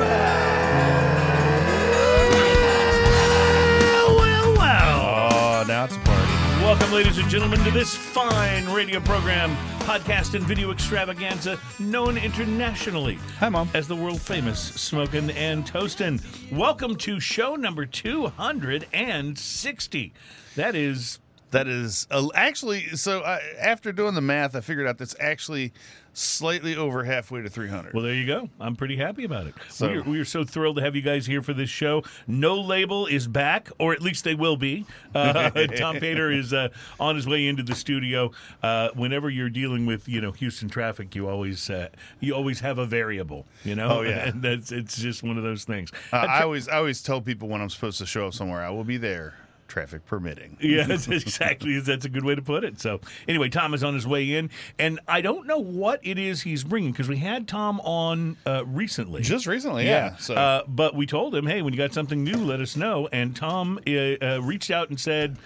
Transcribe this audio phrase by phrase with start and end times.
[4.17, 5.29] well, well.
[5.31, 6.33] Oh, now it's a party.
[6.65, 13.21] Welcome, ladies and gentlemen, to this fine radio program, podcast and video extravaganza known internationally
[13.39, 13.71] Hi, Mom.
[13.73, 16.21] as the world famous Smokin' and Toastin'.
[16.51, 20.13] Welcome to show number 260.
[20.57, 21.21] That is
[21.53, 23.23] That is uh, actually so.
[23.23, 25.73] I, after doing the math, I figured out that's actually
[26.13, 27.93] slightly over halfway to 300.
[27.93, 28.49] Well, there you go.
[28.59, 29.55] I'm pretty happy about it.
[29.69, 32.03] So- we, are, we are so thrilled to have you guys here for this show.
[32.27, 34.87] No Label is back, or at least they will be.
[35.15, 38.33] Uh, Tom Painter is uh, on his way into the studio.
[38.63, 42.79] Uh, whenever you're dealing with you know Houston traffic, you always uh, you always have
[42.79, 43.47] a variable.
[43.63, 44.29] You know, Oh, yeah.
[44.31, 45.93] and that's it's just one of those things.
[46.13, 48.71] Uh, I always, I always tell people when I'm supposed to show up somewhere, I
[48.71, 49.35] will be there,
[49.69, 50.57] traffic permitting.
[50.67, 51.79] Yeah, that's exactly.
[51.81, 52.81] That's a good way to put it.
[52.81, 56.43] So, anyway, Tom is on his way in, and I don't know what it is
[56.43, 59.23] he's bringing because we had Tom on uh, recently.
[59.23, 60.17] Just recently, yeah.
[60.17, 63.09] So Uh, but we told him, hey, when you got something new, let us know.
[63.13, 65.37] And Tom uh, uh, reached out and said,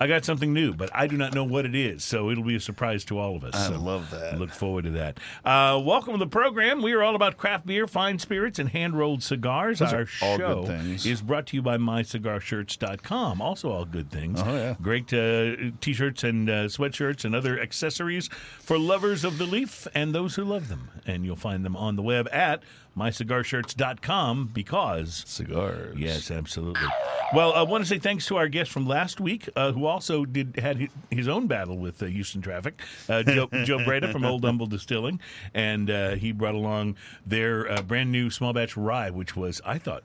[0.00, 2.02] I got something new, but I do not know what it is.
[2.02, 3.54] So it'll be a surprise to all of us.
[3.54, 4.38] I So love that.
[4.38, 5.18] Look forward to that.
[5.44, 6.82] Uh, welcome to the program.
[6.82, 9.78] We are all about craft beer, fine spirits, and hand rolled cigars.
[9.78, 10.64] Those Our show
[11.04, 13.40] is brought to you by mycigarshirts.com.
[13.40, 14.40] Also, all good things.
[14.44, 14.74] Oh, yeah.
[14.82, 18.28] Great uh, t shirts and uh, sweatshirts and other accessories
[18.60, 20.90] for lovers of the leaf and those who love them.
[21.06, 22.62] And you'll find them on the web at
[22.96, 25.96] mycigarshirts.com because cigars.
[25.98, 26.86] Yes, absolutely.
[27.32, 30.24] Well, I want to say thanks to our guest from last week, uh, who also
[30.24, 34.44] did had his own battle with uh, Houston traffic, uh, Joe, Joe Breda from Old
[34.44, 35.20] Humble Distilling,
[35.52, 39.78] and uh, he brought along their uh, brand new small batch rye, which was I
[39.78, 40.02] thought.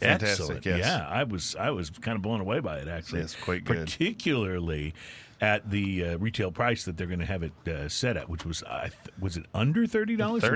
[0.00, 0.66] Fantastic, Excellent.
[0.66, 0.78] yes.
[0.78, 3.20] Yeah, I was I was kind of blown away by it actually.
[3.20, 3.86] Yes, quite good.
[3.86, 4.94] Particularly
[5.40, 8.44] at the uh, retail price that they're going to have it uh, set at, which
[8.44, 10.42] was I th- was it under thirty dollars?
[10.42, 10.50] $35,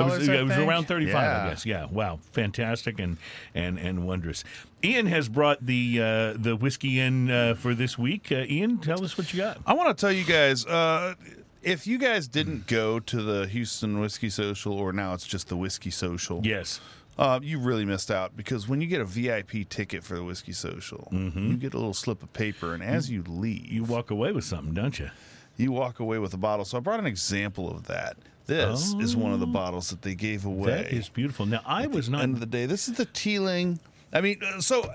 [0.00, 0.68] It was, I it was think?
[0.68, 1.66] around thirty five, I guess.
[1.66, 3.16] Yeah, wow, fantastic and
[3.54, 4.44] and and wondrous.
[4.84, 8.30] Ian has brought the uh, the whiskey in uh, for this week.
[8.30, 9.58] Uh, Ian, tell us what you got.
[9.66, 10.64] I want to tell you guys.
[10.64, 11.14] Uh,
[11.62, 15.56] if you guys didn't go to the Houston Whiskey Social, or now it's just the
[15.58, 16.80] Whiskey Social, Yes,
[17.18, 20.52] Uh, you really missed out because when you get a VIP ticket for the Whiskey
[20.52, 24.32] Social, you get a little slip of paper, and as you leave, you walk away
[24.32, 25.10] with something, don't you?
[25.56, 26.64] you walk away with a bottle.
[26.64, 28.16] So I brought an example of that.
[28.46, 30.70] This is one of the bottles that they gave away.
[30.70, 31.44] That is beautiful.
[31.46, 32.22] Now I was not.
[32.22, 32.64] end of the day.
[32.66, 33.78] This is the Teeling.
[34.12, 34.90] I mean, uh, so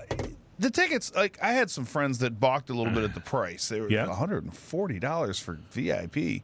[0.58, 1.14] the tickets.
[1.14, 3.68] Like I had some friends that balked a little bit at the price.
[3.68, 4.08] They were Yeah.
[4.08, 6.42] one hundred and forty dollars for VIP.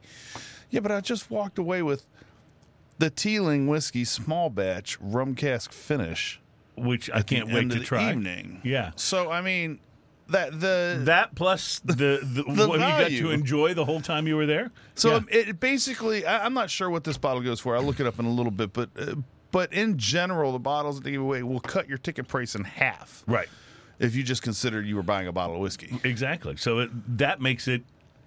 [0.71, 2.05] Yeah, but I just walked away with
[2.99, 6.39] the Teeling whiskey small batch rum cask finish.
[6.75, 8.11] which I can't wait to try.
[8.11, 8.61] Evening.
[8.63, 8.91] Yeah.
[8.95, 9.79] So I mean,
[10.29, 11.93] that the That plus the,
[12.23, 14.71] the, The what you got to enjoy the whole time you were there.
[14.95, 15.19] So Yeah.
[15.29, 17.75] it basically, I, I'm not sure what this bottle goes for.
[17.75, 19.15] I'll look it up in a little bit, but uh,
[19.51, 22.63] but in general, the bottles that they give away will cut your ticket price in
[22.63, 23.23] half.
[23.27, 23.47] right,
[23.99, 25.99] If you just considered you were buying a bottle of whiskey.
[26.03, 26.55] exactly.
[26.57, 27.83] So it, that makes it.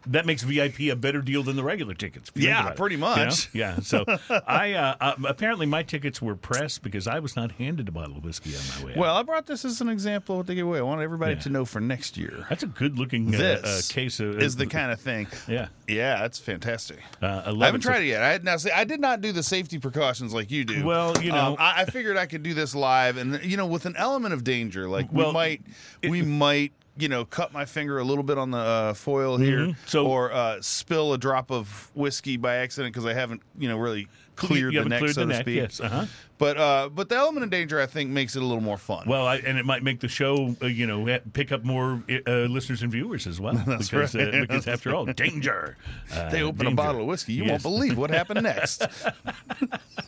[0.09, 2.31] That makes VIP a better deal than the regular tickets.
[2.35, 2.77] Yeah, it.
[2.77, 3.17] pretty You know?
[3.17, 3.49] much.
[3.53, 3.81] Yeah.
[3.81, 4.05] So
[4.47, 8.17] I uh, uh, apparently my tickets were pressed because I was not handed a bottle
[8.19, 8.93] of whiskey on my way.
[8.93, 8.99] out.
[8.99, 10.79] Well, I brought this as an example of what they give away.
[10.79, 11.41] I want everybody Yeah.
[11.41, 12.47] to know for next year.
[12.49, 15.27] that's a good looking uh, This uh, case of is the kind of thing.
[15.49, 15.69] yeah.
[15.89, 16.99] Yeah, that's fantastic.
[17.23, 18.23] Uh, I haven't tried it yet.
[18.23, 18.71] I now see.
[18.71, 20.85] I did not do the safety precautions like you do.
[20.85, 23.67] Well, you know- Um, I, I figured I could do this live, and you know,
[23.67, 24.89] with an element of danger.
[24.89, 25.63] Like Well, we might,
[26.09, 29.59] we might, you know, cut my finger a little bit on the uh, foil here,
[29.59, 29.81] Mm-hmm.
[29.87, 33.77] So- or uh, spill a drop of whiskey by accident because I haven't, you know,
[33.79, 35.57] really cleared the neck, cleared so the to neck, speak.
[35.57, 36.07] yes, uh-huh.
[36.39, 39.05] But uh, but the element of danger, I think, makes it a little more fun.
[39.07, 42.31] Well, I, and it might make the show, uh, you know, pick up more uh,
[42.31, 43.55] listeners and viewers as well.
[43.79, 44.35] because, right.
[44.35, 45.77] uh, because after all, danger.
[46.13, 48.87] Uh, they open a bottle of whiskey, you won't believe what happened next.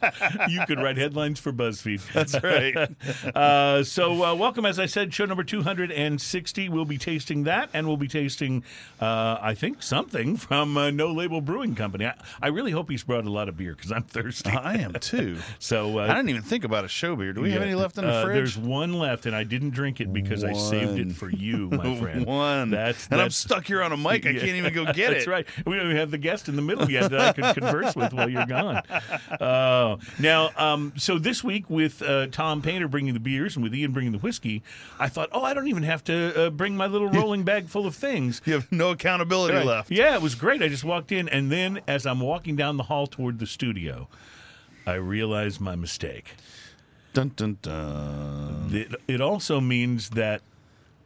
[0.48, 2.00] you could write headlines for BuzzFeed.
[2.12, 3.34] That's right.
[3.34, 6.69] Uh, so, uh, welcome, as I said, show number 260.
[6.69, 8.64] We'll be tasting that, and we'll be tasting,
[9.00, 12.06] uh, I think, something from uh, No Label Brewing Company.
[12.06, 14.50] I, I really hope he's brought a lot of beer because I'm thirsty.
[14.50, 15.38] I am too.
[15.58, 17.32] So, uh, didn't even think about a show beer.
[17.32, 18.35] Do we have any left in the uh, fridge?
[18.37, 21.00] There's one left, and I didn't drink it because I saved One.
[21.00, 22.26] it for you, my friend.
[22.26, 22.70] One.
[22.70, 24.26] That's and I'm that's- stuck here on a mic.
[24.26, 24.41] I Yeah.
[24.41, 25.15] can't even go get it.
[25.15, 25.47] That's right.
[25.67, 28.12] We don't even have the guest in the middle yet that I could converse with
[28.12, 28.82] while you're gone.
[29.41, 33.75] Uh, now, um, so this week with uh, Tom Painter bringing the beers and with
[33.75, 34.62] Ian bringing the whiskey,
[34.99, 37.87] I thought, oh, I don't even have to uh, bring my little rolling bag full
[37.87, 38.41] of things.
[38.44, 39.67] You have no accountability Right.
[39.67, 39.91] left.
[39.91, 40.62] Yeah, it was great.
[40.62, 44.09] I just walked in, and then as I'm walking down the hall toward the studio,
[44.88, 46.35] I realized my mistake.
[47.12, 48.70] Dun dun dun.
[48.73, 50.40] It, it also means that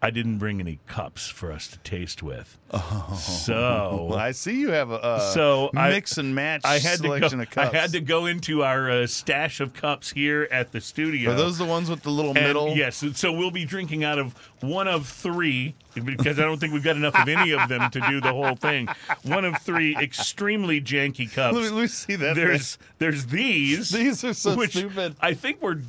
[0.05, 2.59] I didn't bring any cups for us to taste with.
[2.73, 6.97] Oh, So I see you have a uh, So I- mix and match I had
[6.99, 7.43] to selection go.
[7.45, 7.71] of cups.
[7.75, 11.31] I had to go into our uh, stash of cups here at the studio.
[11.31, 12.77] Are those the ones with the little And middle?
[12.77, 13.05] Yes.
[13.15, 16.97] So we'll be drinking out of one of three because I don't think we've got
[16.97, 18.89] enough of any of them to do the whole thing.
[19.23, 21.55] One of three extremely janky cups.
[21.55, 22.35] Let me, let me see that.
[22.35, 23.91] there's there's these.
[23.91, 25.15] These are so which stupid.
[25.21, 25.81] I think were.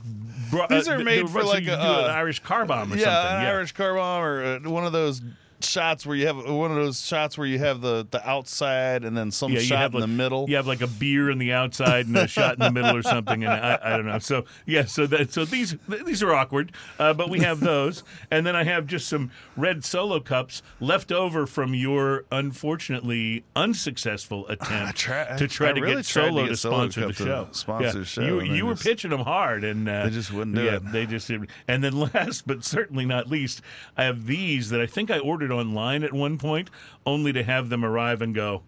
[0.53, 2.95] Bro- These uh, are they made for like a, an uh, Irish car bomb or
[2.95, 3.38] yeah, something.
[3.38, 3.50] an yeah.
[3.50, 5.21] Irish car bomb or uh, one of those
[5.65, 9.15] shots where you have one of those shots where you have the, the outside and
[9.18, 10.50] then some Yeah, shot in like, the middle.
[10.50, 13.04] You have like a beer in the outside and a shot in the middle or
[13.04, 14.19] something, and I, I don't know.
[14.19, 15.75] So yeah, so that so these
[16.06, 19.83] these are awkward, uh, but we have those, and then I have just some red
[19.83, 26.06] solo cups left over from your unfortunately unsuccessful attempt try- to try to really get
[26.06, 27.48] Solo to, get Solo sponsor the show.
[27.51, 27.92] sponsor Yeah.
[27.94, 30.63] the show, You, you were just- pitching them hard, and uh, They just wouldn't do
[30.63, 30.92] yeah, it.
[30.92, 33.62] They just and then last but certainly not least,
[33.98, 36.69] I have these that I think I ordered online at one point,
[37.05, 38.63] only to have them arrive and go.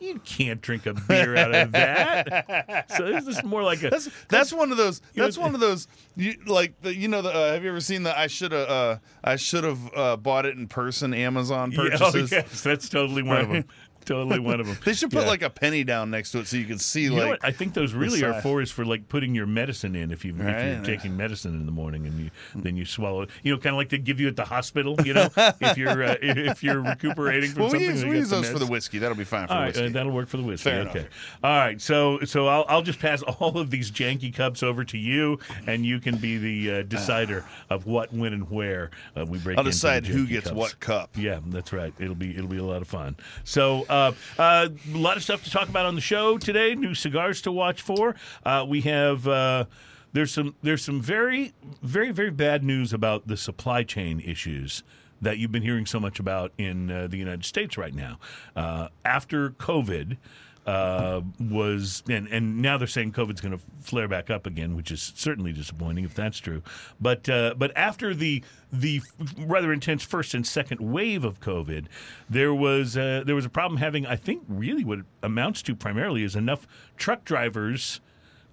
[0.00, 2.90] You can't drink a beer out of that.
[2.94, 3.88] so this is more like a.
[3.90, 5.00] That's that's one of those.
[5.14, 5.88] That's one of those.
[6.14, 7.30] You, like the, you know the.
[7.30, 8.16] Uh, have you ever seen the?
[8.18, 8.68] I should have.
[8.68, 11.14] Uh, I should have uh, bought it in person.
[11.14, 12.32] Amazon Yeah, oh, purchases.
[12.32, 13.64] yes, that's totally one of them.
[14.04, 14.76] Totally one of them.
[14.84, 15.28] They should put Yeah.
[15.28, 17.40] like a penny down next to it so you can see You like.
[17.42, 20.34] I think those really are for is for like putting your medicine in if you
[20.38, 23.30] if you're taking medicine in the morning and you then you swallow it.
[23.42, 24.96] You know, kind of like they give you at the hospital.
[25.04, 27.90] You know, if you're uh, if you're recuperating from well, we something.
[27.90, 28.98] use, they we use those for the whiskey.
[28.98, 29.86] That'll be fine for right, whiskey.
[29.86, 30.70] uh, that'll work for the whiskey.
[30.70, 30.98] Fair okay.
[31.00, 31.38] enough.
[31.42, 31.80] All right.
[31.80, 35.84] So so I'll I'll just pass all of these janky cups over to you, and
[35.84, 39.58] you can be the uh, decider of what, when, and where uh, we break.
[39.58, 40.56] I'll decide who gets cups.
[40.56, 41.10] what cup.
[41.16, 41.92] Yeah, that's right.
[41.98, 43.16] It'll be it'll be a lot of fun.
[43.44, 46.74] So uh, uh, a lot of stuff to talk about on the show today.
[46.74, 48.16] New cigars to watch for.
[48.44, 49.28] Uh, we have.
[49.28, 49.66] Uh,
[50.12, 54.82] there's some there's some very very very bad news about the supply chain issues
[55.20, 58.18] that you've been hearing so much about in uh, the United States right now.
[58.54, 60.18] Uh, after COVID
[60.66, 64.90] uh, was and and now they're saying COVID's going to flare back up again, which
[64.90, 66.62] is certainly disappointing if that's true.
[67.00, 69.02] But uh, but after the the
[69.38, 71.86] rather intense first and second wave of COVID,
[72.30, 75.74] there was uh, there was a problem having I think really what it amounts to
[75.74, 76.66] primarily is enough
[76.96, 78.00] truck drivers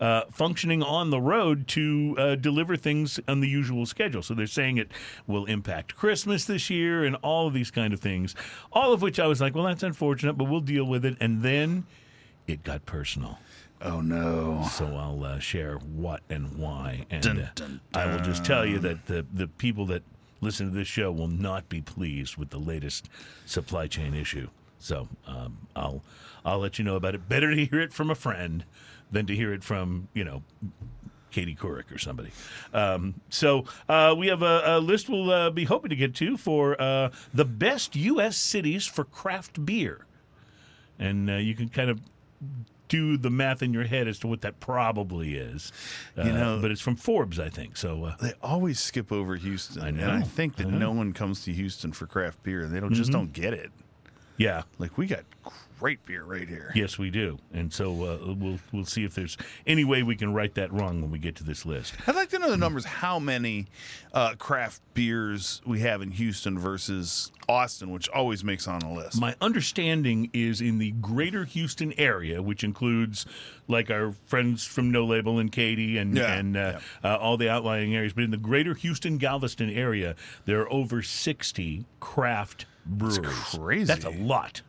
[0.02, 4.24] uh, functioning on the road to uh, deliver things on the usual schedule.
[4.24, 4.92] So they're saying it
[5.28, 8.36] will impact Christmas this year and all of these kind of things.
[8.74, 11.16] All of which I was like, well, that's unfortunate, but we'll deal with it.
[11.22, 11.86] And then
[12.48, 13.40] it got personal.
[13.82, 14.68] Oh no!
[14.72, 18.66] So I'll uh, share what and why, and Dun, uh, dun, I will just tell
[18.66, 20.04] you that the the people that
[20.40, 23.10] listen to this show will not be pleased with the latest
[23.46, 24.50] supply chain issue.
[24.78, 26.04] So um, I'll
[26.46, 27.28] I'll let you know about it.
[27.28, 28.66] Better to hear it from a friend
[29.12, 30.44] than to hear it from you know
[31.32, 32.32] Katie Couric or somebody.
[32.74, 36.38] Um, so uh, we have a, a list we'll uh, be hoping to get to
[36.38, 38.38] for uh, the best U.S.
[38.38, 40.06] cities for craft beer,
[41.00, 42.00] and uh, you can kind of
[42.88, 45.72] do the math in your head as to what that probably is.
[46.18, 47.78] Uh, You know- but it's from Forbes, I think.
[47.78, 49.82] So uh, They always skip over Houston.
[49.82, 50.12] I And know.
[50.12, 52.68] I think that I no one comes to Houston for craft beer.
[52.68, 53.72] They don't just don't get it.
[54.38, 55.24] yeah, Like we got
[55.82, 56.72] great beer right here.
[56.76, 57.40] yes, we do.
[57.52, 61.02] And so uh, we'll we'll see if there's any way we can right that wrong
[61.02, 61.96] when we get to this list.
[62.06, 62.86] I'd like to know the numbers.
[62.86, 63.66] How many
[64.14, 69.20] uh, craft beers we have in Houston versus Austin, which always makes on a list.
[69.20, 73.26] My understanding is in the greater Houston area, which includes
[73.68, 77.50] like our friends from No Label and Katy and Yeah, and uh, uh, all the
[77.50, 78.14] outlying areas.
[78.14, 80.16] But in the greater Houston Galveston area,
[80.46, 83.56] there are over sixty craft breweries.
[83.56, 83.86] crazy.
[83.86, 84.62] That's a lot.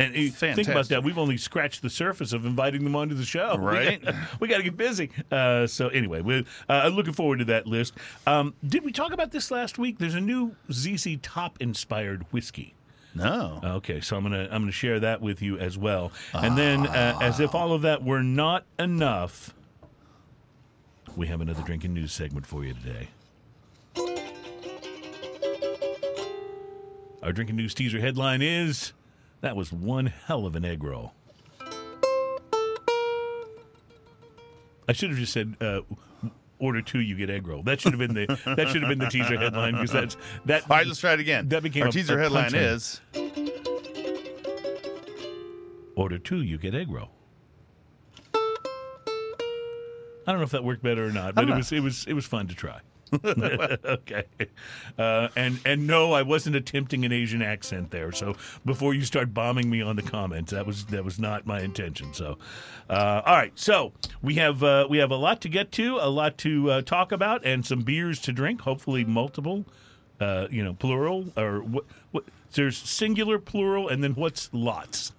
[0.00, 1.02] And uh, think about that.
[1.04, 3.56] We've only scratched the surface of inviting them onto the show.
[3.60, 4.02] Right.
[4.40, 5.10] We got to get busy.
[5.30, 7.94] Uh, so anyway, we, uh, I'm looking forward to that list.
[8.26, 9.98] Um, did we talk about this last week?
[9.98, 12.74] There's a new ZZ Top inspired whiskey.
[13.14, 13.60] no.
[13.62, 17.18] Okay, so I'm gonna I'm gonna share that with you as well, and then uh,
[17.20, 19.52] as if all of that were not enough,
[21.16, 23.08] we have another drinking news segment for you today.
[27.22, 28.92] Our drinking news teaser headline is
[29.40, 31.12] that was one hell of an egg roll.
[34.88, 35.56] I should have just said.
[35.60, 35.80] Uh,
[36.58, 37.62] Order two, you get egg roll.
[37.62, 40.64] That should have been the that should have been the teaser headline because that's that.
[40.70, 41.48] All right, let's try it again.
[41.48, 42.74] That became Our a- teaser a headline punchline.
[42.74, 43.00] is
[45.96, 47.08] Order two, you get egg roll.
[48.34, 52.12] I don't know if that worked better or not, but it was it was it
[52.12, 52.80] was fun to try.
[53.24, 54.24] okay,
[54.98, 58.12] uh, and and no, I wasn't attempting an Asian accent there.
[58.12, 61.60] So before you start bombing me on the comments, that was that was not my
[61.60, 62.14] intention.
[62.14, 62.38] So,
[62.88, 66.08] uh, all right, so we have uh, we have a lot to get to, a
[66.10, 68.60] lot to uh, talk about, and some beers to drink.
[68.62, 69.64] Hopefully, multiple
[70.20, 71.84] Uh, you know, plural or what?
[72.12, 72.24] What?
[72.52, 75.12] There's singular, plural, and then what's lots?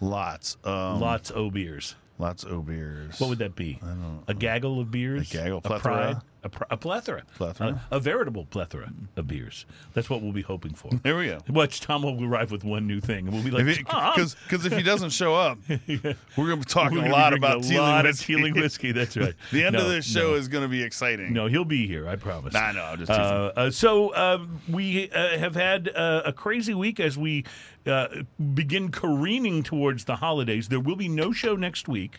[0.00, 0.56] Lots.
[0.64, 1.94] Um, Lots o beers.
[2.18, 3.20] Lots of beers.
[3.20, 3.78] What would that be?
[3.82, 5.30] I don't A gaggle of beers?
[5.30, 5.92] A gaggle, A plethora?
[6.14, 6.16] pride?
[6.44, 7.22] A, a plethora.
[7.36, 7.82] Plethora.
[7.90, 9.64] A, a veritable plethora of beers.
[9.94, 10.90] That's what we'll be hoping for.
[11.02, 11.38] There we go.
[11.48, 14.72] Watch Tom will arrive with one new thing, and we'll be like, Tom, Because if
[14.76, 15.96] he doesn't show up, we're
[16.36, 18.34] going to be talking a lot about a Teeling lot whiskey.
[18.34, 18.92] of Teeling whiskey.
[18.92, 19.34] That's right.
[19.52, 20.34] the end No, of this show no.
[20.34, 21.32] is going to be exciting.
[21.32, 22.08] No, he'll be here.
[22.08, 22.54] I promise.
[22.54, 22.84] I know.
[22.84, 23.22] I'm just teasing.
[23.24, 27.44] Uh, uh, so um, we uh, have had uh, a crazy week as we
[27.86, 28.08] uh,
[28.54, 30.68] begin careening towards the holidays.
[30.68, 32.18] There will be no show next week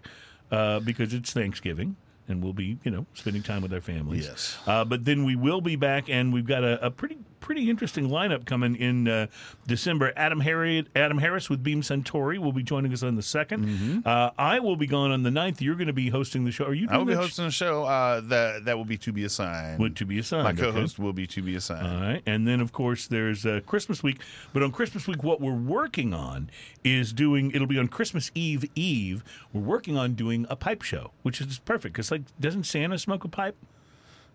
[0.51, 1.97] uh, because it's Thanksgiving.
[2.27, 4.25] And we'll be, you know, spending time with our families.
[4.27, 4.57] Yes.
[4.65, 8.07] Uh, but then we will be back, and we've got a, a pretty, pretty interesting
[8.07, 9.27] lineup coming in uh,
[9.67, 10.13] December.
[10.15, 14.31] Adam Harriet, Adam Harris with Beam Centauri will be joining us on the 2nd Uh,
[14.37, 15.59] I will be gone on the 9th.
[15.59, 16.65] You're going to be hosting the show.
[16.65, 16.87] Are you?
[16.87, 16.95] Mm-hmm.
[16.95, 19.79] I will be hosting a show uh, that that will be to be assigned.
[19.79, 20.45] Would to be assigned.
[20.45, 21.85] My co-host will be to be assigned.
[21.85, 22.23] All right.
[22.25, 24.21] And then, of course, there's uh, Christmas week.
[24.53, 26.49] But on Christmas week, what we're working on
[26.85, 29.23] is doing, it'll be on Christmas Eve Eve.
[29.51, 33.25] We're working on doing a pipe show, which is perfect because, like, doesn't Santa smoke
[33.25, 33.57] a pipe?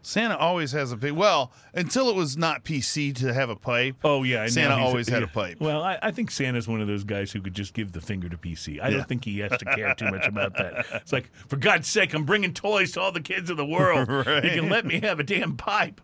[0.08, 1.12] Santa always has a pipe.
[1.12, 3.96] Well, until it was not PC to have a pipe.
[4.02, 4.44] Oh, yeah.
[4.44, 5.58] and Santa always had a pipe.
[5.60, 8.26] Well, I, I think Santa's one of those guys who could just give the finger
[8.30, 8.80] to PC.
[8.82, 8.96] I Yeah.
[8.96, 10.86] don't think he has to care too much about that.
[10.94, 14.08] It's like, for God's sake, I'm bringing toys to all the kids of the world.
[14.28, 14.44] Right.
[14.44, 16.00] You can let me have a damn pipe.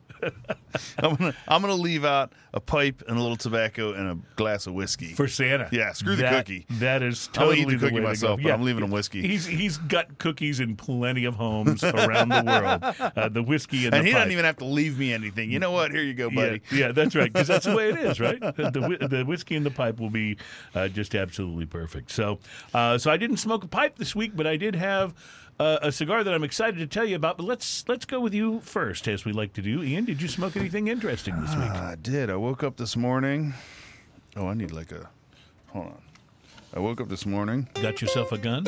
[0.98, 4.66] I'm gonna I'm gonna leave out a pipe and a little tobacco and a glass
[4.66, 5.12] of whiskey.
[5.12, 5.68] For Santa.
[5.72, 6.66] Yeah, screw the That- cookie.
[6.70, 8.06] That is totally eat the cookie to go.
[8.08, 9.22] myself, but I'm leaving him whiskey.
[9.22, 13.12] He's he's got cookies in plenty of homes around the world.
[13.16, 14.20] Uh, the whiskey and, and the he pipe.
[14.22, 15.50] doesn't even have to leave me anything.
[15.50, 15.90] You know what?
[15.92, 16.62] Here you go, buddy.
[16.72, 17.32] Yeah, yeah, that's right.
[17.32, 18.40] Because that's the way it is, right?
[18.74, 20.36] The, the whiskey and the pipe will be
[20.74, 22.10] uh, just absolutely perfect.
[22.10, 22.38] So,
[22.72, 25.14] uh, so I didn't smoke a pipe this week, but I did have
[25.58, 27.36] uh, a cigar that I'm excited to tell you about.
[27.38, 29.82] But let's let's go with you first, as we like to do.
[29.82, 31.70] Ian, did you smoke anything interesting this week?
[31.70, 32.30] I did.
[32.30, 33.54] I woke up this morning.
[34.36, 35.08] Oh, I need like a.
[35.68, 36.02] Hold on.
[36.76, 38.66] I woke up this morning Got yourself a gun?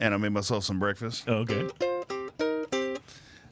[0.00, 1.24] and I made myself some breakfast.
[1.28, 1.68] Oh, okay.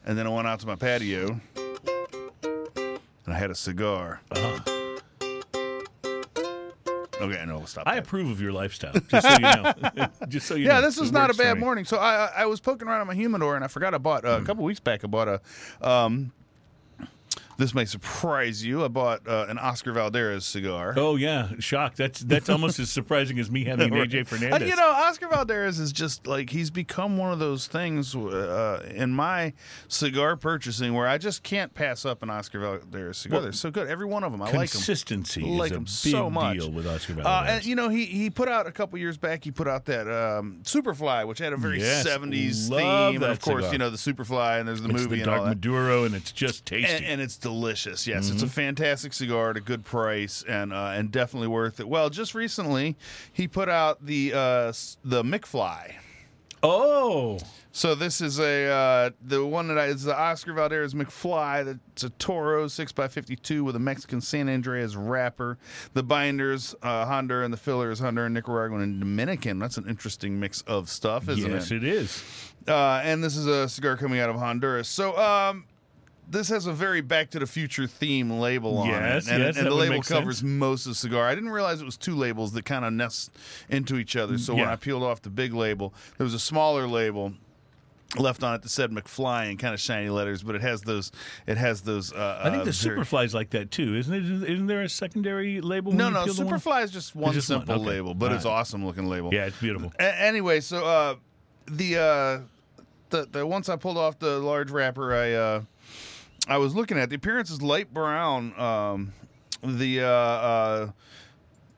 [0.05, 4.21] And then I went out to my patio and I had a cigar.
[4.31, 4.76] Uh-huh.
[7.21, 7.83] Okay, no, we'll stop.
[7.87, 8.03] I that.
[8.03, 8.93] approve of your lifestyle.
[8.93, 9.73] Just so you know.
[10.27, 10.81] just so you Yeah, know.
[10.83, 11.85] this is It not a bad morning.
[11.85, 14.23] So I I I was poking around on my humidor and I forgot I bought
[14.25, 15.03] uh, a couple weeks back.
[15.03, 15.41] I bought a.
[15.81, 16.31] Um,
[17.57, 18.83] this may surprise you.
[18.83, 20.93] I bought uh, an Oscar Valdez cigar.
[20.95, 21.95] Oh yeah, shock.
[21.95, 24.69] That's that's almost as surprising as me having an AJ Uh, Fernandez.
[24.69, 29.11] you know, Oscar Valdez is just like he's become one of those things uh, in
[29.11, 29.53] my
[29.87, 33.37] cigar purchasing where I just can't pass up an Oscar Valdez cigar.
[33.37, 33.87] Well, They're so good.
[33.87, 34.67] Every one of them, I like them.
[34.67, 36.57] Consistency Like is a 'em big so much.
[36.57, 37.53] deal with Oscar Uh, Valdez.
[37.55, 39.43] and you know, he he put out a couple years back.
[39.43, 43.31] He put out that um, Superfly, which had a very Yes, '70s love theme, and
[43.31, 43.71] of course, cigar.
[43.73, 45.55] you know the Superfly, and there's the it's movie the and dark all that.
[45.55, 46.91] Maduro, and it's just tasty.
[46.91, 48.05] And, and it's delicious.
[48.07, 48.53] Yes, it's a Mm-hmm.
[48.53, 51.87] fantastic cigar at a good price, and uh, and definitely worth it.
[51.87, 52.97] Well, just recently
[53.31, 54.73] he put out the uh,
[55.03, 55.93] the McFly.
[56.63, 57.37] oh,
[57.71, 61.63] So this is a uh, the one that I, is the Oscar Valdez McFly.
[61.65, 65.57] That's a Toro six x fifty two with a Mexican San Andres wrapper.
[65.93, 69.59] The binders uh, Honduran and the fillers Honduran, Nicaraguan, and Dominican.
[69.59, 71.83] That's an interesting mix of stuff, isn't yes, it?
[71.83, 72.23] it is.
[72.67, 74.89] Uh, and this is a cigar coming out of Honduras.
[74.89, 75.65] So um,
[76.29, 79.57] this has a very Back to the Future theme label on Yes, it, and, yes,
[79.57, 80.49] and the label covers sense.
[80.49, 81.27] most of the cigar.
[81.27, 83.31] I didn't realize it was two labels that kind of nest
[83.69, 84.37] into each other.
[84.37, 87.33] So when I peeled off the big label, there was a smaller label
[88.17, 91.11] left on it that said McFly in kind of shiny letters, but it has those.
[91.45, 92.13] It has those.
[92.13, 94.49] Uh, I think uh, the very- Superfly's like that too, isn't it?
[94.49, 95.91] Isn't there a secondary label?
[95.91, 96.29] No, no, one?
[96.29, 97.85] Superfly is just one just one, simple okay.
[97.89, 98.51] label, but All it's right.
[98.51, 99.33] awesome looking label.
[99.33, 99.91] Yeah, it's beautiful.
[99.99, 101.15] A- anyway, so uh,
[101.69, 105.61] the uh, the the once I pulled off the large wrapper, I uh,
[106.47, 108.57] I was looking at the appearance is light brown.
[108.59, 109.13] Um,
[109.63, 110.91] the uh, uh,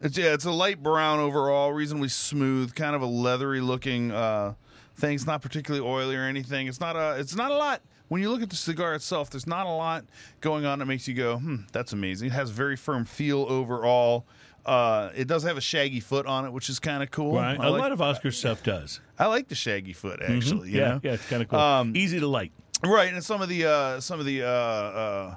[0.02, 4.54] it's yeah, it's a light brown overall, reasonably smooth, kind of a leathery looking uh,
[4.96, 5.16] thing.
[5.16, 6.68] It's not particularly oily or anything.
[6.68, 7.82] It's not a it's not a lot.
[8.10, 10.04] When you look at the cigar itself, there's not a lot
[10.42, 12.30] going on that makes you go, hmm, that's amazing.
[12.30, 14.26] It has a very firm feel overall.
[14.66, 17.36] Uh, it does have a shaggy foot on it, which is kind of cool.
[17.36, 19.00] Right, I a like- lot of Oscar stuff does.
[19.18, 20.72] I like the shaggy foot actually.
[20.72, 21.00] you yeah, know?
[21.04, 21.60] yeah, it's kind of cool.
[21.60, 22.52] Um, Easy to light.
[22.84, 23.14] Right.
[23.14, 25.36] And some of the uh, some of the uh, uh,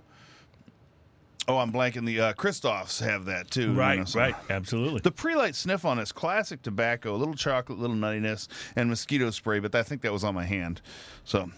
[1.48, 2.06] oh, I'm blanking.
[2.06, 3.72] The uh, Kristoffs have that too.
[3.72, 5.00] you Right, know, so- right, absolutely.
[5.00, 9.58] The pre-light sniff on it's classic tobacco, a little chocolate, little nuttiness, and mosquito spray.
[9.58, 10.80] But I think that was on my hand,
[11.24, 11.50] so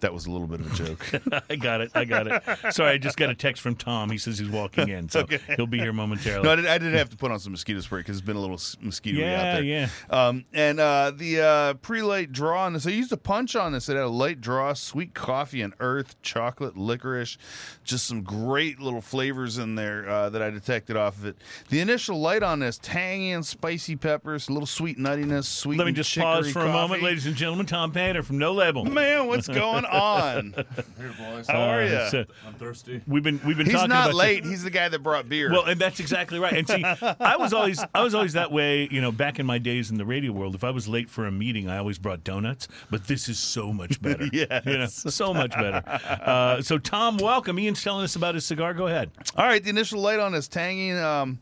[0.00, 1.44] That was a little bit of a joke.
[1.50, 1.90] I got it.
[1.94, 2.74] I got it.
[2.74, 4.10] Sorry, I just got a text from Tom.
[4.10, 5.26] He says he's walking in, so
[5.56, 6.42] he'll be here momentarily.
[6.42, 8.36] no, I did, I did have to put on some mosquito spray because it's been
[8.36, 9.62] a little mosquito out yeah, there.
[9.62, 9.88] yeah.
[10.08, 13.88] Um, and uh, the uh, pre-light draw on this, I used a punch on this.
[13.88, 17.38] It had a light draw, sweet coffee and earth, chocolate, licorice,
[17.84, 21.36] just some great little flavors in there uh, that I detected off of it.
[21.68, 25.78] The initial light on this, tangy and spicy peppers, a little sweet nuttiness, sweet.
[25.78, 27.66] Let me just pause for a moment, ladies and gentlemen.
[27.66, 28.84] Tom Painter from No Label.
[28.84, 30.52] Man, what's going on?
[30.98, 31.46] Here, boys.
[31.48, 32.10] How are Uh, you?
[32.10, 33.00] so I'm thirsty.
[33.06, 34.44] we've been we've been He's talking not about late.
[34.44, 35.50] He's the guy that brought beer.
[35.50, 36.52] Well, and that's exactly right.
[36.52, 36.82] And see,
[37.20, 38.88] I was always I was always that way.
[38.90, 41.26] You know, back in my days in the radio world, if I was late for
[41.26, 42.68] a meeting, I always brought donuts.
[42.90, 44.26] But this is so much better.
[44.32, 44.62] Yes.
[44.66, 45.82] you know, so much better.
[45.86, 47.58] Uh, so, Tom, welcome.
[47.58, 48.74] Ian's telling us about his cigar.
[48.74, 49.10] Go ahead.
[49.36, 51.38] All right, the initial light on is tangy, um,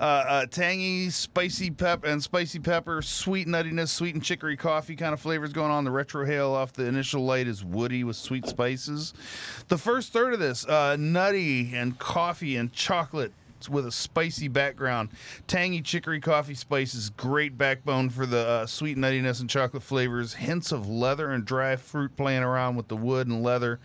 [0.00, 5.12] uh, uh, tangy, spicy pep and spicy pepper, sweet nuttiness, sweet and chicory coffee kind
[5.12, 5.84] of flavors going on.
[5.84, 9.14] The retrohale off the initial light is woody with sweet spices.
[9.68, 13.32] The first third of this, uh, nutty and coffee and chocolate
[13.68, 15.10] with a spicy background.
[15.46, 20.34] Tangy chicory coffee spices, great backbone for the uh, sweet nuttiness and chocolate flavors.
[20.34, 23.80] Hints of leather and dry fruit playing around with the wood and leather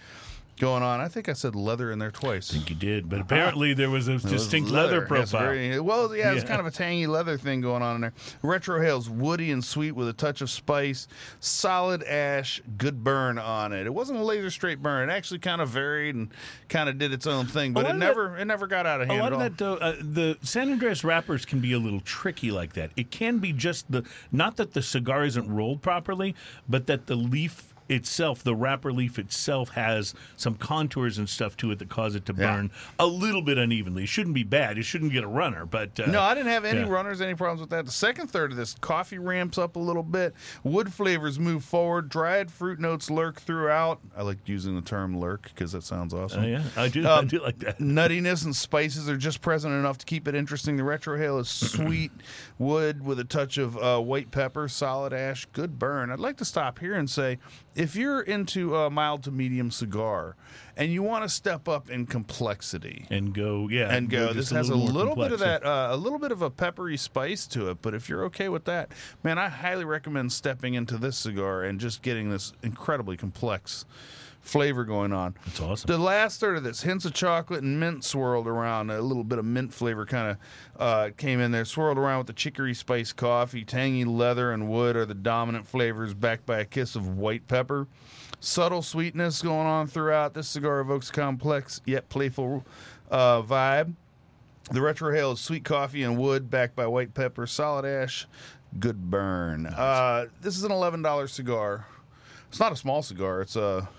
[0.59, 0.99] going on.
[1.01, 2.51] I think I said leather in there twice.
[2.51, 5.41] I think you did, but apparently there was a It was distinct leather, Yes, profile.
[5.41, 6.47] very- well, yeah, it's Yeah.
[6.49, 8.13] kind of a tangy leather thing going on in there.
[8.43, 11.07] Retrohale's woody and sweet with a touch of spice.
[11.39, 13.85] Solid ash, good burn on it.
[13.85, 15.09] It wasn't a laser straight burn.
[15.09, 16.29] It actually kind of varied and
[16.67, 19.01] kind of did its own thing, but it of that- never it never got out
[19.01, 19.19] of hand.
[19.19, 22.51] A lot of that, though, uh, the San Andres wrappers can be a little tricky
[22.51, 22.91] like that.
[22.97, 26.35] It can be just the not that the cigar isn't rolled properly,
[26.67, 31.71] but that the leaf itself, the wrapper leaf itself, has some contours and stuff to
[31.71, 32.55] it that cause it to Yeah.
[32.55, 34.03] burn a little bit unevenly.
[34.03, 34.77] It shouldn't be bad.
[34.77, 36.87] It shouldn't get a runner, but uh, No, I didn't have any yeah.
[36.89, 37.85] runners, any problems with that.
[37.85, 40.33] The second third of this, coffee ramps up a little bit.
[40.63, 42.09] Wood flavors move forward.
[42.09, 43.99] Dried fruit notes lurk throughout.
[44.15, 46.43] I like using the term lurk because that sounds awesome.
[46.43, 47.05] Oh, yeah, I do.
[47.07, 47.79] I Um, do like that.
[47.79, 50.77] nuttiness and spices are just present enough to keep it interesting.
[50.77, 52.11] The retrohale is sweet
[52.57, 56.11] wood with a touch of uh, white pepper, solid ash, good burn.
[56.11, 57.39] I'd like to stop here and say,
[57.79, 60.35] if you're into a mild to medium cigar
[60.75, 63.05] and you want to step up in complexity.
[63.09, 64.33] And go, yeah, And go.
[64.33, 67.47] This has a little bit of that, uh, a little bit of a peppery spice
[67.47, 67.81] to it.
[67.81, 68.91] But if you're okay with that,
[69.23, 73.85] man, I highly recommend stepping into this cigar and just getting this incredibly complex
[74.49, 75.35] flavor going on.
[75.45, 75.87] That's awesome.
[75.87, 78.89] The last third of this, hints of chocolate and mint swirled around.
[78.89, 80.37] A little bit of mint flavor kind of
[80.81, 83.63] uh, came in there, swirled around with the chicory spice coffee.
[83.63, 87.87] Tangy leather and wood are the dominant flavors, backed by a kiss of white pepper.
[88.39, 90.33] Subtle sweetness going on throughout.
[90.33, 92.65] This cigar evokes a complex yet playful
[93.11, 93.93] uh, vibe.
[94.71, 98.27] The retrohale is sweet coffee and wood, backed by white pepper, solid ash,
[98.79, 99.65] good burn.
[99.65, 101.85] Uh, this is an eleven dollars cigar.
[102.49, 103.41] It's not a small cigar.
[103.41, 103.89] It's a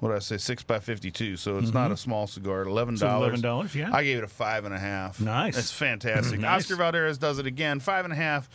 [0.00, 1.36] what did I say, six by fifty-two.
[1.36, 2.62] So it's not a small cigar.
[2.62, 3.40] Eleven dollars.
[3.40, 3.90] $11, yeah.
[3.92, 5.20] I gave it a five and a half.
[5.20, 5.54] Nice.
[5.56, 6.40] That's fantastic.
[6.40, 6.62] Nice.
[6.64, 7.80] Oscar Valdez does it again.
[7.80, 8.48] Five and a half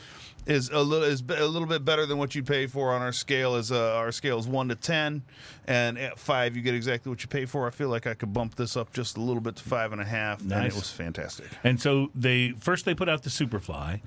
[0.47, 3.12] is a little is a little bit better than what you pay for on our
[3.12, 3.55] scale.
[3.55, 5.23] Is uh, our scale is one to ten,
[5.67, 7.67] and at five you get exactly what you pay for.
[7.67, 10.01] I feel like I could bump this up just a little bit to five and
[10.01, 10.71] a half, and Nice.
[10.73, 11.45] it was fantastic.
[11.63, 14.01] And so they first they put out the Superfly,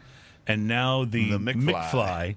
[0.47, 1.73] and now the, The McFly.
[1.73, 2.37] McFly.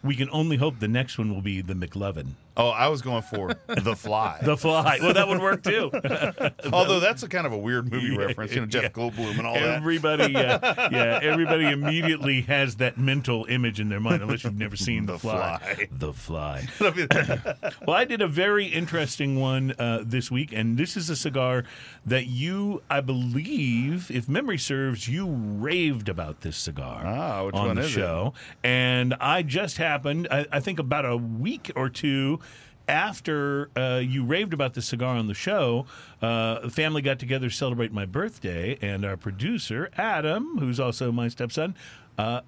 [0.00, 2.28] We can only hope the next one will be the McLovin.
[2.58, 4.38] Oh, I was going for the fly.
[4.42, 4.98] The Fly.
[5.00, 5.90] Well, that would work too.
[6.72, 8.88] Although that's a kind of a weird movie reference, you know, Jeff Yeah.
[8.90, 9.62] Goldblum and all that.
[9.76, 14.74] everybody, uh, yeah, everybody immediately has that mental image in their mind, unless you've never
[14.76, 15.58] seen the, The fly.
[15.58, 15.88] Fly.
[15.92, 16.66] The Fly.
[17.86, 21.64] Well, I did a very interesting one uh, this week, and this is a cigar
[22.04, 27.66] that you, I believe, if memory serves, you raved about this cigar Ah, which on
[27.68, 27.90] one the is it?
[27.92, 28.34] show.
[28.64, 32.40] And I just happened, I, I think, about a week or two.
[32.88, 35.84] After uh, you raved about the cigar on the show,
[36.22, 41.12] uh, the family got together to celebrate my birthday, and our producer Adam, who's also
[41.12, 41.74] my stepson,
[42.16, 42.40] uh,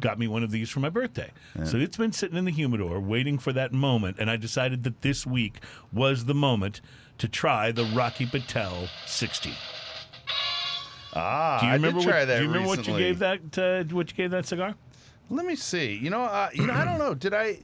[0.00, 1.30] got me one of these for my birthday.
[1.64, 5.00] So it's been sitting in the humidor waiting for that moment, and I decided that
[5.00, 5.60] this week
[5.92, 6.82] was the moment
[7.18, 9.52] to try the Rocky Patel 60.
[11.14, 13.18] Ah, Do you I remember, did try what, that do you remember what you gave
[13.20, 13.58] that?
[13.58, 14.74] Uh, what you gave that cigar?
[15.30, 15.94] Let me see.
[15.94, 17.14] You know, uh, you know, I don't know.
[17.14, 17.60] Did I?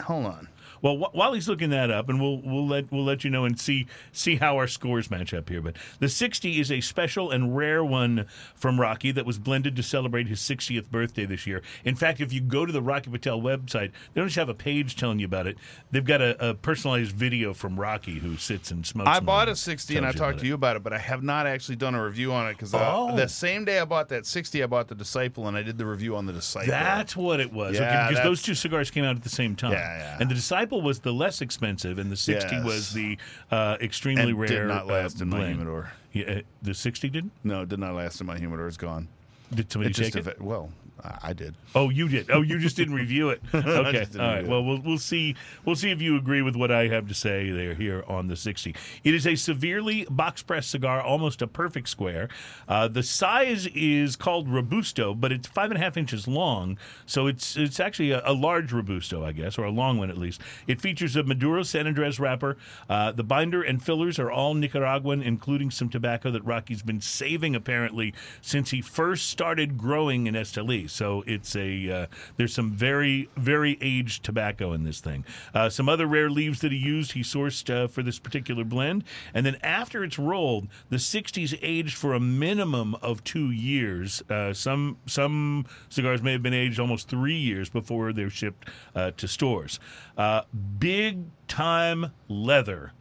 [0.00, 0.48] Hold on.
[0.82, 3.44] Well, wh- while he's looking that up, and we'll we'll let we'll let you know
[3.44, 5.60] and see see how our scores match up here.
[5.62, 9.82] But the 60 is a special and rare one from Rocky that was blended to
[9.82, 11.62] celebrate his 60th birthday this year.
[11.84, 14.54] In fact, if you go to the Rocky Patel website, they don't just have a
[14.54, 15.56] page telling you about it.
[15.90, 19.08] They've got a, a personalized video from Rocky who sits and smokes.
[19.08, 21.46] I bought a 60 and I talked to you about it, but I have not
[21.46, 23.16] actually done a review on it because uh, Oh.
[23.16, 25.86] the same day I bought that 60, I bought the Disciple and I did the
[25.86, 26.70] review on the Disciple.
[26.70, 27.76] That's what it was.
[27.78, 29.72] Yeah, okay, because those two cigars came out at the same time.
[29.72, 30.16] Yeah, yeah.
[30.20, 32.64] And the Disciple sample was the less expensive, and the 60 Yes.
[32.64, 33.18] was the
[33.50, 34.48] uh, extremely and rare.
[34.48, 35.52] did not last uh, in my blend.
[35.56, 35.92] humidor.
[36.12, 37.32] Yeah, uh, the 60 didn't?
[37.44, 38.66] No, it did not last in my humidor.
[38.68, 39.08] It's gone.
[39.54, 40.38] Did somebody It just take it?
[40.38, 40.70] effe- well,
[41.04, 41.54] I did.
[41.74, 42.30] Oh, you did.
[42.30, 43.40] Oh, you just didn't review it.
[43.54, 44.06] Okay.
[44.14, 44.46] All right.
[44.46, 45.34] Well, we'll we'll see.
[45.64, 48.36] We'll see if you agree with what I have to say there here on the
[48.36, 48.74] 60.
[49.02, 52.28] It is a severely box pressed cigar, almost a perfect square.
[52.68, 57.26] Uh, the size is called robusto, but it's five and a half inches long, so
[57.26, 60.40] it's it's actually a, a large robusto, I guess, or a long one at least.
[60.66, 62.56] It features a Maduro San Andres wrapper.
[62.88, 67.54] Uh, the binder and fillers are all Nicaraguan, including some tobacco that Rocky's been saving
[67.54, 70.88] apparently since he first started growing in Esteli.
[70.92, 75.24] So it's a uh, there's some very very aged tobacco in this thing.
[75.54, 79.04] Uh, some other rare leaves that he used he sourced uh, for this particular blend,
[79.34, 84.22] and then after it's rolled, the 60s aged for a minimum of two years.
[84.28, 89.10] Uh, some some cigars may have been aged almost three years before they're shipped uh,
[89.12, 89.80] to stores.
[90.16, 90.42] Uh,
[90.78, 92.92] big time leather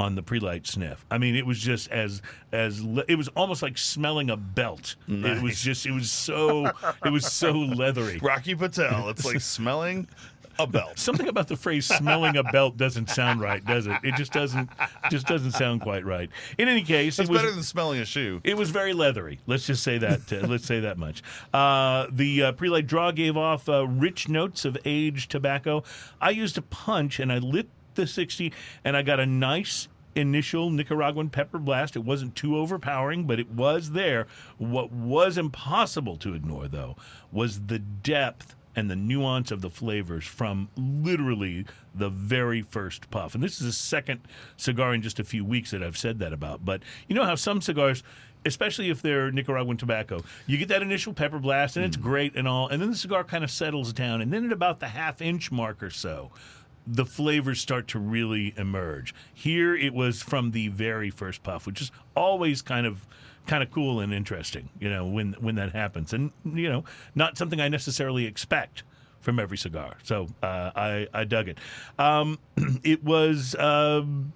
[0.00, 1.04] on the pre-light sniff.
[1.10, 4.96] I mean, it was just as as le- it was almost like smelling a belt.
[5.06, 6.66] It was just it was so
[7.04, 8.18] it was so leathery.
[8.22, 9.10] Rocky Patel.
[9.10, 10.08] It's like smelling
[10.58, 10.98] a belt.
[10.98, 13.96] Something about the phrase "smelling a belt" doesn't sound right, does it?
[14.02, 14.70] It just doesn't
[15.10, 16.30] just doesn't sound quite right.
[16.58, 18.40] In any case, It's it was better than smelling a shoe.
[18.42, 19.38] it was very leathery.
[19.46, 20.32] Let's just say that.
[20.32, 21.22] Uh, let's say that much.
[21.52, 25.82] Uh, the uh, pre-light draw gave off uh, rich notes of aged tobacco.
[26.20, 28.52] I used a punch and I lit the 60,
[28.84, 31.96] and I got a nice initial Nicaraguan pepper blast.
[31.96, 34.26] It wasn't too overpowering, but it was there.
[34.58, 36.96] What was impossible to ignore, though,
[37.32, 43.34] was the depth and the nuance of the flavors from literally the very first puff.
[43.34, 44.20] And this is the second
[44.56, 46.64] cigar in just a few weeks that I've said that about.
[46.64, 48.04] But you know how some cigars,
[48.46, 52.02] especially if they're Nicaraguan tobacco, you get that initial pepper blast and it's mm.
[52.02, 54.20] great and all, and then the cigar kind of settles down.
[54.20, 56.30] And then at about the half inch mark or so,
[56.86, 59.14] the flavors start to really emerge.
[59.32, 63.06] Here it was from the very first puff, which is always kind of
[63.46, 66.12] kind of cool and interesting, you know, when when that happens.
[66.12, 68.82] And you know, not something I necessarily expect
[69.20, 69.96] from every cigar.
[70.02, 71.58] So uh, I I dug it.
[71.98, 72.38] Um,
[72.82, 73.54] it was.
[73.56, 74.32] Um,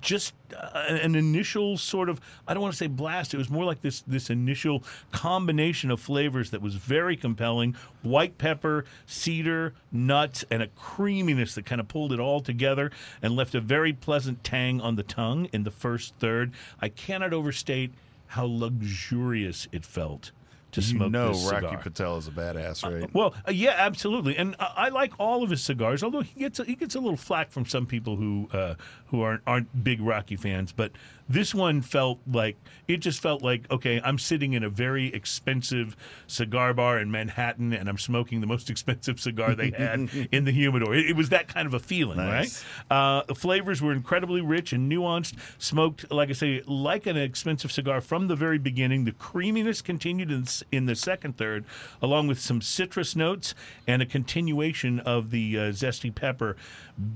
[0.00, 3.34] just uh, an initial sort of I don't want to say blast.
[3.34, 7.74] It was more like this this initial combination of flavors that was very compelling.
[8.02, 12.90] White pepper, cedar, nuts, and a creaminess that kind of pulled it all together
[13.22, 16.52] and left a very pleasant tang on the tongue in the first third.
[16.80, 17.92] I cannot overstate
[18.28, 20.30] how luxurious it felt
[20.72, 21.78] to You smoke know this Rocky cigar.
[21.82, 23.12] Patel is a badass, right?
[23.14, 26.02] Well, uh, yeah, absolutely, and I, I like all of his cigars.
[26.02, 28.74] Although he gets a, he gets a little flack from some people who uh,
[29.06, 30.92] who aren't aren't big Rocky fans, but
[31.30, 32.56] this one felt like
[32.88, 37.72] it just felt like okay, I'm sitting in a very expensive cigar bar in Manhattan,
[37.72, 40.92] and I'm smoking the most expensive cigar they had in the humidor.
[40.94, 42.64] It, it was that kind of a feeling, Nice.
[42.90, 42.96] right?
[42.96, 45.34] Uh, the flavors were incredibly rich and nuanced.
[45.58, 49.04] Smoked, like I say, like an expensive cigar from the very beginning.
[49.04, 51.64] The creaminess continued in, in the second third,
[52.02, 53.54] along with some citrus notes
[53.86, 56.56] and a continuation of the uh, zesty pepper.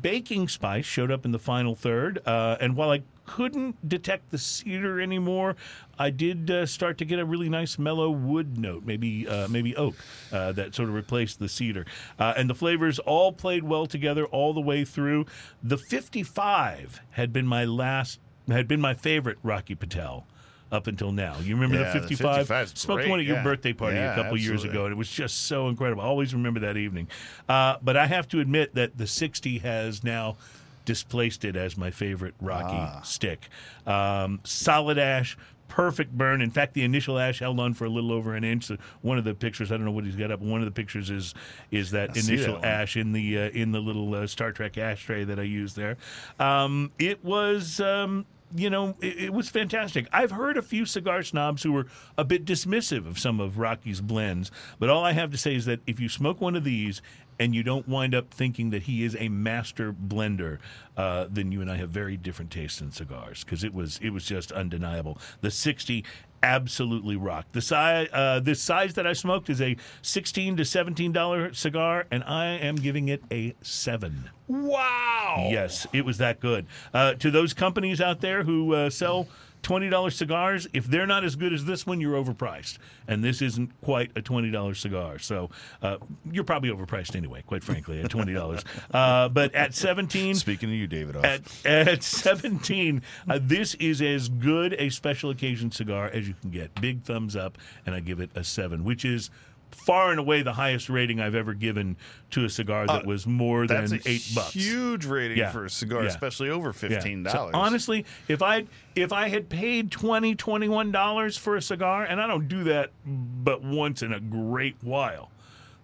[0.02, 4.38] Baking spice showed up in the final third, uh, and while I couldn't detect the
[4.38, 5.56] cedar anymore.
[5.98, 9.74] I did uh, start to get a really nice mellow wood note, maybe uh, maybe
[9.76, 9.94] oak,
[10.32, 11.86] uh, that sort of replaced the cedar.
[12.18, 15.26] Uh, and the flavors all played well together all the way through.
[15.62, 20.26] The 55 had been my last, had been my favorite Rocky Patel.
[20.72, 22.36] Up until now, you remember Yeah, the the 55?
[22.48, 23.42] 55 's Smoked great, one at your yeah.
[23.44, 26.02] birthday party Yeah, a couple years ago, and it was just so incredible.
[26.02, 27.06] I always remember that evening.
[27.48, 30.36] Uh, but I have to admit that the 60 has now
[30.84, 33.00] displaced it as my favorite Rocky Ah.
[33.02, 33.48] stick.
[33.86, 35.36] Um, solid ash,
[35.68, 36.40] perfect burn.
[36.42, 38.64] In fact, the initial ash held on for a little over an inch.
[38.64, 40.40] So one of the pictures, I don't know what he's got up.
[40.40, 41.34] One of the pictures is
[41.70, 44.78] is that I initial that ash in the uh, in the little uh, Star Trek
[44.78, 45.96] ashtray that I used there.
[46.38, 47.80] Um, it was.
[47.80, 50.06] Um, you know, it, it was fantastic.
[50.12, 54.00] I've heard a few cigar snobs who were a bit dismissive of some of Rocky's
[54.00, 57.02] blends, but all I have to say is that if you smoke one of these
[57.38, 60.58] and you don't wind up thinking that he is a master blender,
[60.96, 64.10] uh, then you and I have very different tastes in cigars because it was it
[64.10, 65.18] was just undeniable.
[65.40, 66.04] The sixty
[66.42, 67.54] absolutely rocked.
[67.54, 72.06] The size uh, this size that I smoked is a sixteen to seventeen dollar cigar,
[72.10, 74.30] and I am giving it a seven.
[74.46, 75.48] Wow.
[75.50, 76.66] Yes, it was that good.
[76.92, 79.26] Uh, to those companies out there who uh, sell
[79.64, 83.42] twenty dollars cigars, if they're not as good as this one, you're overpriced, and this
[83.42, 85.18] isn't quite a twenty dollars cigar.
[85.18, 85.50] So
[85.82, 85.96] uh,
[86.30, 88.64] you're probably overpriced anyway, quite frankly, at twenty dollars.
[88.92, 91.16] uh, but at seventeen, Speaking of you, David.
[91.16, 91.24] Off.
[91.24, 96.50] at, at 17, uh, this is as good a special occasion cigar as you can
[96.50, 96.74] get.
[96.80, 99.30] Big thumbs up, and I give it a 7, which is
[99.74, 101.96] far and away the highest rating I've ever given
[102.30, 104.52] to a cigar that Uh, was more That's than eight bucks.
[104.54, 105.50] huge rating Yeah.
[105.50, 106.08] for a cigar, Yeah.
[106.08, 106.72] especially over Yeah.
[106.72, 107.54] fifteen So dollars.
[107.54, 112.26] honestly, if I if I had paid 20 21 dollars for a cigar, and I
[112.26, 115.30] don't do that but once in a great while,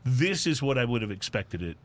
[0.05, 1.77] this is what I would have expected it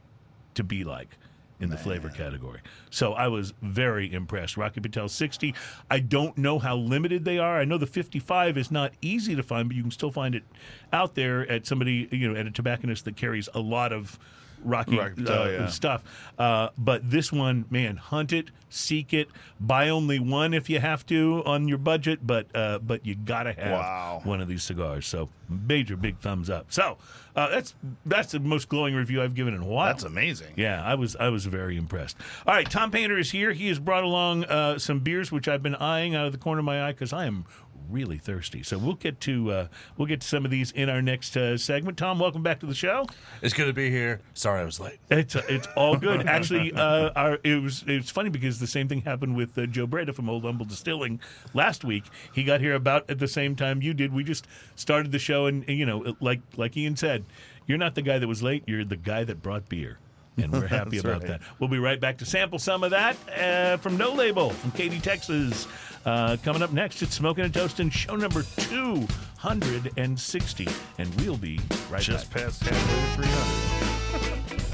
[0.54, 1.18] to be like
[1.60, 2.60] in the flavor category.
[2.90, 4.58] So I was very impressed.
[4.58, 5.54] Rocky Patel 60.
[5.90, 7.60] I don't know how limited they are.
[7.60, 10.44] I know the 55 is not easy to find, but you can still find it
[10.92, 14.20] out there at somebody, you know, at a tobacconist that carries a lot of
[14.66, 15.68] Rocky, Rocky Patel, uh, yeah.
[15.68, 16.04] stuff.
[16.38, 21.06] Uh, but this one, man, hunt it, seek it, buy only one if you have
[21.08, 22.26] to on your budget.
[22.26, 24.22] But uh, but you gotta have Wow.
[24.24, 25.06] one of these cigars.
[25.08, 26.72] So major big thumbs up.
[26.74, 26.98] So
[27.36, 27.76] uh, that's
[28.06, 29.88] that's the most glowing review I've given in a while.
[29.88, 30.54] That's amazing.
[30.56, 32.18] Yeah, I was I was very impressed.
[32.48, 33.54] All right, Tom Painter is here.
[33.54, 36.60] He has brought along uh, some beers which I've been eyeing out of the corner
[36.60, 37.46] of my eye because I am
[37.90, 38.64] really thirsty.
[38.64, 39.68] So we'll get to uh,
[39.98, 41.98] we'll get to some of these in our next uh, segment.
[41.98, 43.06] Tom, welcome back to the show.
[43.42, 44.22] It's good to be here.
[44.34, 45.00] Sorry I was late.
[45.10, 46.26] It's it's all good.
[46.28, 49.88] Actually, uh, our, it was it's funny because the same thing happened with uh, Joe
[49.88, 51.20] Breda from Old Humble Distilling
[51.54, 52.06] last week.
[52.34, 54.14] He got here about at the same time you did.
[54.14, 57.26] We just started the show, and, you know, like like Ian said,
[57.66, 58.64] you're not the guy that was late.
[58.68, 60.00] You're the guy that brought beer.
[60.42, 61.28] and we're happy about right.
[61.28, 61.40] that.
[61.60, 65.00] We'll be right back to sample some of that uh, from No Label from Katy,
[65.00, 65.68] Texas.
[66.06, 70.68] Uh, coming up next, it's Smoking and Toasting, show number 260,
[71.00, 72.44] and we'll be right Just back.
[72.44, 74.62] Just past halfway to 300.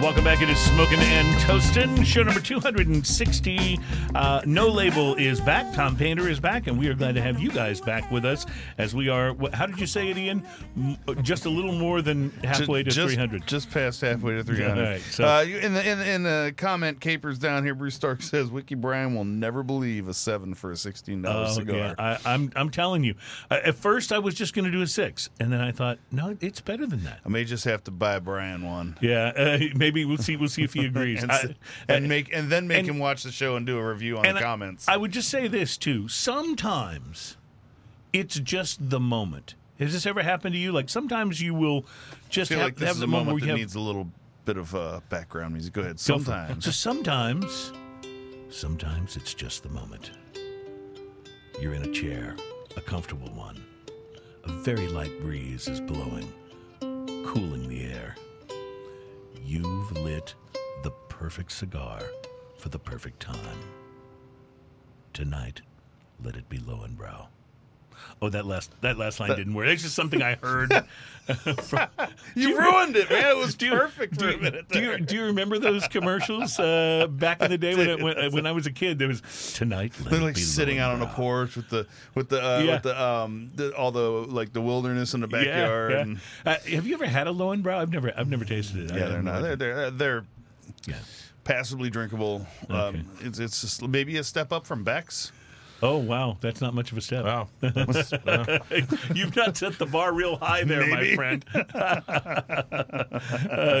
[0.00, 0.40] Welcome back.
[0.40, 3.78] It is Smoking and Toasting, show number 260.
[4.14, 5.74] Uh, no Label is back.
[5.74, 8.46] Tom Painter is back, and we are glad to have you guys back with us
[8.78, 9.36] as we are.
[9.52, 10.46] How did you say it, Ian?
[11.20, 13.46] Just a little more than halfway to 300.
[13.46, 14.78] Just past halfway to 300.
[14.78, 17.94] all right, so- uh, in the in, the- in the comment capers down here, Bruce
[17.94, 21.76] Stark says Wiki Brian will never believe a seven for a sixteen dollar Oh, cigar.
[21.76, 21.94] yeah.
[21.98, 23.16] I, I'm, I'm telling you.
[23.50, 25.98] Uh, at first, I was just going to do a six, and then I thought,
[26.10, 27.20] no, it's better than that.
[27.24, 28.96] I may just have to buy Brian one.
[29.02, 29.58] Yeah, uh,
[29.90, 30.36] maybe we'll see.
[30.36, 31.22] We'll see if he agrees.
[31.22, 31.54] And, I-
[31.88, 34.22] and make and then make and- him watch the show and do a review on
[34.34, 34.86] the comments.
[34.88, 36.06] I would just say this too.
[36.08, 37.36] Sometimes
[38.12, 39.54] it's just the moment.
[39.78, 40.72] Has this ever happened to you?
[40.72, 41.84] Like sometimes you will
[42.28, 43.80] just have, like this have is the a moment, moment where that have needs a
[43.80, 44.08] little
[44.44, 45.72] bit of uh, background music.
[45.72, 45.98] Go ahead.
[45.98, 46.64] Sometimes.
[46.64, 47.72] So sometimes,
[48.50, 50.10] sometimes it's just the moment.
[51.60, 52.36] You're in a chair,
[52.76, 53.62] a comfortable one.
[54.44, 56.30] A very light breeze is blowing,
[57.26, 58.16] cooling the air.
[59.44, 60.34] You've lit
[60.82, 62.02] the perfect cigar
[62.58, 63.58] for the perfect time.
[65.12, 65.62] Tonight,
[66.22, 67.26] let it be Lowenbrau.
[68.22, 69.66] Oh, that last that last line didn't work.
[69.68, 70.72] It's just something I heard.
[71.62, 71.88] from,
[72.34, 73.24] you ruined it, man.
[73.30, 74.68] It was do perfect do, for you- a minute.
[74.68, 78.32] do you, do you remember those commercials uh, back in the day when, it, when,
[78.32, 78.98] when I was a kid?
[78.98, 79.22] There was
[79.54, 79.92] tonight.
[79.92, 82.72] They're like be sitting out on a porch with the with the uh, Yeah.
[82.74, 85.92] with the um the, all the like the wilderness in the backyard.
[85.92, 85.98] yeah.
[86.00, 87.74] And, Uh, have you ever had a Lowenbrau?
[87.78, 88.12] I've never.
[88.16, 88.96] I've never tasted it.
[88.96, 89.42] Yeah, they're not.
[89.42, 90.24] They're, they're they're
[90.88, 90.96] Yeah.
[91.44, 92.46] passably drinkable.
[92.64, 92.74] Okay.
[92.74, 95.30] Um, it's it's just maybe a step up from Beck's.
[95.82, 97.24] Oh wow, that's not much of a step.
[97.24, 97.48] Wow.
[99.14, 101.44] You've not set the bar real high there, my friend.
[101.54, 101.60] uh,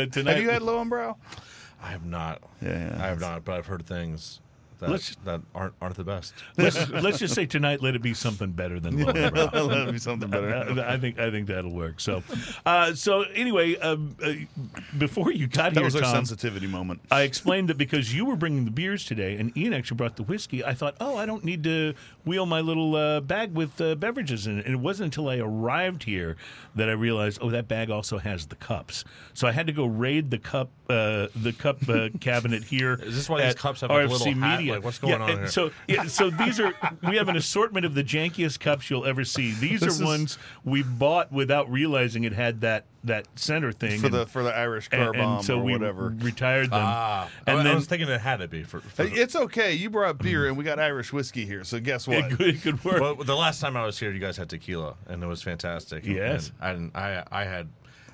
[0.06, 1.16] tonight, Have you had Lowenbrau?
[1.82, 2.42] I have not.
[2.62, 3.02] Yeah, yeah.
[3.02, 4.40] I have not, but I've heard things
[4.80, 6.34] that, Let's- that aren't aren't the best.
[6.56, 7.82] let's, let's just say tonight.
[7.82, 9.68] Let it be something better than Lowenbrau.
[9.68, 10.52] That'd be something better.
[10.54, 12.00] Uh, I think I think that'll work.
[12.00, 12.22] So,
[12.66, 14.32] uh, so anyway, um, uh,
[14.98, 17.00] before you got That here, was our Tom, sensitivity moment.
[17.10, 20.22] I explained that because you were bringing the beers today, and Ian actually brought the
[20.22, 20.64] whiskey.
[20.64, 24.46] I thought, oh, I don't need to wheel my little uh, bag with uh, beverages
[24.46, 24.66] in it.
[24.66, 26.36] And it wasn't until I arrived here
[26.74, 29.04] that I realized, oh, that bag also has the cups.
[29.34, 32.94] So I had to go raid the cup uh, the cup uh, cabinet here.
[32.94, 34.60] Is this why these cups have, like, a little hat?
[34.70, 34.76] Media.
[34.78, 35.46] Like, what's going Yeah, on here?
[35.48, 36.72] So, yeah, so these are
[37.08, 39.52] we have an assortment of the jankiest cups you'll ever see.
[39.52, 43.98] These This are is- ones we bought without realizing it had that that center thing
[43.98, 46.14] for and- the for the Irish car and, bomb and so or we whatever.
[46.18, 46.80] retired them.
[46.82, 48.80] Ah, and I, then I was thinking it had to be for.
[48.80, 49.72] for Hey, It's okay.
[49.72, 51.64] You brought beer and we got Irish whiskey here.
[51.64, 52.18] So guess what?
[52.18, 53.00] it could, it could work.
[53.00, 56.04] well, the last time I was here, you guys had tequila, and it was fantastic.
[56.04, 56.52] Yes.
[56.60, 57.10] and I.
[57.18, 57.68] I I had.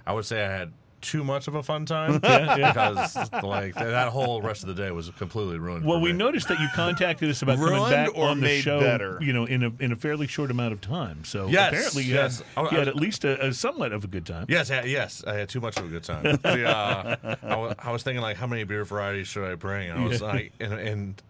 [0.07, 0.73] I would say I had
[1.07, 2.69] too much of a fun time Yeah, yeah.
[2.73, 5.85] because like that whole rest of the day was completely ruined.
[5.85, 6.19] Well, for we me.
[6.19, 9.19] noticed that you contacted us about coming back or on the show, better?
[9.23, 11.25] you know, in a in a fairly short amount of time.
[11.25, 12.42] So Yes, apparently, you yes.
[12.55, 14.47] had, I- had at least a, a somewhat of a good time.
[14.49, 16.38] Yes, I, yes, I had too much of a good time.
[16.42, 19.90] The, uh, I, was thinking like, how many beer varieties should I bring?
[19.90, 21.23] And I was like, and, and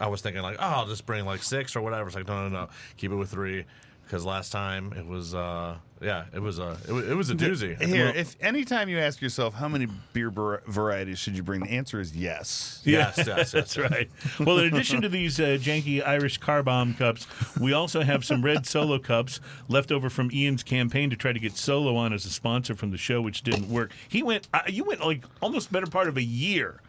[0.00, 2.06] I was thinking like, oh, I'll just bring like six or whatever.
[2.06, 3.64] It's like, no, no, no, keep it with three.
[4.04, 7.34] Because last time it was uh, yeah, it was a it, wa- it was a
[7.34, 7.80] doozy.
[7.82, 11.60] Here, Well, if anytime you ask yourself how many beer var- varieties should you bring,
[11.60, 12.80] the answer is yes.
[12.84, 14.08] yes, yes, yes, That's right.
[14.38, 17.26] Well, in addition to these uh, janky Irish car bomb cups,
[17.60, 21.38] we also have some red solo cups left over from Ian's campaign to try to
[21.40, 23.92] get Solo on as a sponsor from the show, which didn't work.
[24.08, 26.80] He went, uh, you went like almost better part of a year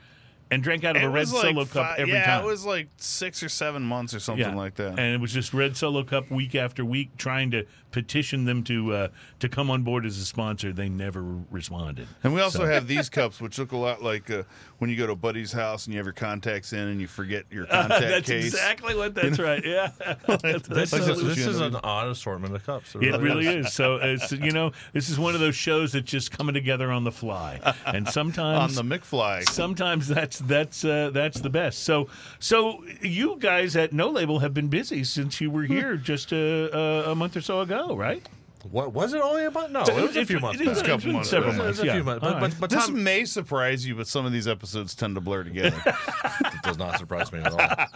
[0.52, 2.43] and drank out of It a red like solo cup fi- every yeah, time.
[2.43, 4.98] it was like six or seven months or something like that.
[4.98, 8.93] And it was just Red Solo Cup week after week, trying to petition them to
[8.93, 9.08] uh,
[9.39, 10.71] to come on board as a sponsor.
[10.73, 12.08] They never responded.
[12.23, 14.43] And we also have these cups, which look a lot like uh,
[14.78, 17.08] when you go to a buddy's house and you have your contacts in and you
[17.08, 18.45] forget your contact That's case.
[18.54, 19.63] exactly what that's right.
[19.65, 19.91] Yeah,
[20.28, 22.95] that's, This, that's is, this is an odd assortment of cups.
[22.95, 23.73] It really is.
[23.73, 27.04] So it's you know this is one of those shows that's just coming together on
[27.04, 29.47] the fly, and sometimes on the McFly.
[29.49, 31.84] sometimes that's that's uh, that's the best.
[31.84, 32.08] So
[32.39, 36.75] so you guys at No Label have been busy since you were here just a,
[37.08, 38.28] a, a month or so ago, right?
[38.70, 39.72] What was it only a month?
[39.72, 40.60] No, it was a few months.
[40.60, 41.30] It was a couple months.
[41.30, 41.80] Several It was months.
[41.80, 42.22] a few months.
[42.22, 45.22] But, but, but This Tom, may surprise you, but some of these episodes tend to
[45.22, 45.82] blur together.
[45.86, 47.60] it does not surprise me at all.
[47.62, 47.88] I-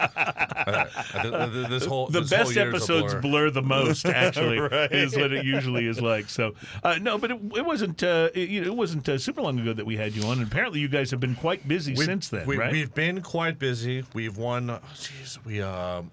[0.66, 3.20] I- I- this whole the this best a episodes blur.
[3.20, 4.90] blur the most actually Right.
[4.90, 8.48] is what it usually is like so uh, no but it, it wasn't uh, it,
[8.48, 10.80] you know, it wasn't uh, super long ago that we had you on and apparently
[10.80, 14.04] you guys have been quite busy We've- since then we, right We've been quite busy.
[14.14, 14.70] We've won.
[14.70, 16.10] oh, Jeez, we um,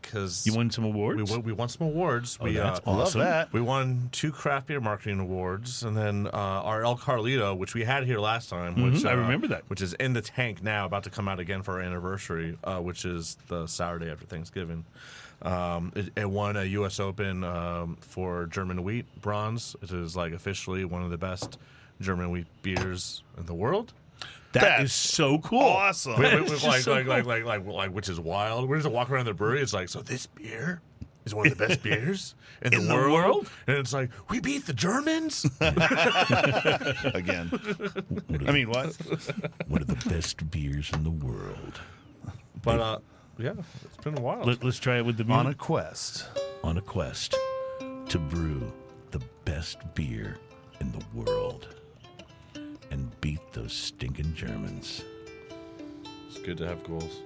[0.00, 2.38] because you won some awards we won, we won some awards.
[2.40, 3.52] oh, we that's uh, Love awesome that.
[3.52, 7.84] we won two craft beer marketing awards, and then uh, our El Carlito, which we
[7.84, 9.62] had here last time, which Mhm, I uh, remember that.
[9.68, 12.78] which is in the tank now, about to come out again for our anniversary, uh,
[12.78, 14.84] which is the Saturday after Thanksgiving.
[15.42, 17.00] Um, it, it won a U.S.
[17.00, 19.74] Open um, for German wheat bronze.
[19.82, 21.56] It is like officially one of the best
[22.00, 23.92] German wheat beers in the world.
[24.52, 26.18] That That's is so cool awesome.
[26.20, 27.12] Wait, wait, It's wait, like, so like, cool.
[27.14, 28.68] like, like, like, like, which is wild.
[28.68, 29.60] We're just walking around the brewery.
[29.60, 30.80] It's like, so this beer
[31.24, 33.12] is one of the best beers in, In the, the world?
[33.12, 33.50] world?
[33.66, 35.44] And it's like, we beat the Germans.
[37.14, 37.50] Again.
[38.46, 38.96] I mean, what?
[39.68, 41.80] one of the best beers in the world
[42.62, 42.98] but uh,
[43.38, 43.52] yeah,
[43.84, 44.42] it's been a while.
[44.44, 46.28] Let, us try it with the On a quest.
[46.62, 47.34] on a quest
[48.08, 48.70] to brew
[49.12, 50.36] the best beer
[50.80, 51.68] in the world
[52.90, 55.02] and beat those stinking Germans.
[56.28, 57.20] It's good to have goals.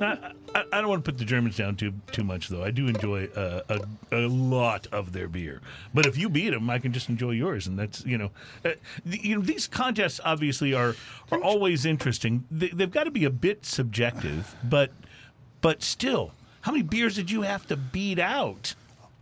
[0.00, 2.62] I, I, I don't want to put the Germans down too too much, though.
[2.62, 3.80] I do enjoy uh, a
[4.12, 5.60] a lot of their beer,
[5.94, 8.30] but if you beat them, I can just enjoy yours, and that's you know,
[8.64, 8.72] uh,
[9.04, 10.96] the, you know these contests obviously are
[11.30, 12.44] are always interesting.
[12.50, 14.90] They, they've got to be a bit subjective, but
[15.60, 16.32] but still,
[16.62, 18.74] how many beers did you have to beat out?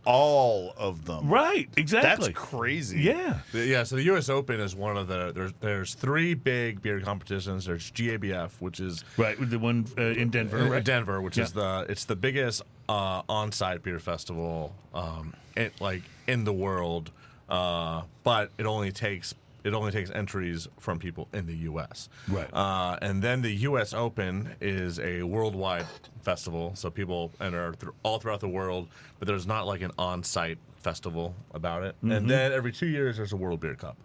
[0.05, 1.27] All of them.
[1.29, 2.27] Right, exactly.
[2.27, 3.01] That's crazy.
[3.01, 3.39] yeah.
[3.51, 4.29] The- Yeah, so the U.S.
[4.29, 7.65] Open is one of the there's there's three big beer competitions.
[7.65, 10.59] There's GABF, which is Right, the one uh, in Denver.
[10.59, 10.83] in right?
[10.83, 16.43] Denver, which is the it's the biggest uh, on-site beer festival um, it, like in
[16.43, 17.11] the world,
[17.49, 19.33] uh, but it only takes
[19.65, 22.07] it only takes entries from people in the U.S.
[22.29, 22.47] Right.
[22.53, 23.93] uh, and then the U.S.
[23.93, 25.87] Open is a worldwide
[26.21, 27.73] festival, so people enter
[28.03, 28.87] all throughout the world,
[29.19, 31.95] but there's not like an on-site festival about it.
[31.97, 32.11] Mm-hmm.
[32.11, 33.97] And then every two years there's a World Beer Cup,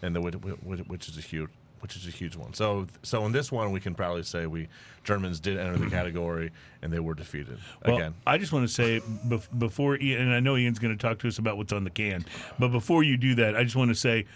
[0.00, 2.54] and the, which, which is a huge which is a huge one.
[2.54, 4.68] So so in this one we can probably say we
[5.02, 8.14] Germans did enter the category and they were defeated Well, again.
[8.24, 11.18] I just want to say bef- before Ian, and I know Ian's going to talk
[11.18, 12.24] to us about what's on the can,
[12.56, 14.26] but before you do that, I just want to say,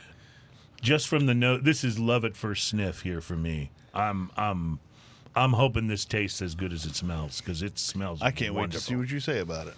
[0.81, 3.71] just from the note, this is love at first sniff here for me.
[3.95, 4.79] I'm I'm
[5.35, 8.23] I'm hoping this tastes as good as it smells because it smells.
[8.23, 9.75] I can't wait to see what you say about it.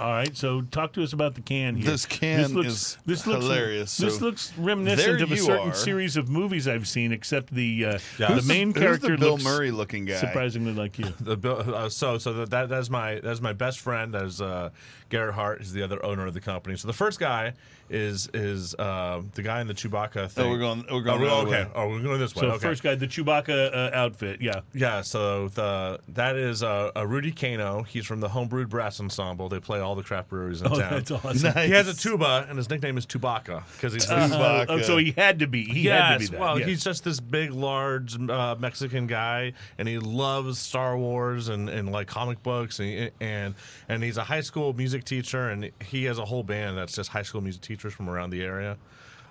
[0.00, 1.90] All right, so talk to us about the can here.
[1.90, 3.96] This can looks, is this looks, hilarious.
[3.96, 5.74] This So looks reminiscent of a certain are.
[5.74, 8.28] series of movies I've seen, except the uh, Yeah.
[8.28, 10.14] the Who's main Who's character the Bill looks Murray looking guy?
[10.16, 11.06] surprisingly like you.
[11.20, 14.14] The Bill- uh, so so that, that that's my that's my best friend.
[14.14, 14.70] That's uh,
[15.08, 15.58] Garrett Hart.
[15.60, 16.76] He's the other owner of the company.
[16.76, 17.52] So the first guy
[17.88, 20.44] is is uh, the guy in the Chewbacca thing.
[20.46, 21.50] Oh, we're going- we're Oh, going we're- okay.
[21.64, 21.70] way.
[21.76, 22.40] Oh, we're going this way.
[22.40, 22.58] So okay.
[22.58, 24.60] first guy, the Chewbacca uh, outfit, yeah.
[24.74, 27.84] Yeah, so the that is uh, a Rudy Kano.
[27.84, 29.48] He's from the Homebrewed Brass Ensemble.
[29.48, 30.90] They play all the craft breweries in Oh, town.
[30.94, 31.52] that's awesome.
[31.54, 31.66] Nice.
[31.68, 34.66] He has a tuba, and his nickname is Tubaka because he's this, Chewbacca.
[34.68, 35.62] Oh, so he had to be.
[35.64, 36.40] He had to be Yes, that.
[36.40, 36.68] well, yes.
[36.68, 41.92] he's just this big, large uh, Mexican guy, and he loves Star Wars and, and
[41.92, 43.54] like comic books, and, and
[43.88, 47.10] and he's a high school music teacher, and he has a whole band that's just
[47.10, 48.76] high school music teachers from around the area.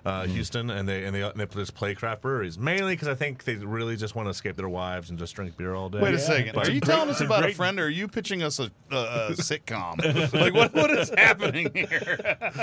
[0.04, 0.30] Uh, Hmm.
[0.34, 3.42] Houston, and they and they and they just play craft breweries mainly because I think
[3.42, 5.98] they really just want to escape their wives and just drink beer all day.
[6.00, 6.22] Wait a Yeah.
[6.22, 6.54] second.
[6.54, 8.40] But- Are you Great- telling us it's a about a friend, or are you pitching
[8.44, 9.98] us a, a, a sitcom?
[10.32, 12.16] like, what, what is happening here?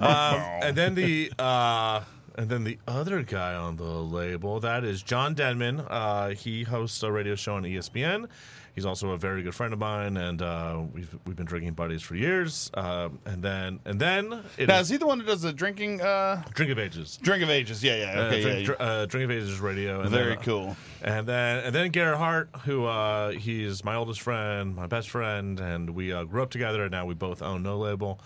[0.00, 2.00] Um, and then the uh,
[2.36, 5.80] and then the other guy on the label that is John Denman.
[5.80, 8.28] Uh, he hosts a radio show on ESPN.
[8.74, 12.02] He's also a very good friend of mine, and uh, we've we've been drinking buddies
[12.02, 12.70] for years.
[12.74, 15.52] Um, and then and then it Now, is is he the one who does the
[15.52, 16.00] drinking?
[16.00, 17.16] Uh, Drink of Ages.
[17.22, 17.84] drink of ages.
[17.84, 18.20] Yeah, yeah.
[18.20, 18.66] Uh, Okay, drink, yeah.
[18.66, 20.00] Dr- uh, Drink of Ages Radio.
[20.00, 20.76] And Very then, uh, cool.
[21.02, 25.60] And then and then Garrett Hart, who uh, he's my oldest friend, my best friend,
[25.60, 26.82] and we uh, grew up together.
[26.82, 28.18] And now we both own No Label.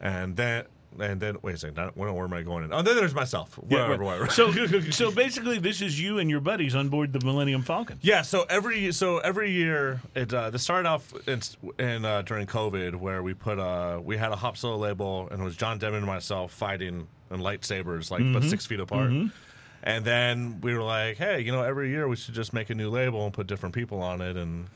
[0.00, 0.64] And then
[0.98, 2.64] and then wait a second, don't- where am I going?
[2.64, 2.72] In?
[2.72, 3.58] Oh, then there's myself.
[3.68, 4.32] Yeah, Whatever, right.
[4.32, 4.50] So,
[4.90, 7.98] so basically, this is you and your buddies on board the Millennium Falcon.
[8.02, 11.40] Yeah, so every so every year it uh, this started off in,
[11.78, 15.40] in uh, during COVID where we put uh we had a hop solo label and
[15.40, 18.32] it was John Denman and myself fighting in lightsabers like Mm-hmm.
[18.34, 19.12] but six feet apart.
[19.82, 22.74] And then we were like, hey, you know, every year we should just make a
[22.74, 24.66] new label and put different people on it and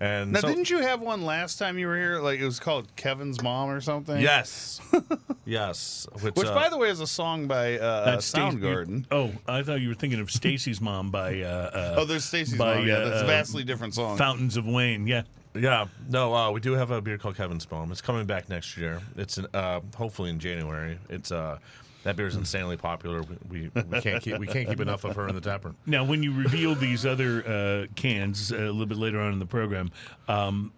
[0.00, 2.18] and Now, so, didn't you have one last time you were here?
[2.20, 4.20] Like it was called Kevin's Mom or something.
[4.20, 4.80] yes,
[5.44, 9.06] yes, which, Which, uh, by the way, is a song by uh, That's Stacy- Soundgarden.
[9.10, 12.58] Oh, I thought you were thinking of Stacy's mom by uh, uh, Oh, there's Stacy's
[12.58, 12.86] by, Mom.
[12.86, 14.16] Yeah, uh, that's a uh, vastly different song.
[14.16, 15.06] Fountains of Wayne.
[15.06, 15.22] Yeah.
[15.56, 17.92] Yeah, no, uh, we do have a beer called Kevin's Bomb.
[17.92, 19.00] It's coming back next year.
[19.16, 20.98] It's in, uh, hopefully in January.
[21.08, 21.58] It's uh,
[22.04, 23.22] that beer is insanely popular.
[23.22, 23.36] We,
[23.74, 25.76] we, we can't keep we can't keep enough of her in the taproom.
[25.86, 29.38] Now, when you reveal these other uh, cans uh, a little bit later on in
[29.38, 29.90] the program,
[30.28, 30.72] um,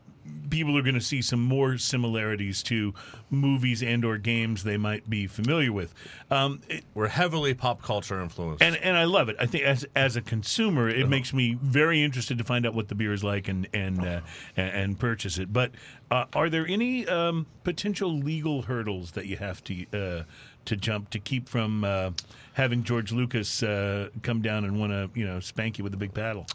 [0.50, 2.92] people are going to see some more similarities to
[3.30, 5.94] movies and or games they might be familiar with.
[6.32, 8.62] Um, it- We're heavily pop culture influenced.
[8.62, 9.36] and and I love it.
[9.38, 12.88] I think as as a consumer, it makes me very interested to find out what
[12.88, 14.20] the beer is like and and uh,
[14.56, 15.52] and, and purchase it.
[15.52, 15.72] But
[16.10, 20.22] uh, are there any um, potential legal hurdles that you have to uh,
[20.66, 22.10] to jump to keep from uh,
[22.54, 25.98] having George Lucas uh, come down and want to you know spank you with a
[25.98, 26.46] big paddle?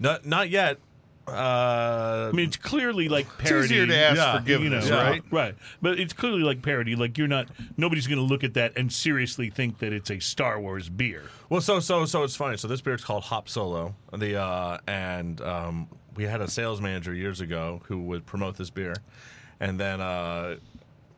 [0.00, 0.78] not not yet.
[1.28, 3.64] Uh, I mean, it's clearly like parody.
[3.64, 5.22] It's easier to ask yeah, forgiveness, you know, right?
[5.30, 6.96] Right, but it's clearly like parody.
[6.96, 7.48] Like you're not.
[7.76, 11.24] Nobody's going to look at that and seriously think that it's a Star Wars beer.
[11.48, 12.56] Well, so so so it's funny.
[12.56, 13.94] So this beer is called Hop Solo.
[14.16, 18.70] The uh, and um, we had a sales manager years ago who would promote this
[18.70, 18.96] beer,
[19.60, 20.56] and then uh,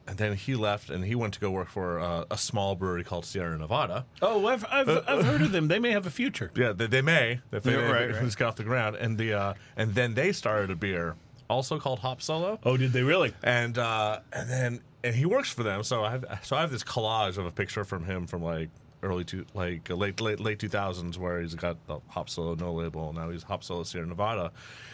[0.06, 3.04] and then he left and he went to go work for uh, a small brewery
[3.04, 4.04] called Sierra Nevada.
[4.20, 5.68] Oh, I've I've, I've heard of them.
[5.68, 6.50] They may have a future.
[6.56, 8.24] Yeah, they, they may if they, Yeah, right, if right.
[8.24, 11.16] it's got off the ground, and the uh, and then they started a beer
[11.48, 12.58] also called Hop Solo.
[12.64, 13.32] Oh, did they really?
[13.42, 15.82] and uh, and then and he works for them.
[15.82, 18.70] So I have so I have this collage of a picture from him from like
[19.02, 22.54] early to like uh, late late late two thousands where he's got the Hop Solo
[22.54, 23.12] no label.
[23.12, 24.52] Now he's Hop Solo Sierra Nevada,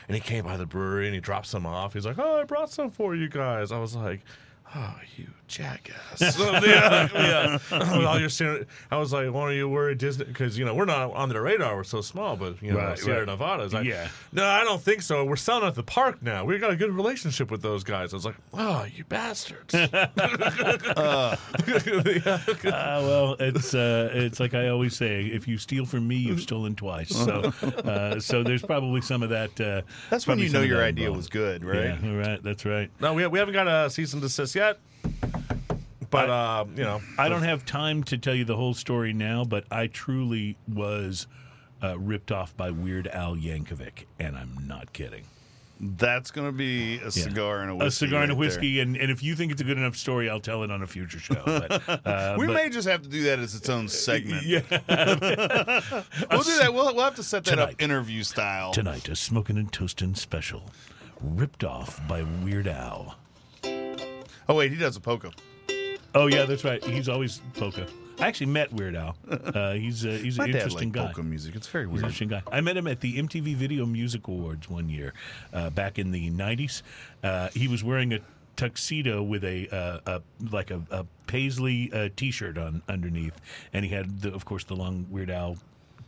[0.09, 1.93] and he came by the brewery and he dropped some off.
[1.95, 4.21] He's like, "Oh, I brought some for you guys." I was like.
[4.75, 6.37] Oh, you jackass!
[6.37, 7.59] So, yeah, yeah.
[8.07, 10.85] All your Sierra- I was like, "Why are you worried, Disney?" Because you know we're
[10.85, 11.75] not on their radar.
[11.75, 13.27] We're so small, but you know Right, Sierra right.
[13.29, 14.09] Nevada is like, Yeah.
[14.33, 15.25] no, I don't think so.
[15.25, 16.45] We're selling at the park now.
[16.45, 18.13] We got a good relationship with those guys.
[18.13, 19.75] I was like, oh, you bastards.
[21.69, 26.41] Uh, well, it's uh, it's like I always say: if you steal from me, you've
[26.41, 27.09] stolen twice.
[27.09, 29.61] So, uh, so there's probably some of that.
[29.61, 31.17] Uh, That's when you know your idea involved.
[31.19, 31.97] was good, right?
[32.03, 32.43] Yeah, right.
[32.43, 32.91] That's right.
[33.01, 34.79] no, we, we haven't got a cease and desist yet.
[36.11, 39.45] But, uh, you know, I don't have time to tell you the whole story now,
[39.45, 41.27] but I truly was
[41.83, 45.25] uh, ripped off by Weird Al Yankovic, and I'm not kidding.
[45.81, 48.07] That's gonna be a cigar and a whiskey.
[48.07, 50.29] a cigar and a whiskey, and, and if you think it's a good enough story,
[50.29, 51.41] I'll tell it on a future show.
[51.45, 52.35] But, uh.
[52.37, 54.45] We but- may just have to do that as its own segment.
[54.45, 54.61] yeah.
[56.31, 56.71] We'll do that.
[56.75, 57.73] We'll, we'll have to set that Tonight.
[57.75, 58.73] up interview style.
[58.73, 60.71] Tonight, a smoking and toasting special,
[61.21, 63.17] ripped off by Weird Al.
[64.49, 65.31] Oh wait, he does a polka.
[66.15, 66.83] Oh yeah, that's right.
[66.85, 67.87] He's always polka.
[68.21, 69.17] I actually met Weird Al.
[69.29, 71.05] Uh, he's uh, he's My an dad interesting liked guy.
[71.07, 71.55] polka music.
[71.55, 71.99] It's very weird.
[72.01, 72.43] interesting guy.
[72.51, 75.15] I met him at the MTV Video Music Awards one year,
[75.53, 76.83] uh, back in the '90s.
[77.23, 78.21] Uh, he was wearing a
[78.57, 83.41] tuxedo with a, uh, a like a, a paisley uh, T-shirt on underneath,
[83.73, 85.59] and he had, the, of course, the long Weird Al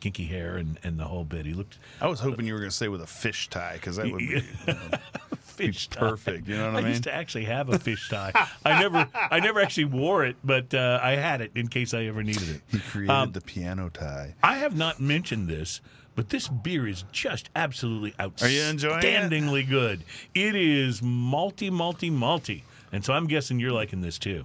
[0.01, 1.47] kinky hair and, and the whole bit.
[1.47, 3.97] He looked I was hoping you were going to say with a fish tie because
[3.97, 4.43] that would be
[5.67, 6.01] fish tie.
[6.01, 6.49] perfect.
[6.49, 6.87] You know what I mean?
[6.87, 8.33] I used to actually have a fish tie.
[8.65, 12.05] I never, I never actually wore it, but uh, I had it in case I
[12.05, 12.61] ever needed it.
[12.71, 14.35] he created Um, the piano tie.
[14.43, 15.81] I have not mentioned this,
[16.17, 19.05] but this beer is just absolutely you enjoying it?
[19.05, 20.05] outstandingly good.
[20.35, 24.45] It is malty, malty, malty, and so I'm guessing you're liking this too.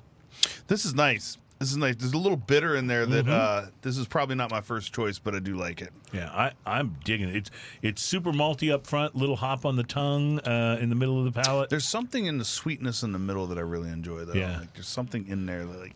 [0.67, 1.37] This is nice.
[1.59, 1.95] This is nice.
[1.95, 3.27] There's a little bitter in there Mm-hmm.
[3.29, 5.91] that uh, this is probably not my first choice, but I do like it.
[6.11, 7.35] Yeah, I, I'm digging it.
[7.37, 7.51] It's
[7.81, 11.33] it's super malty up front, little hop on the tongue, uh, in the middle of
[11.33, 11.69] the palate.
[11.69, 14.33] There's something in the sweetness in the middle that I really enjoy, though.
[14.33, 14.59] Yeah.
[14.59, 15.95] Like, there's something in there that, like,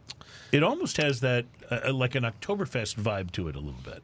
[0.53, 4.01] It almost has that uh, like an Oktoberfest vibe to it a little bit.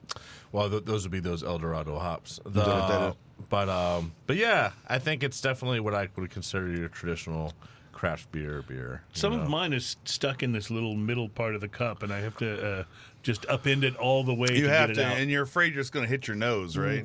[0.51, 2.39] well, th- those would be those El Dorado hops.
[2.45, 3.15] The,
[3.49, 7.53] but, um, but yeah, I think it's definitely what I would consider your traditional
[7.95, 9.01] craft beer beer.
[9.13, 9.41] Some know?
[9.41, 12.37] of mine is stuck in this little middle part of the cup, and I have
[12.37, 12.83] to uh,
[13.23, 15.17] just upend it all the way You to have get to, it out.
[15.17, 17.03] and you're afraid you're just going to hit your nose, right?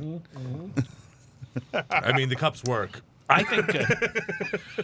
[1.90, 3.00] I mean, the cups work.
[3.28, 3.84] I think uh,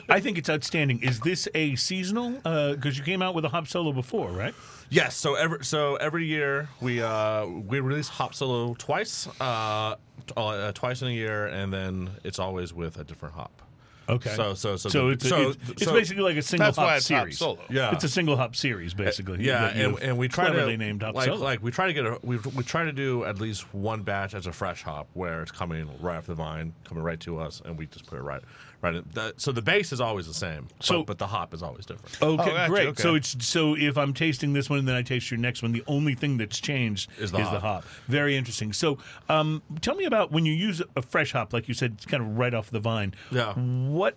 [0.08, 1.02] I think it's outstanding.
[1.02, 2.30] Is this a seasonal?
[2.30, 4.54] Because you came out with a hop solo before, right?
[4.88, 5.16] Yes.
[5.16, 9.96] So every so every year we uh we release Hop Solo twice, uh,
[10.28, 13.62] t- uh, twice in a year, and then it's always with a different hop.
[14.08, 14.34] Okay.
[14.34, 16.78] So so so So the- it's so- it's, it's so- basically like a single That's
[16.78, 17.38] why hop it's Hop series.
[17.38, 17.58] Solo.
[17.70, 17.92] Yeah.
[17.92, 19.44] it's a single hop series basically.
[19.44, 21.42] Yeah, that and, and we try cleverly to named hop like solo.
[21.42, 24.34] like we try to get a we we try to do at least one batch
[24.34, 27.60] as a fresh hop where it's coming right off the vine, coming right to us,
[27.64, 28.42] and we just put it right
[28.82, 28.94] right.
[28.96, 29.04] In.
[29.14, 31.86] That, so the base is always the same, So- but, but the hop is always
[31.86, 32.16] different.
[32.22, 32.88] Okay, Oh, gotcha, great.
[32.88, 33.02] okay.
[33.02, 35.72] So it's so if I'm tasting this one and then I taste your next one,
[35.72, 37.84] the only thing that's changed Is the hop.
[38.08, 38.72] Very interesting.
[38.72, 38.98] So,
[39.28, 42.22] um, tell me about when you use a fresh hop, like you said, it's kind
[42.22, 43.14] of right off the vine.
[43.30, 43.52] Yeah.
[43.54, 44.16] What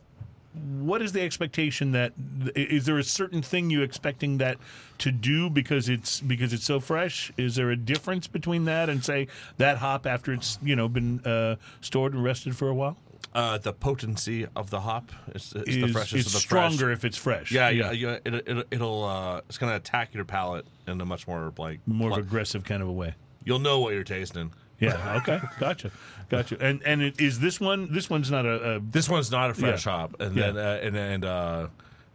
[0.80, 2.12] what is the expectation that
[2.56, 4.58] is there a certain thing you expecting that
[4.98, 7.32] to do because it's because it's so fresh?
[7.38, 11.20] Is there a difference between that and say that hop after it's you know been
[11.26, 12.98] uh, stored and rested for a while?
[13.34, 16.74] Uh, the potency of the hop is, is, Is the freshest it's of the fresh.
[16.74, 17.52] stronger if it's fresh?
[17.52, 18.18] Yeah, yeah, yeah.
[18.26, 22.10] It, it, it'll uh, it's gonna attack your palate in a much more like more
[22.10, 23.14] pl- aggressive kind of a way.
[23.44, 24.52] You'll know what you're tasting.
[24.80, 25.18] Yeah.
[25.18, 25.40] Okay.
[25.60, 25.92] Gotcha.
[26.30, 26.58] Gotcha.
[26.60, 27.94] And and it, is this one?
[27.94, 28.78] This one's not a.
[28.78, 29.92] a This one's not a fresh Yeah.
[29.92, 30.52] hop, and Yeah.
[30.52, 31.68] then uh, and and uh,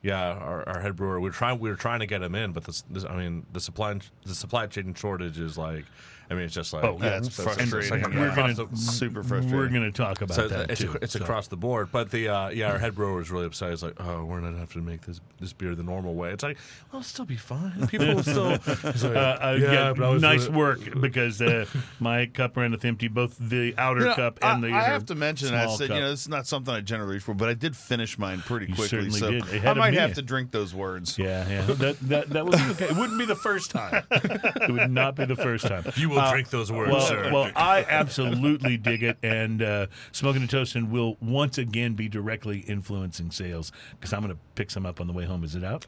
[0.02, 1.20] yeah, our, our head brewer.
[1.20, 3.46] We are trying we were trying to get him in, but this, this I mean
[3.52, 3.94] the supply
[4.24, 5.84] the supply chain shortage is like.
[6.34, 8.02] I mean, it's just like Oh, yeah, it's frustrating.
[8.02, 9.56] like We're across gonna- the- Super frustrating.
[9.56, 10.96] we're going to talk about so that it's, too.
[11.00, 13.70] it's So- across the board, but the uh, yeah, our head brewer is really upset.
[13.70, 16.42] He's like, "Oh, we're not have to make this this beer the normal way." It's
[16.42, 16.58] like,
[16.92, 17.86] "Well, it'll still be fine.
[17.88, 18.50] People will still."
[18.92, 21.66] He's like, Uh, uh, yeah, but nice really- work because uh,
[22.00, 24.68] my cup ran with empty, both the outer You know, cup I, and the.
[24.72, 25.96] I have to mention, I small said, cup.
[25.96, 28.40] you know, this is not something I generally reach for, but I did finish mine
[28.40, 29.10] pretty You quickly.
[29.10, 29.64] certainly So did.
[29.66, 29.98] I might me.
[29.98, 31.16] have to drink those words.
[31.18, 31.62] Yeah, yeah.
[31.62, 32.84] That that that would be okay.
[32.86, 34.02] It wouldn't be the first time.
[34.64, 35.84] It would not be the first time.
[35.96, 37.30] You will drink those words, well, sir.
[37.32, 42.60] well, I absolutely dig it, and uh, Smoking and Toasting will once again be directly
[42.60, 45.44] influencing sales because I'm going to pick some up on the way home.
[45.44, 45.86] Is it out?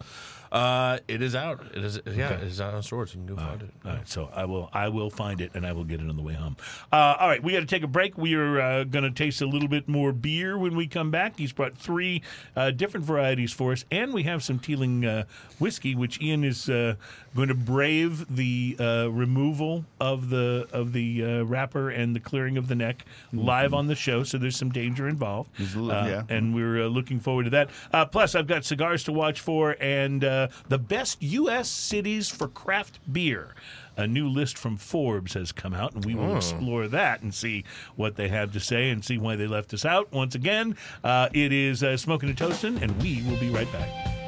[0.53, 1.65] Uh, it is out.
[1.75, 2.01] It is.
[2.07, 3.15] Yeah, it is out on stores.
[3.15, 3.71] You can go find it.
[3.85, 6.17] All right, so I will I will find it and I will get it on
[6.17, 6.57] the way home.
[6.93, 8.17] Uh, all right, we got to take a break.
[8.17, 11.39] We are uh, going to taste a little bit more beer when we come back.
[11.39, 12.23] He's brought three
[12.55, 15.25] uh, different varieties for us, and we have some Teeling uh,
[15.59, 16.95] whiskey, which Ian is uh,
[17.35, 22.57] going to brave the uh, removal of the of the uh, wrapper and the clearing
[22.57, 24.23] of the neck live on the show.
[24.23, 25.51] So there's some danger involved.
[25.59, 26.23] There's a li- Uh, yeah.
[26.29, 27.71] and we're uh, looking forward to that.
[27.93, 31.69] Uh, plus, I've got cigars to watch for and uh, the best U.S.
[31.69, 33.55] cities for craft beer.
[33.97, 37.65] A new list from Forbes has come out, and we will explore that and see
[37.95, 40.13] what they have to say and see why they left us out.
[40.13, 44.26] Once again, uh, it is uh, Smoking and Toasting, and we will be right back.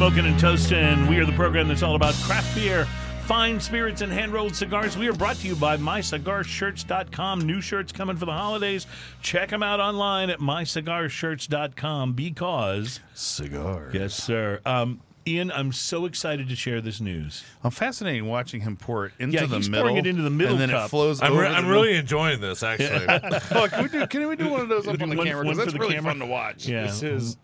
[0.00, 1.06] Smoking and Toasting.
[1.10, 2.86] We are the program that's all about craft beer,
[3.26, 4.96] fine spirits, and hand rolled cigars.
[4.96, 7.42] We are brought to you by MyCigarShirts.com.
[7.42, 8.86] New shirts coming for the holidays.
[9.20, 13.90] Check them out online at MyCigarShirts.com because, Cigar.
[13.92, 14.62] yes, sir.
[14.64, 17.44] Um, Ian, I'm so excited to share this news.
[17.62, 19.84] I'm fascinating watching him pour it into Yeah, the he's middle.
[19.84, 20.86] pouring it into the middle and then cup.
[20.86, 21.82] it flows I'm, over re- the I'm middle.
[21.82, 23.06] really enjoying this actually.
[23.54, 24.06] Oh, can we do?
[24.06, 25.44] Can we do one of those up on the one- camera?
[25.44, 26.12] one Because that's the really camera?
[26.12, 26.66] fun to watch.
[26.66, 26.84] Yeah.
[26.84, 27.36] This is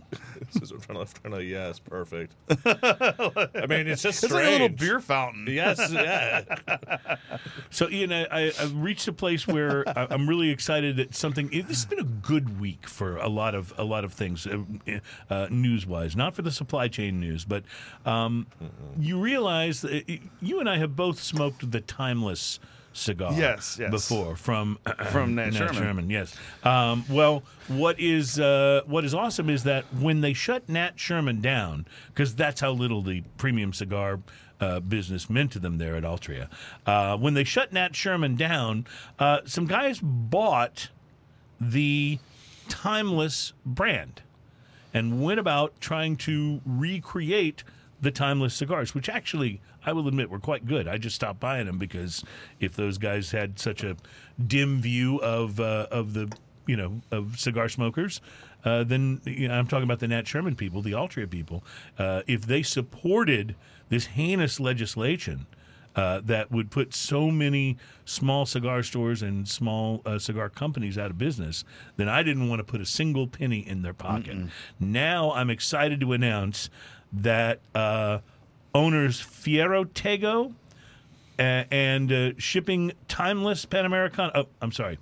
[0.53, 2.35] this is I'm trying to, trying to yes, perfect.
[2.67, 4.33] I mean, it's just It's strange.
[4.33, 5.47] like a little beer fountain.
[5.49, 6.43] Yes, yeah.
[7.71, 11.49] So, Ian, I, I, I've reached a place where I- I'm really excited that something.
[11.49, 14.59] This has been a good week for a lot of a lot of things, uh,
[15.31, 16.17] uh, news wise.
[16.17, 17.65] Not for the supply chain news, but
[18.05, 18.47] um,
[18.99, 22.59] you realize that you and I have both smoked the timeless
[22.97, 23.33] cigar.
[23.33, 23.91] Yes, yes.
[23.91, 24.79] Before from
[25.11, 26.11] From Nat Sherman.
[26.11, 26.35] Yes.
[26.65, 31.41] Um, well, what is uh, what is awesome is that when they shut Nat Sherman
[31.41, 34.21] down, because that's how little the premium cigar
[34.61, 36.49] uh, business meant to them there at Altria.
[36.87, 38.87] Uh, when they shut Nat Sherman down,
[39.19, 40.89] uh, some guys bought
[41.61, 42.19] the
[42.69, 44.23] Timeless brand
[44.93, 47.63] and went about trying to recreate
[48.01, 50.89] the timeless cigars, which actually I will admit were quite good.
[50.89, 52.25] I just stopped buying them because
[52.61, 53.97] if those guys had such a
[54.45, 56.31] dim view of uh, of the
[56.67, 58.21] you know of cigar smokers,
[58.65, 61.63] uh, then you know, I'm talking about the Nat Sherman people, the Altria people.
[61.97, 63.55] Uh, if they supported
[63.89, 65.47] this heinous legislation.
[65.95, 67.75] Uh, that would put so many
[68.05, 71.65] small cigar stores and small uh, cigar companies out of business,
[71.97, 74.37] then I didn't want to put a single penny in their pocket.
[74.79, 76.69] Now I'm excited to announce
[77.15, 78.19] that uh,
[78.77, 80.53] owners Fiero Tego
[81.39, 84.33] uh, and uh, shipping timeless Pan Americana.
[84.35, 84.99] Oh, I'm sorry.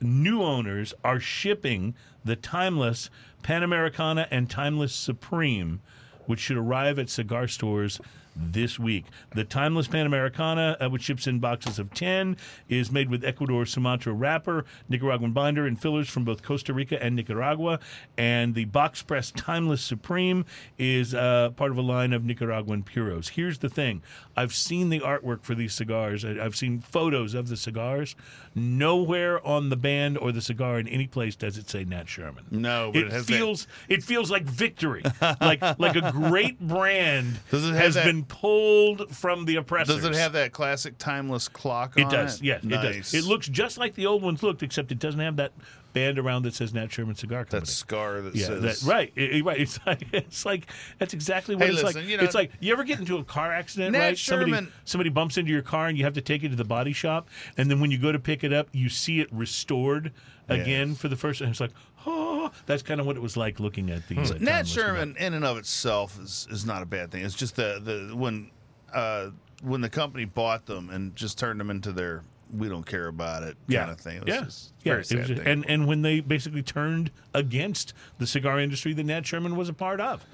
[0.00, 1.94] New owners are shipping
[2.24, 3.10] the timeless
[3.42, 5.82] Pan Americana and timeless Supreme,
[6.24, 8.00] which should arrive at cigar stores
[8.36, 9.06] this week.
[9.34, 12.36] The timeless Pan Americana, uh, which ships in boxes of 10,
[12.68, 17.16] is made with Ecuador Sumatra wrapper, Nicaraguan binder, and fillers from both Costa Rica and
[17.16, 17.78] Nicaragua.
[18.16, 20.44] And the box press Timeless Supreme
[20.78, 23.30] is uh, part of a line of Nicaraguan puros.
[23.30, 24.02] Here's the thing
[24.36, 28.16] I've seen the artwork for these cigars, I've seen photos of the cigars.
[28.56, 32.44] Nowhere on the band or the cigar in any place does it say Nat Sherman.
[32.52, 35.02] No, but it, it has that- feels it feels like victory,
[35.40, 39.96] like like a great brand Does it have has that- been pulled from the oppressors.
[39.96, 42.36] Does it have that classic timeless clock It on does.
[42.36, 42.44] it?
[42.44, 43.12] Yes, it does.
[43.14, 45.50] It looks just like the old ones looked, except it doesn't have that
[45.94, 47.60] band around that says Nat Sherman Cigar Company.
[47.60, 49.58] that scar that yeah, says that, right, it- right.
[49.60, 50.66] It's like it's like
[50.98, 52.10] that's exactly what Hey, it's listen, like.
[52.10, 54.18] you know- it's like you ever get into a car accident, Nat right?
[54.18, 56.64] Somebody Sherman- somebody bumps into your car and you have to take it to the
[56.64, 60.12] body shop, and then when you go to pick it up, you see it restored
[60.48, 60.98] again Yes.
[60.98, 61.48] for the first time.
[61.48, 61.70] It's like,
[62.06, 64.30] oh, that's kind of what it was like looking at these.
[64.30, 67.24] uh, Nat Sherman, in and of itself, is is not a bad thing.
[67.24, 68.50] It's just the the when
[68.92, 69.30] uh,
[69.62, 72.22] when the company bought them and just turned them into their
[72.56, 74.16] we don't care about it kind of thing.
[74.18, 74.92] It was yeah, just yeah.
[74.92, 75.52] very it sad was just- thing.
[75.52, 79.72] and and when they basically turned against the cigar industry that Nat Sherman was a
[79.74, 80.24] part of,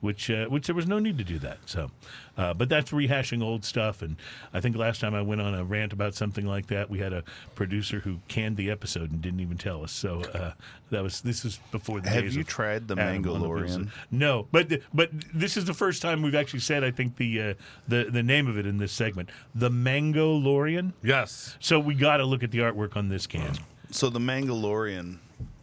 [0.00, 1.58] which uh, which there was no need to do that.
[1.66, 1.90] So,
[2.36, 4.02] uh, but that's rehashing old stuff.
[4.02, 4.16] And
[4.52, 7.12] I think last time I went on a rant about something like that, we had
[7.12, 7.22] a
[7.54, 9.92] producer who canned the episode and didn't even tell us.
[9.92, 10.52] So uh,
[10.90, 13.28] that was this is before the Have days you of tried the Adam on the
[13.38, 13.66] Mangalorian?
[13.66, 13.92] Pilsen.
[14.10, 17.54] No, but but this is the first time we've actually said I think the uh,
[17.88, 20.92] the the name of it in this segment, the Mango Lorian.
[21.02, 21.56] Yes.
[21.60, 23.58] So we got to look at the artwork on this can.
[23.90, 25.18] so the Mangalorian,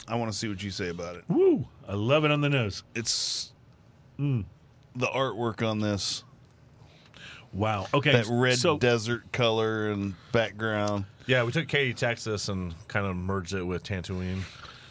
[0.08, 1.24] I want to see what you say about it.
[1.28, 1.66] Woo!
[1.88, 2.84] I love it on the nose.
[2.96, 3.52] It's
[4.20, 4.46] Mm.
[4.96, 6.24] the artwork on this
[7.54, 7.88] Wow.
[7.94, 8.12] Okay.
[8.12, 11.06] that red So desert color and background.
[11.28, 14.42] Yeah, we took Katy, Texas, and kind of merged it with Tatooine.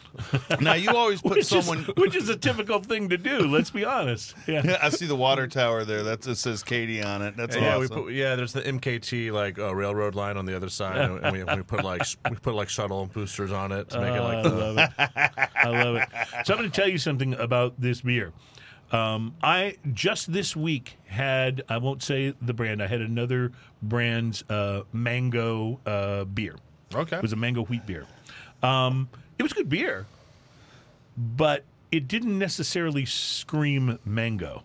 [0.61, 1.79] now you always put which someone.
[1.79, 3.41] is, which is a typical thing to do.
[3.47, 4.33] Let's be honest.
[4.47, 4.61] Yeah.
[4.65, 6.03] Yeah, I see the water tower there.
[6.03, 7.37] That's it says Katy on it.
[7.37, 8.03] That's yeah, we awesome.
[8.05, 8.35] put yeah.
[8.35, 11.83] There's the MKT like uh, railroad line on the other side, and we, we put
[11.83, 14.77] like we put like shuttle boosters on it to make it Uh, like I love
[14.77, 15.49] it.
[15.55, 16.09] I love it.
[16.45, 18.33] So I'm going to tell you something about this beer.
[18.91, 22.81] Um, I just this week had I won't say the brand.
[22.81, 26.55] I had another brand's uh, mango uh, beer.
[26.95, 27.17] Okay.
[27.17, 28.05] It was a mango wheat beer.
[28.63, 30.05] Um, it was good beer,
[31.17, 34.63] but it didn't necessarily scream mango.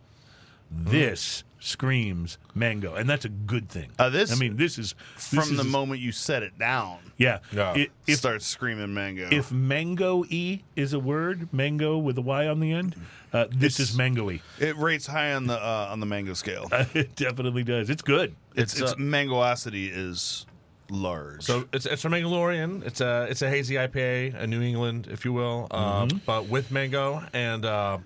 [0.71, 3.91] This screams mango, and that's a good thing.
[3.99, 7.39] Uh, this- I mean, this is this From the moment you set it down, yeah.
[7.53, 7.75] Yeah.
[7.77, 9.29] It- if starts screaming mango.
[9.31, 12.97] if mango e is a word, mango with a y on the end,
[13.33, 14.43] uh, this It's- is mango e.
[14.59, 16.69] it rates high on the uh, on the mango scale.
[16.95, 17.91] it definitely does.
[17.91, 18.35] It's good.
[18.55, 20.47] It's, It's, its uh, mangoosity is
[20.91, 21.43] large.
[21.43, 22.85] So it's it's a Mangalorian.
[22.85, 26.71] It's a it's a hazy IPA, a New England, if you will, uh, but with
[26.71, 27.99] mango and uh,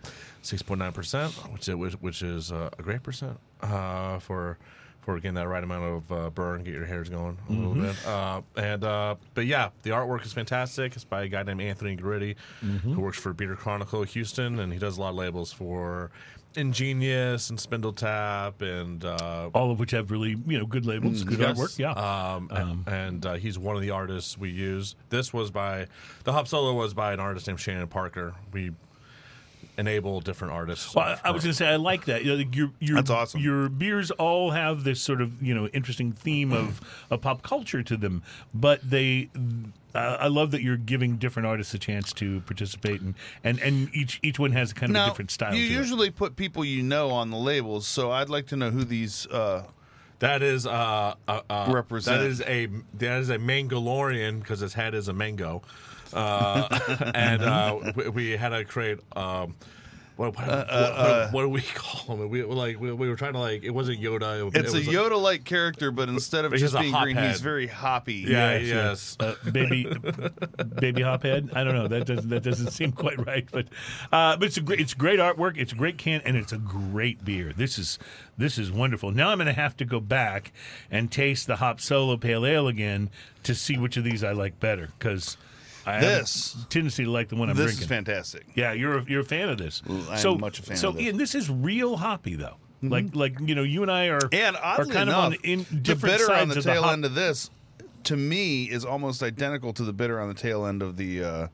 [0.43, 4.59] six point nine percent, which is which, which is uh, a great percent uh, for
[5.07, 8.07] for getting that right amount of uh, burn, get your hairs going a little bit.
[8.07, 10.95] Uh, and uh, but yeah, the artwork is fantastic.
[10.97, 12.37] It's by a guy named Anthony Gritty,
[12.83, 16.11] who works for Beer Chronicle Houston, and he does a lot of labels for.
[16.67, 21.23] Ingenious and Spindle Tap and uh, All of which have really you know good labels,
[21.23, 21.59] good Yes.
[21.59, 21.79] artwork.
[21.79, 21.91] Yeah.
[21.93, 24.97] Um, and- and uh, he's one of the artists we use.
[25.11, 25.87] This was by
[26.25, 28.35] the Hop Solo was by an artist named Shannon Parker.
[28.53, 28.73] We
[29.79, 30.95] enable different artists.
[30.95, 32.25] Well, I I was going to say I like that.
[32.25, 33.41] You know, your your That's awesome.
[33.41, 37.83] your beers all have this sort of you know interesting theme of, of pop culture
[37.83, 38.23] to them,
[38.55, 39.31] but they.
[39.95, 43.95] Uh, I love that you're giving different artists a chance to participate, and, and, and
[43.95, 45.55] each each one has a kind of a different style.
[45.55, 45.77] you to it.
[45.77, 49.27] usually put people you know on the labels, so I'd like to know who these.
[49.29, 49.63] Uh,
[50.19, 52.21] that is uh, uh, uh, Represent.
[52.21, 55.63] That is a that is a Mangalorian because his head is a mango,
[56.13, 56.69] uh,
[57.15, 58.99] and uh, we, we had to create.
[59.15, 59.55] Um,
[60.17, 62.31] what, what, what, what do we call him?
[62.31, 64.49] We like we, we were trying to like it wasn't Yoda.
[64.49, 67.31] It, it's a Yoda-like character, but instead of just being green, head.
[67.31, 68.25] he's very hoppy.
[68.27, 69.17] Yeah, Yes, yes.
[69.21, 71.55] uh, baby, baby hophead.
[71.55, 71.87] I don't know.
[71.87, 73.67] That doesn't that doesn't seem quite right, but
[74.11, 75.59] uh, but it's a great it's great artwork.
[75.59, 77.53] It's a great can, and it's a great beer.
[77.55, 77.99] This is
[78.39, 79.11] this is wonderful.
[79.11, 80.51] Now I'm going to have to go back
[80.91, 83.11] and taste the Hop Solo Pale Ale again
[83.43, 85.37] to see which of these I like better because
[85.87, 87.83] I This- have a tendency to like the one I'm this drinking.
[87.85, 88.47] is fantastic.
[88.55, 89.83] Yeah, you're a, you're a fan of this.
[89.89, 91.01] I'm so much a fan So of this.
[91.03, 91.07] Mm-hmm.
[91.09, 92.57] Ian, this is real hoppy though.
[92.83, 95.39] Like like you know, you and I are And are oddly kind enough, of on
[95.45, 96.93] in the different bitter sides on the of tail the hop.
[96.93, 97.51] end of this
[98.05, 101.47] to me is almost identical to the bitter on the tail end of the uh,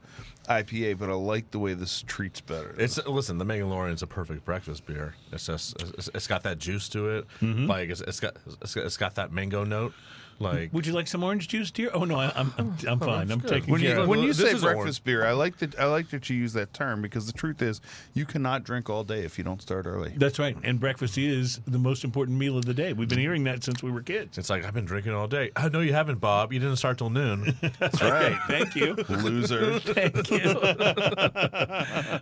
[0.50, 2.74] IPA, but I like the way this treats better.
[2.76, 5.14] It's listen, the Mandalorian is a perfect breakfast beer.
[5.30, 7.26] It's just it's, it's got that juice to it.
[7.40, 7.66] Mm-hmm.
[7.66, 9.94] Like it's, it's got it's got, it's got that mango note.
[10.42, 11.90] Like Would you like some orange juice, dear?
[11.94, 13.30] Oh no, I, I'm I'm, I'm fine.
[13.30, 13.48] I'm good.
[13.48, 15.86] taking when care you when you This say is breakfast beer, I like that I
[15.86, 17.80] like that you use that term because the truth is
[18.14, 20.12] you cannot drink all day if you don't start early.
[20.16, 20.56] That's right.
[20.62, 22.92] And breakfast is the most important meal of the day.
[22.92, 24.36] We've been hearing that since we were kids.
[24.38, 25.50] it's like I've been drinking all day.
[25.56, 26.52] Oh, no, you haven't, Bob.
[26.52, 27.56] You didn't start till noon.
[27.78, 28.94] That's right, Thank you.
[29.08, 29.78] loser.
[29.80, 30.54] Thank you.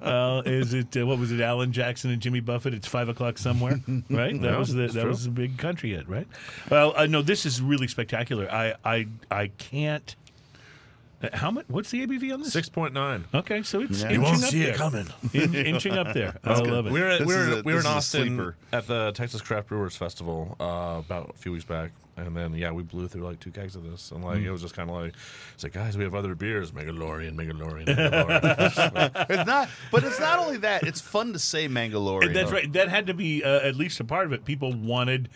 [0.02, 1.40] well, is it uh, what was it?
[1.40, 2.74] Alan Jackson and Jimmy Buffett.
[2.74, 4.40] It's five o'clock somewhere, right?
[4.40, 5.08] That Yeah, was the that true.
[5.08, 6.26] was a big country hit, right?
[6.70, 8.09] Well, uh, no, this is really spectacular.
[8.12, 10.14] I I I can't.
[11.34, 11.66] How much?
[11.68, 12.50] What's the ABV on this?
[12.54, 13.26] Six point nine.
[13.34, 14.06] Okay, so it's Yeah.
[14.08, 14.72] inching You won't up see there.
[14.72, 15.06] it coming.
[15.34, 16.34] In, inching up there.
[16.42, 16.92] I love it.
[16.92, 18.26] We were at, This we is were, a- we were this in is a Austin
[18.28, 18.56] sleeper.
[18.72, 22.70] at the Texas Craft Brewers Festival uh, about a few weeks back, and then yeah,
[22.72, 24.96] we blew through like two kegs of this, and like it was just kind of
[24.96, 25.12] like
[25.52, 29.26] it's like guys, we have other beers, Megalorian, Megalorian, Megalorian.
[29.28, 30.84] It's not, but it's not only that.
[30.84, 32.32] It's fun to say Mangalorian.
[32.32, 32.72] That's right.
[32.72, 34.46] That had to be uh, at least a part of it.
[34.46, 35.28] People wanted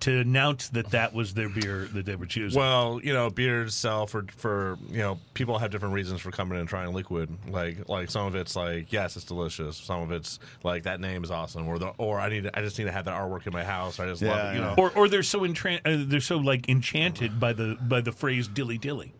[0.00, 2.58] to announce that that was their beer that they were choosing.
[2.60, 6.54] well, you know, beers sell for for you know people have different reasons for coming
[6.54, 7.28] in and trying liquid.
[7.48, 9.76] Like like some of it's like yes, it's delicious.
[9.76, 12.62] Some of it's like that name is awesome, or the or I need to, I
[12.62, 13.98] just need to have that artwork in my house.
[13.98, 14.74] I just Yeah, love it, you yeah.
[14.74, 14.82] know.
[14.82, 18.48] or or they're so entran- uh, they're so like enchanted by the by the phrase
[18.48, 19.14] dilly dilly.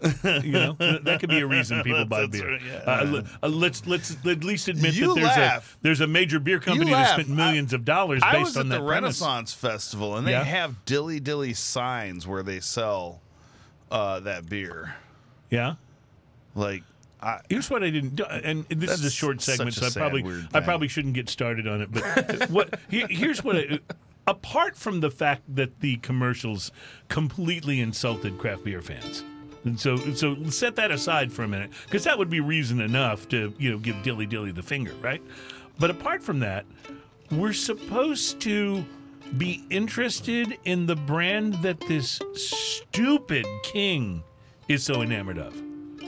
[0.42, 2.50] you know that could be a reason people buy That's beer.
[2.52, 2.76] right, yeah.
[2.86, 5.76] uh, uh, let's let's at least admit You that there's laugh.
[5.80, 8.66] a there's a major beer company that spent millions of dollars I based was on
[8.66, 9.20] at that the premise.
[9.20, 10.44] Renaissance Festival, and they Yeah.
[10.44, 13.20] have dilly dilly signs where they sell
[13.90, 14.94] uh, that beer.
[15.50, 15.74] Yeah.
[16.54, 16.82] Like,
[17.20, 19.90] I, Here's what I didn't do, and this is a short segment, a so I
[19.90, 21.90] probably sad, weird I probably shouldn't get started on it.
[21.92, 23.78] But what here, here's what I,
[24.26, 26.70] apart from the fact that the commercials
[27.08, 29.24] completely insulted craft beer fans.
[29.64, 33.28] And so, so set that aside for a minute, because that would be reason enough
[33.28, 35.22] to, you know, give Dilly Dilly the finger, right?
[35.78, 36.64] But apart from that,
[37.30, 38.84] we're supposed to
[39.38, 44.22] be interested in the brand that this stupid king
[44.68, 45.54] is so enamored of,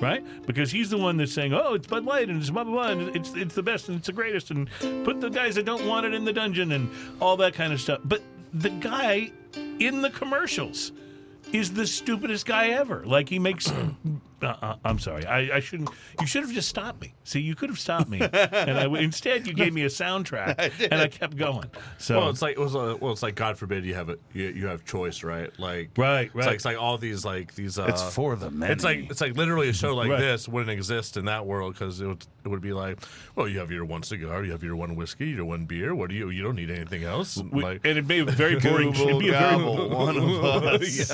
[0.00, 0.24] right?
[0.46, 2.88] Because he's the one that's saying, "Oh, it's Bud Light and it's blah blah blah,
[2.88, 4.68] and it's it's the best and it's the greatest, and
[5.05, 6.90] put the guys that don't want it in the dungeon and
[7.20, 8.22] all that kind of stuff." But
[8.53, 9.30] the guy
[9.78, 10.92] in the commercials
[11.53, 13.05] is the stupidest guy ever.
[13.05, 13.72] Like he makes.
[14.43, 15.24] Uh, uh, I'm sorry.
[15.24, 15.88] I, I shouldn't.
[16.20, 17.14] You should have just stopped me.
[17.24, 21.01] See, you could have stopped me, and I, instead you gave me a soundtrack, and
[21.01, 21.70] I kept going.
[21.99, 24.16] So Well, it's like it was a, well, it's like God forbid you have a
[24.32, 25.51] you, you have choice, right?
[25.59, 26.47] Like Right, It's right.
[26.47, 27.78] like, it's like all these like these.
[27.78, 28.72] Uh, It's for the many.
[28.72, 30.18] It's like it's like literally a show like Right.
[30.20, 32.99] this wouldn't exist in that world because it would it would be like,
[33.36, 35.95] well, you have your one cigar, you have your one whiskey, your one beer.
[35.95, 36.30] What do you?
[36.30, 37.36] You don't need anything else.
[37.40, 38.88] We- like and it'd be a very boring.
[38.95, 40.45] it'd be a very, gobble, one of
[40.82, 41.11] us.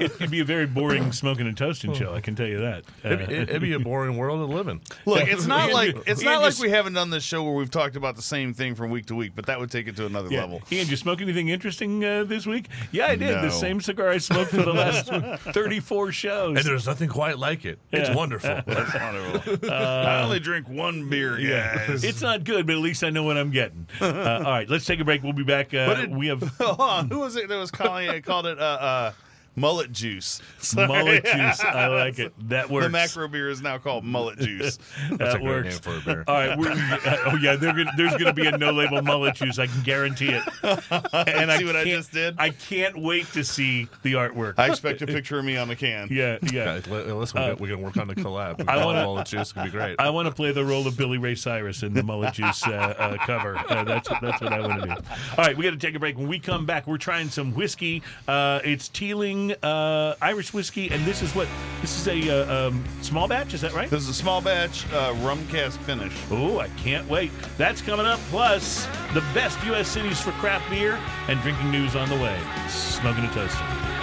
[0.00, 2.12] it'd be a very boring smoking and toasting show.
[2.14, 2.65] I can tell you that.
[2.66, 4.80] Uh, it'd, be- it'd be a boring world to live in.
[5.06, 7.70] Look, it's not like it's Ian not like we haven't done this show where we've
[7.70, 10.06] talked about the same thing from week to week, but that would take it to
[10.06, 10.40] another yeah.
[10.40, 10.56] level.
[10.70, 12.68] Ian, did you smoke anything interesting uh, this week?
[12.92, 13.34] Yeah, I did.
[13.36, 13.42] No.
[13.42, 15.06] The same cigar I smoked for the last
[15.52, 16.56] 34 shows.
[16.58, 17.78] And there's nothing quite like it.
[17.92, 18.14] It's Yeah.
[18.14, 18.60] wonderful.
[18.66, 19.70] That's wonderful.
[19.70, 22.04] I only drink one beer, guys.
[22.04, 23.86] It's not good, but at least I know what I'm getting.
[24.00, 25.22] Uh, all right, let's take a break.
[25.22, 25.72] We'll be back.
[25.74, 28.24] Uh, But it- we have Hold on, who was it that was calling it?
[28.24, 29.12] Called it uh, uh,
[29.56, 30.40] mullet juice.
[30.58, 30.86] Sorry.
[30.86, 31.60] mullet juice.
[31.64, 32.32] I like it.
[32.48, 32.86] That works.
[32.86, 34.76] The macro beer is now called mullet juice.
[35.10, 35.68] that That's a great works.
[35.68, 36.24] name for a beer.
[36.28, 36.58] All right.
[36.58, 39.58] We're, uh, oh yeah, gonna, there's going to be a no label mullet juice.
[39.58, 40.42] I can guarantee it.
[41.26, 42.36] And See what I just did?
[42.38, 44.54] I can't wait to see the artwork.
[44.58, 46.08] I expect a picture of me on the can.
[46.10, 46.64] yeah, yeah.
[46.64, 48.64] Guys, li- listen, we, we can work on the collab.
[48.68, 49.52] I I wanna- want juice.
[49.52, 49.96] Could be great.
[49.98, 52.70] I want to play the role of Billy Ray Cyrus in the Mullet Juice uh,
[52.98, 53.56] uh, cover.
[53.68, 54.92] Uh, that's that's what I want to do.
[54.92, 56.16] All right, we got to take a break.
[56.18, 58.02] When we come back, we're trying some whiskey.
[58.28, 61.48] Uh, it's Teeling uh, Irish whiskey, and this is what
[61.80, 63.54] this is a uh, um, small batch.
[63.54, 63.88] Is that right?
[63.88, 66.14] This is a small batch uh, rum cast finish.
[66.30, 67.30] Oh, I can't wait.
[67.56, 68.18] That's coming up.
[68.30, 69.88] Plus, the best U.S.
[69.88, 72.38] cities for craft beer and drinking news on the way.
[72.68, 73.95] Smoking a toasting.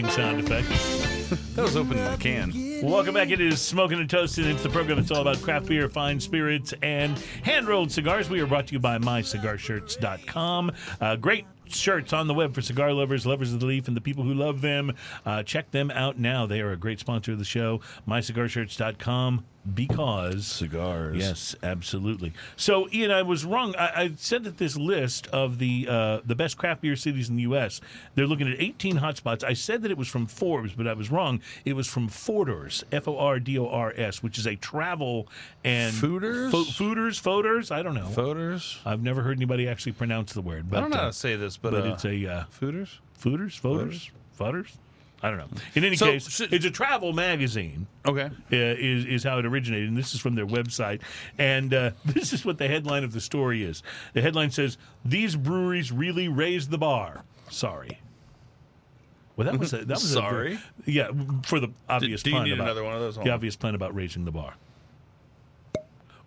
[0.00, 1.06] Interesting sound effect.
[1.54, 2.80] That was opening the can.
[2.82, 3.30] Welcome back.
[3.30, 4.46] It is Smoking and Toasting.
[4.46, 8.28] It's the program that's all about craft beer, fine spirits, and hand rolled cigars.
[8.28, 10.72] We are brought to you by mycigarshirts.com.
[11.00, 14.00] Uh, great shirts on the web for cigar lovers, lovers of the leaf, and the
[14.00, 14.92] people who love them.
[15.24, 16.46] Uh, check them out now.
[16.46, 17.80] They are a great sponsor of the show.
[18.08, 19.44] Mycigarshirts.com.
[19.74, 21.16] because Cigars.
[21.16, 22.32] Yes, absolutely.
[22.56, 23.74] So, Ian, I was wrong.
[23.76, 27.36] I, I said that this list of the uh, the best craft beer cities in
[27.36, 27.80] the U.S.
[28.14, 29.44] They're looking at 18 hotspots.
[29.44, 31.40] I said that it was from Forbes, but I was wrong.
[31.64, 35.28] It was from Fordors, F O R D O R S, which is a travel
[35.64, 36.50] and Fooders?
[36.50, 37.70] Fo- fooders, Foders.
[37.70, 38.08] I don't know.
[38.08, 38.78] Fooders.
[38.86, 40.70] I've never heard anybody actually pronounce the word.
[40.70, 42.44] But, I don't know how uh, to say this, but, but uh, it's a uh,
[42.60, 42.98] fooders.
[43.18, 44.72] fooders, Foders, Fodders.
[45.22, 45.48] I don't know.
[45.74, 48.24] In any So, case, should- it's a travel magazine Okay.
[48.26, 51.00] uh, is is how it originated, and this is from their website.
[51.38, 53.82] And uh, this is what the headline of the story is.
[54.14, 58.00] The headline says, "These breweries really raised the bar." Sorry.
[59.36, 60.56] Well, that was a, that was Sorry?
[60.56, 61.08] very- yeah,
[61.44, 63.16] for the obvious do you pun need about, another one of those?
[63.16, 64.54] The obvious pun about raising the bar.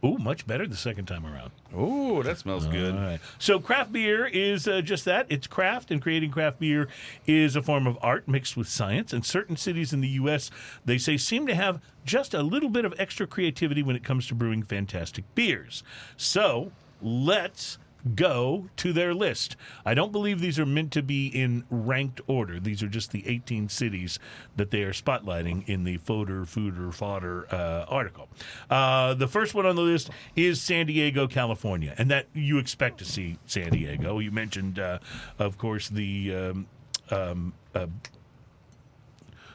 [0.06, 1.51] Ooh, much better the second time around.
[1.74, 2.93] Ooh, that smells good.
[2.93, 3.20] All right.
[3.39, 5.26] So craft beer is uh, just that.
[5.30, 6.89] It's craft, and creating craft beer
[7.26, 9.14] is a form of art mixed with science.
[9.14, 10.51] And certain cities in the U.S.,
[10.84, 14.28] they say, seem to have just a little bit of extra creativity when it comes
[14.28, 15.84] to brewing fantastic beers.
[16.18, 17.78] So let's
[18.16, 19.56] go to their list.
[19.86, 22.60] I don't believe these are meant to be in ranked order.
[22.60, 24.20] These are just the 18 cities
[24.58, 28.28] that they are spotlighting in the Fodder, Fooder, Fodder uh, article.
[28.70, 32.97] Uh, the first one on the list is San Diego, California, and that you expect
[32.97, 34.20] to see San Diego.
[34.20, 34.99] You mentioned, uh,
[35.39, 36.36] of course, the.
[36.36, 36.68] Um,
[37.10, 37.88] um, uh,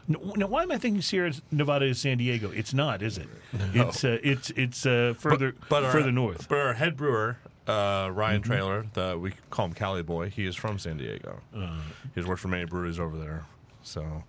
[0.09, 2.51] now, why am I thinking Sierra Nevada is San Diego?
[2.51, 3.29] It's not, is it?
[3.75, 6.49] It's uh, it's it's uh, further our- further north.
[6.49, 7.37] But our head brewer,
[7.69, 8.51] uh, Ryan Mm-hmm.
[8.51, 10.31] Trailer, the, we call him Cali Boy.
[10.31, 11.41] He is from San Diego.
[11.55, 11.79] Uh.
[12.15, 13.45] He's worked for many breweries over there.
[13.83, 14.25] So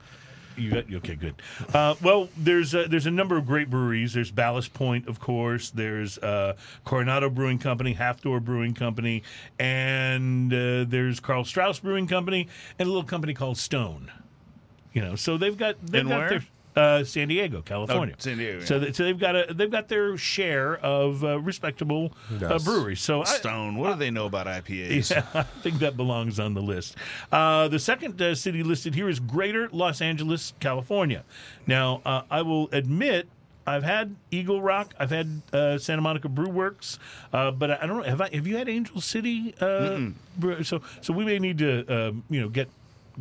[0.57, 1.35] You got okay, good.
[1.73, 4.13] Uh, well, there's uh, there's a number of great breweries.
[4.13, 5.69] There's Ballast Point, of course.
[5.69, 9.23] There's uh, Coronado Brewing Company, Half Door Brewing Company,
[9.57, 14.11] and uh, there's Karl Strauss Brewing Company, and a little company called Stone.
[14.93, 16.29] You know, so they've got they've And got where?
[16.29, 16.43] their
[16.79, 18.15] uh, San Diego, California.
[18.17, 18.79] Oh, San Diego, So, yeah.
[18.85, 23.01] that, so they've got a they've got their share of uh, respectable uh, breweries.
[23.01, 23.75] So I, Stone.
[23.77, 25.11] What do they know about IPAs?
[25.11, 26.95] yeah, I think that belongs on the list.
[27.31, 31.23] Uh, the second uh, city listed here is Greater Los Angeles, California.
[31.67, 33.27] Now, uh, I will admit.
[33.67, 34.95] I've had Eagle Rock.
[34.97, 36.97] I've had uh, Santa Monica Brew Works,
[37.31, 38.03] uh, but I, I don't know.
[38.03, 38.29] Have I?
[38.33, 39.53] Have you had Angel City?
[39.61, 40.07] Uh,
[40.39, 42.67] brew- so, so we may need to, um, you know, get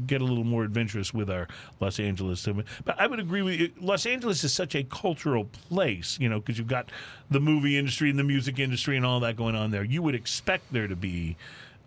[0.06, 1.48] get a little more adventurous with our
[1.80, 2.46] Los Angeles.
[2.84, 3.70] But I would agree with you.
[3.80, 6.90] Los Angeles is such a cultural place, you know, because you've got
[7.30, 9.84] the movie industry and the music industry and all that going on there.
[9.84, 11.36] You would expect there to be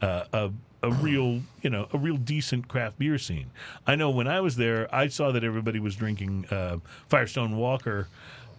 [0.02, 0.52] uh, a
[0.84, 3.52] a real, you know, a real decent craft beer scene.
[3.86, 8.08] I know when I was there, I saw that everybody was drinking uh, Firestone Walker.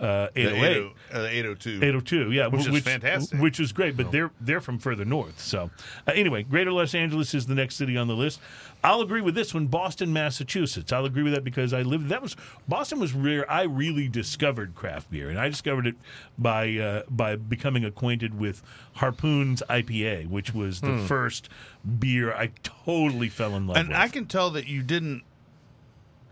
[0.00, 0.76] Uh, The 808.
[0.76, 1.70] 80 uh, 802.
[1.82, 3.40] 802, yeah, Which wh- is fantastic.
[3.40, 5.38] Which is great, but they're they're from further north.
[5.40, 5.70] So,
[6.06, 8.40] uh, anyway, Greater Los Angeles is the next city on the list.
[8.84, 10.92] I'll agree with this one, Boston, Massachusetts.
[10.92, 12.08] I'll agree with that because I lived.
[12.08, 12.34] That was
[12.66, 15.94] Boston was where I really discovered craft beer, and I discovered it
[16.36, 18.62] by uh, by becoming acquainted with
[18.96, 21.48] Harpoon's IPA, which was the first
[21.98, 23.78] beer I totally fell in love with.
[23.78, 23.98] And with.
[23.98, 25.22] I can tell that you didn't.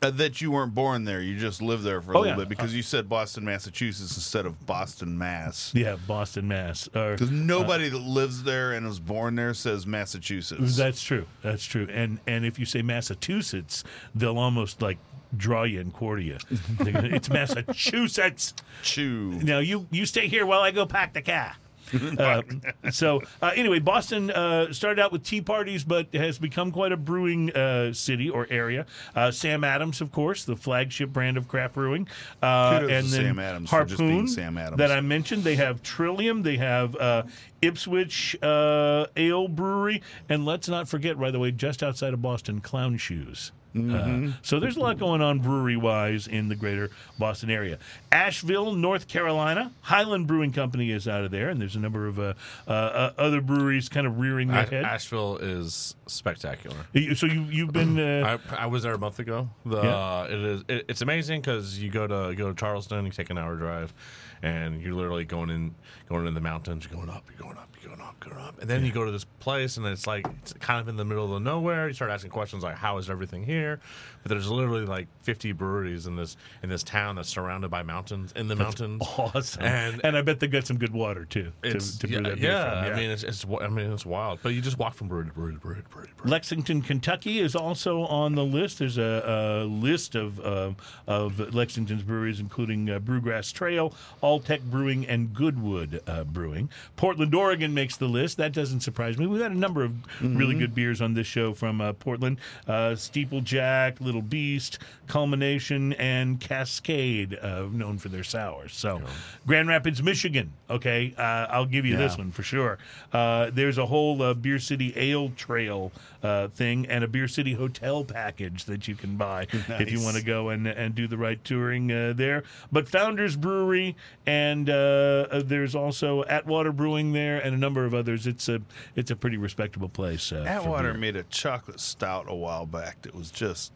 [0.03, 1.21] Uh, that you weren't born there.
[1.21, 2.41] You just lived there for a Oh, little yeah.
[2.45, 5.73] bit because you said Boston, Massachusetts instead of Boston, Mass.
[5.75, 6.89] yeah, Boston, Mass.
[6.89, 10.77] Because nobody that lives there and was born there says Massachusetts.
[10.77, 11.27] That's true.
[11.43, 11.87] That's true.
[11.93, 13.85] And and if you say Massachusetts,
[14.15, 14.97] they'll almost like
[15.37, 16.39] draw you and quarter you.
[16.81, 18.55] It's Massachusetts.
[18.83, 19.33] Chew.
[19.43, 21.57] Now you you stay here while I go pack the car.
[22.21, 22.43] Uh,
[22.91, 26.97] so uh, anyway, Boston uh, started out with tea parties, but has become quite a
[26.97, 28.85] brewing uh, city or area.
[29.15, 32.09] Uh, Sam Adams, of course, the flagship brand of craft brewing,
[32.43, 34.79] uh, and then Sam Adams for just being Harpoon Sam Adams.
[34.79, 35.45] that I mentioned.
[35.45, 36.43] They have Trillium.
[36.43, 37.23] They have uh,
[37.63, 42.61] Ipswich uh, Ale Brewery, and let's not forget, by the way, just outside of Boston,
[42.61, 43.53] Clown Shoes.
[43.75, 44.29] Mm-hmm.
[44.29, 47.79] Uh, so there's a lot going on brewery wise in the greater Boston area.
[48.11, 52.19] Asheville, North Carolina, Highland Brewing Company is out of there, and there's a number of
[52.19, 52.35] uh,
[52.67, 54.85] uh, uh, other breweries kind of rearing their head.
[54.85, 56.77] Asheville is spectacular.
[57.15, 59.49] So you you've been uh, I, I was there a month ago.
[59.65, 60.25] The Yeah.
[60.25, 63.31] it is it, it's amazing because you go to you go to Charleston, you take
[63.31, 63.95] an hour drive,
[64.43, 65.75] and you're literally going in
[66.09, 66.87] going in the mountains.
[66.91, 69.05] You're going up, you're going up, you're going up, going up, and then you go
[69.05, 71.89] to this place, and it's like it's kind of in the middle of nowhere.
[71.89, 73.81] You start asking questions like, "How is everything here?"
[74.23, 78.33] But there's literally like 50 breweries in this in this town that's surrounded by mountains
[78.37, 79.01] in the mountains.
[79.19, 82.23] awesome, And- and, I bet they got some good water too It's, to brew yeah,
[82.23, 82.93] that beer yeah.
[82.93, 85.33] I mean it's, it's I mean it's wild, but you just walk from brewery to
[85.33, 86.09] brewery to brewery to brewery.
[86.09, 86.31] To brewery.
[86.31, 88.79] Lexington, Kentucky is also on the list.
[88.81, 90.73] There's a, a list of uh,
[91.07, 96.69] of Lexington's breweries, including uh, Brewgrass Trail, Alltech Brewing, and Goodwood uh, Brewing.
[96.97, 98.37] Portland, Oregon makes the list.
[98.37, 99.27] That doesn't surprise me.
[99.27, 102.39] We've had a number of really good beers on this show from uh, Portland.
[102.67, 108.75] Uh, Steeple Jack, Little Beast, Culmination, and Cascade, uh, known for their sours.
[108.75, 109.03] So,
[109.47, 110.53] Grand Rapids, Michigan.
[110.69, 112.79] Okay, uh, I'll give you this one for sure.
[113.13, 115.91] Uh, there's a whole uh, Beer City Ale Trail
[116.23, 120.17] uh, thing and a Beer City Hotel package that you can buy if you want
[120.17, 122.45] to go and and do the right touring uh, there.
[122.71, 123.97] But Founders Brewery
[124.27, 128.27] and there's also Atwater Brewing there and a number of others.
[128.27, 128.61] It's a
[128.97, 130.33] it's a pretty respectable place.
[130.33, 133.73] Uh, Atwater made a chocolate stout a while back that was just.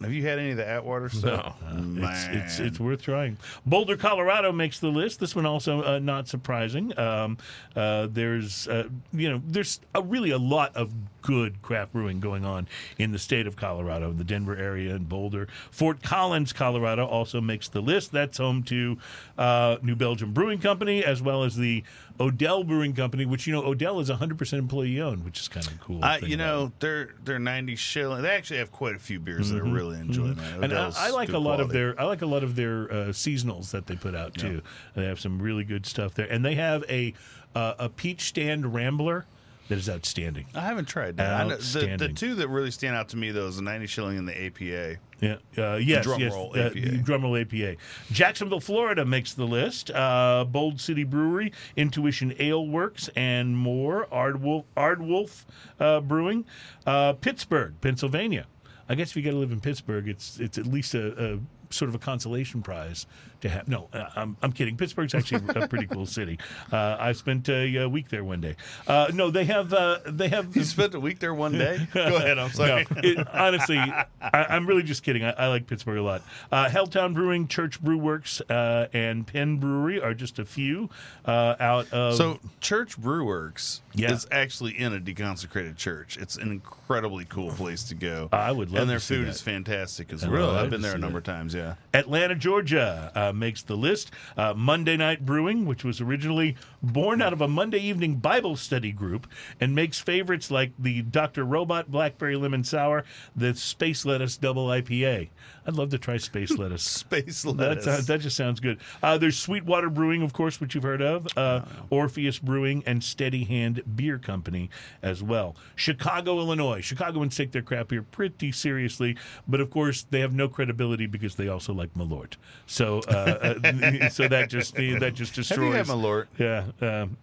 [0.00, 1.56] Have you had any of the Atwater stuff?
[1.62, 1.78] No.
[1.80, 2.04] Man.
[2.04, 3.36] It's, it's it's worth trying.
[3.66, 5.18] Boulder, Colorado makes the list.
[5.18, 6.96] This one also uh, not surprising.
[6.98, 7.36] Um,
[7.74, 10.92] uh, there's uh, you know there's a, really a lot of
[11.22, 15.48] good craft brewing going on in the state of Colorado, the Denver area and Boulder.
[15.70, 18.12] Fort Collins, Colorado also makes the list.
[18.12, 18.98] That's home to
[19.36, 21.82] uh, New Belgium Brewing Company as well as the
[22.20, 25.80] Odell Brewing Company, which you know Odell is 100% employee owned, which is kind of
[25.80, 26.00] cool.
[26.22, 28.22] You know, they're they're ninety shilling.
[28.22, 30.28] They actually have quite a few beers that are really enjoy.
[30.28, 30.64] Mm-hmm.
[30.64, 32.94] and I, I like a lot of their I like a lot of their uh,
[33.08, 34.62] seasonals that they put out too.
[34.94, 37.14] They have some really good stuff there, and they have a
[37.54, 39.26] uh, a peach stand rambler
[39.68, 40.46] that is outstanding.
[40.54, 41.48] I haven't tried that.
[41.58, 44.26] The, the two that really stand out to me though is the ninety shilling and
[44.26, 44.96] the APA.
[45.20, 46.96] Yeah, uh, yes, Drum yes, roll uh, APA.
[46.98, 47.74] drum roll APA.
[48.10, 49.90] Jacksonville, Florida makes the list.
[49.90, 54.06] Uh, Bold City Brewery, Intuition Ale Works, and more.
[54.12, 55.44] Aardwolf, Aardwolf
[55.80, 56.44] uh, Brewing.
[56.86, 58.46] Uh, Pittsburgh, Pennsylvania.
[58.88, 61.38] I guess if you got to live in Pittsburgh, it's it's at least a, a
[61.70, 63.06] sort of a consolation prize
[63.40, 63.68] to have.
[63.68, 64.76] No, uh, I'm, I'm kidding.
[64.76, 66.38] Pittsburgh's actually a pretty cool city.
[66.72, 68.56] Uh, I spent a, a week there one day.
[68.86, 71.86] Uh, no, they have uh, they have You spent a week there one day.
[71.92, 72.38] Go ahead.
[72.38, 72.86] I'm no, sorry.
[72.96, 75.24] it, honestly, I, I'm really just kidding.
[75.24, 76.22] I, I like Pittsburgh a lot.
[76.50, 80.90] Uh, Helltown Brewing, Church Brew Works, uh, and Penn Brewery are just a few
[81.24, 82.14] uh, out of.
[82.16, 84.12] So Church Brewworks Yeah.
[84.12, 86.16] is actually in a deconsecrated church.
[86.16, 88.28] It's an incredibly cool place to go.
[88.32, 89.30] I would love and their food that.
[89.30, 90.50] is fantastic as well.
[90.56, 91.30] I've been there a number that.
[91.30, 91.54] of times.
[91.54, 91.74] Yeah.
[91.94, 94.10] Atlanta, Georgia uh, makes the list.
[94.36, 98.92] Uh, Monday Night Brewing, which was originally born out of a Monday evening Bible study
[98.92, 99.26] group,
[99.60, 101.44] and makes favorites like the Dr.
[101.44, 103.04] Robot Blackberry Lemon Sour,
[103.34, 105.28] the Space Lettuce Double IPA.
[105.66, 106.82] I'd love to try Space Lettuce.
[107.08, 107.84] Space lettuce.
[107.84, 108.78] sounds- that just sounds good.
[109.02, 113.44] Uh, there's Sweetwater Brewing, of course, which you've heard of, uh, Orpheus Brewing, and Steady
[113.44, 114.70] Hand Beer Company
[115.02, 115.56] as well.
[115.76, 116.80] Chicago, Illinois.
[116.80, 119.16] Chicagoans take their craft beer pretty seriously,
[119.46, 122.34] but of course they have no credibility because they also like Malort.
[122.66, 125.58] So, uh, uh, so that just that just destroys.
[125.58, 126.26] Have you had Malort?
[126.38, 127.16] Yeah, um,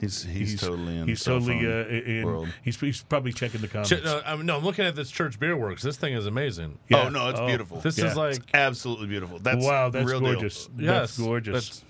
[0.00, 1.08] He's, he's totally in.
[1.08, 2.24] He's totally phone uh, in.
[2.24, 2.48] world.
[2.62, 3.88] He's, he's probably checking the comments.
[3.88, 5.82] Shit, no, I'm, no, I'm looking at this Church Beer Works.
[5.82, 6.78] This thing is amazing.
[6.88, 7.06] Yeah.
[7.06, 7.80] Oh no, it's Oh, beautiful.
[7.80, 8.06] This Yeah.
[8.06, 9.40] is like absolutely beautiful.
[9.40, 10.34] That's wow, that's real deal.
[10.34, 10.68] gorgeous.
[10.78, 11.52] yes, that's gorgeous.
[11.68, 11.84] That's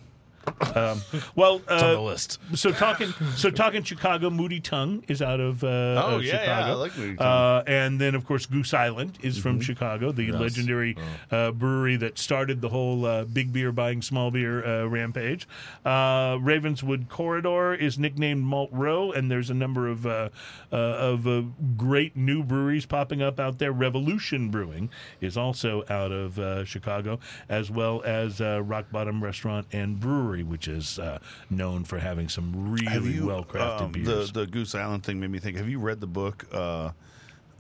[1.37, 2.39] well, it's on the uh, list.
[2.55, 6.41] so talking, so talking Chicago, Moody Tongue is out of uh, Oh, of yeah, yeah,
[6.41, 6.71] Chicago.
[6.71, 7.27] I like Moody Tongue.
[7.27, 10.41] Uh, and then of course Goose Island is from Chicago, the Yes.
[10.41, 10.97] legendary
[11.31, 15.47] uh, brewery that started the whole uh, big beer buying small beer uh, rampage.
[15.85, 20.29] Uh, Ravenswood Corridor is nicknamed Malt Row, and there's a number of uh,
[20.73, 21.43] uh, of uh,
[21.77, 23.73] great new breweries popping up out there.
[23.73, 24.91] Revolution Brewing
[25.21, 27.19] is also out of uh, Chicago,
[27.49, 31.19] as well as uh, Rock Bottom Restaurant and Brewery, which is uh,
[31.51, 34.33] known for having some really well crafted um, beers.
[34.33, 35.57] The the Goose Island thing made me think.
[35.57, 36.47] Have you read the book?
[36.53, 36.91] Uh,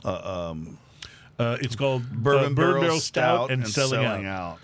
[0.04, 4.24] uh, it's called Bourbon, uh, Barrel, Stout, and, Selling, Out.
[4.24, 4.58] out.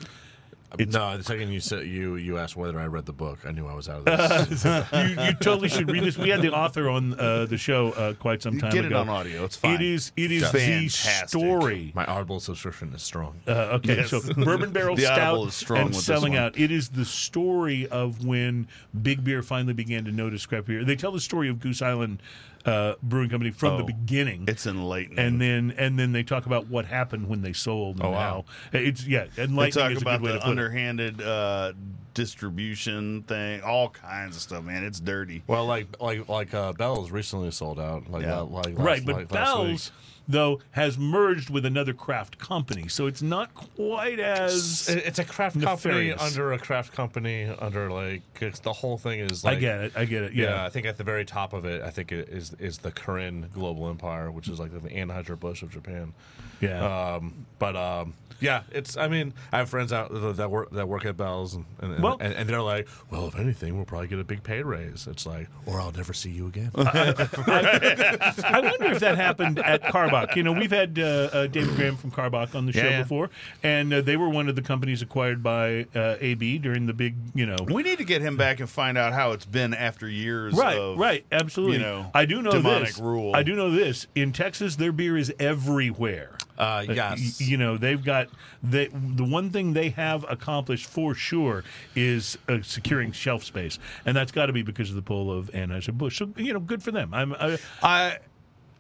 [0.79, 3.67] No, the second you said you you asked whether I read the book, I knew
[3.67, 4.65] I was out of this.
[4.65, 6.17] you, you totally should read this.
[6.19, 8.97] We had the author on uh, the show uh, quite some time Get ago.
[8.97, 9.45] it on audio.
[9.45, 9.75] It's fine.
[9.77, 10.13] It is.
[10.17, 11.93] It is the story.
[11.95, 13.41] My Audible subscription is strong.
[13.47, 14.11] Uh, okay, Yes.
[14.11, 16.59] so Bourbon Barrel The Stout Audible is strong and with this selling out.
[16.59, 18.69] It is the story of when
[19.03, 20.85] big beer finally began to notice craft beer.
[20.85, 22.21] They tell the story of Goose Island
[22.67, 24.45] uh, Brewing Company from the Oh, beginning.
[24.49, 25.19] It's enlightening.
[25.19, 27.97] and then and then they talk about what happened when they sold.
[27.97, 28.45] And Oh, wow.
[28.73, 29.37] how it's yeah, enlightening.
[29.37, 30.51] they enlightening talk is a about good way the to put it.
[30.51, 31.73] underhanded uh,
[32.15, 34.65] distribution thing, all kinds of stuff.
[34.65, 35.43] Man, it's dirty.
[35.47, 38.11] Well, like like like uh, Bell's recently sold out.
[38.11, 38.41] Like Yeah.
[38.41, 39.67] uh, like last, right, but like last week.
[39.69, 39.93] Bell's
[40.29, 44.89] though has merged with another craft company, so it's not quite as.
[44.89, 49.45] It's a craft company under a craft company under like it's, the whole thing is
[49.45, 49.93] Like, I get it.
[49.97, 50.33] I get it.
[50.33, 50.45] Yeah.
[50.47, 50.65] Yeah.
[50.65, 53.53] I think at the very top of it, I think it is is the Kirin
[53.53, 56.13] Global Empire, which is like the Anheuser Busch of Japan.
[56.61, 57.15] Yeah.
[57.17, 58.97] Um, but um, yeah, it's.
[58.97, 62.17] I mean, I have friends out that- work that work at Bell's, and and, Well-
[62.21, 65.07] and, and they're like, well, if anything, we'll probably get a big pay raise.
[65.07, 66.71] It's like, or I'll never see you again.
[66.77, 70.14] I wonder if that happened at Carbide.
[70.15, 70.37] Karbach.
[70.37, 71.03] You know, we've had uh,
[71.33, 73.03] uh, David Graham from Karbach on the show Yeah, yeah.
[73.03, 73.31] before,
[73.63, 77.15] and uh, they were one of the companies acquired by uh, AB during the big,
[77.35, 77.57] you know.
[77.67, 80.55] We need to get him back and find out how it's been after years.
[80.55, 81.77] Right, of, right, absolutely.
[81.77, 82.99] you know, I do know demonic this.
[82.99, 83.35] rule.
[83.35, 84.07] I do know this.
[84.15, 86.37] In Texas, their beer is everywhere.
[86.57, 87.41] Uh, Uh, yes.
[87.41, 88.29] y- you know they've got
[88.63, 91.65] they, the one thing they have accomplished for sure
[91.97, 95.51] is uh, securing shelf space, and that's got to be because of the pull of
[95.51, 96.17] Anheuser Busch.
[96.19, 97.13] So you know, good for them.
[97.13, 98.19] I'm I, I,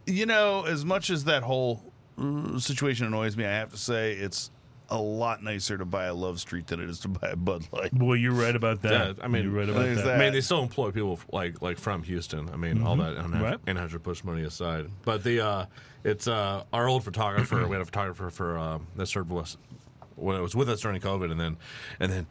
[0.06, 4.12] you know, as much as that whole uh, situation annoys me, I have to say
[4.12, 4.50] it's
[4.90, 7.66] a lot nicer to buy a Love Street than it is to buy a Bud
[7.72, 7.92] Light.
[7.94, 9.16] Well, you're right about that.
[9.16, 10.04] Yeah, I mean, you're right about that.
[10.04, 10.16] that.
[10.16, 12.50] I mean, they still employ people like like from Houston.
[12.50, 13.42] I mean, all that Mm-hmm.
[13.42, 13.64] Right.
[13.64, 15.66] Anheuser Busch money aside, but the uh,
[16.04, 17.66] it's uh, our old photographer.
[17.66, 19.56] we had a photographer for um, that served us
[20.16, 21.56] when it was with us during COVID, and then
[22.00, 22.26] and then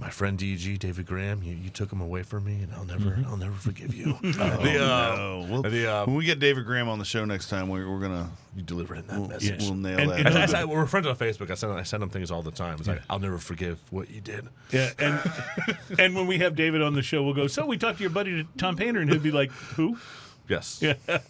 [0.00, 3.10] my friend DG David Graham, you, you took him away from me, and I'll never
[3.10, 3.26] Mm-hmm.
[3.30, 4.16] I'll never forgive you.
[4.24, 5.46] Oh, the, uh, no.
[5.48, 8.00] We'll- the, uh, when we get David Graham on the show next time, we're, we're
[8.00, 9.62] gonna you delivering that we'll, message.
[9.62, 10.26] we'll nail And- that.
[10.26, 11.50] and I, I, I- we're friends on Facebook.
[11.50, 12.76] I send I send him things all the time.
[12.78, 14.48] It's like I'll never forgive what you did.
[14.72, 15.20] Yeah, and
[15.98, 17.46] and when we have David on the show, we'll go.
[17.46, 19.98] So we talked to your buddy Tom Painter, and he'll be like, "Who?"
[20.50, 20.82] Yes.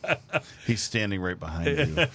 [0.66, 1.94] He's standing right behind you.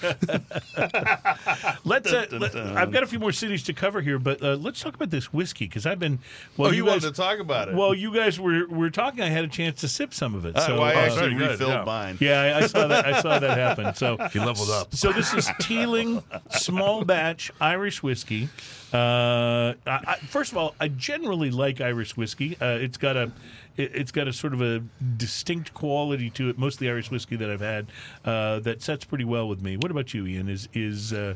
[1.86, 2.12] Let's.
[2.12, 2.56] Uh, let.
[2.56, 5.32] I've got a few more cities to cover here, but uh, let's talk about this
[5.32, 6.18] whiskey because I've been.
[6.58, 7.76] Well, oh, you, guys, wanted to talk about it?
[7.76, 9.22] Well, you guys were were talking.
[9.22, 10.56] I had a chance to sip some of it.
[10.56, 12.18] Uh, So well, I uh, actually refilled mine.
[12.20, 13.06] yeah, I, I saw that.
[13.06, 13.94] I saw that happen.
[13.94, 14.96] So He leveled up.
[14.96, 18.50] So this is Teeling small batch Irish whiskey.
[18.94, 22.58] Uh, I, I, first of all, I generally like Irish whiskey.
[22.60, 23.32] Uh, it's got a
[23.78, 24.84] it, it's got a sort of a
[25.18, 26.58] distinct quality to it.
[26.58, 27.88] Most of the Irish whiskey that I've had
[28.24, 29.78] uh, that sets pretty well with me.
[29.78, 30.50] What about you, Ian?
[30.50, 31.36] Is is uh,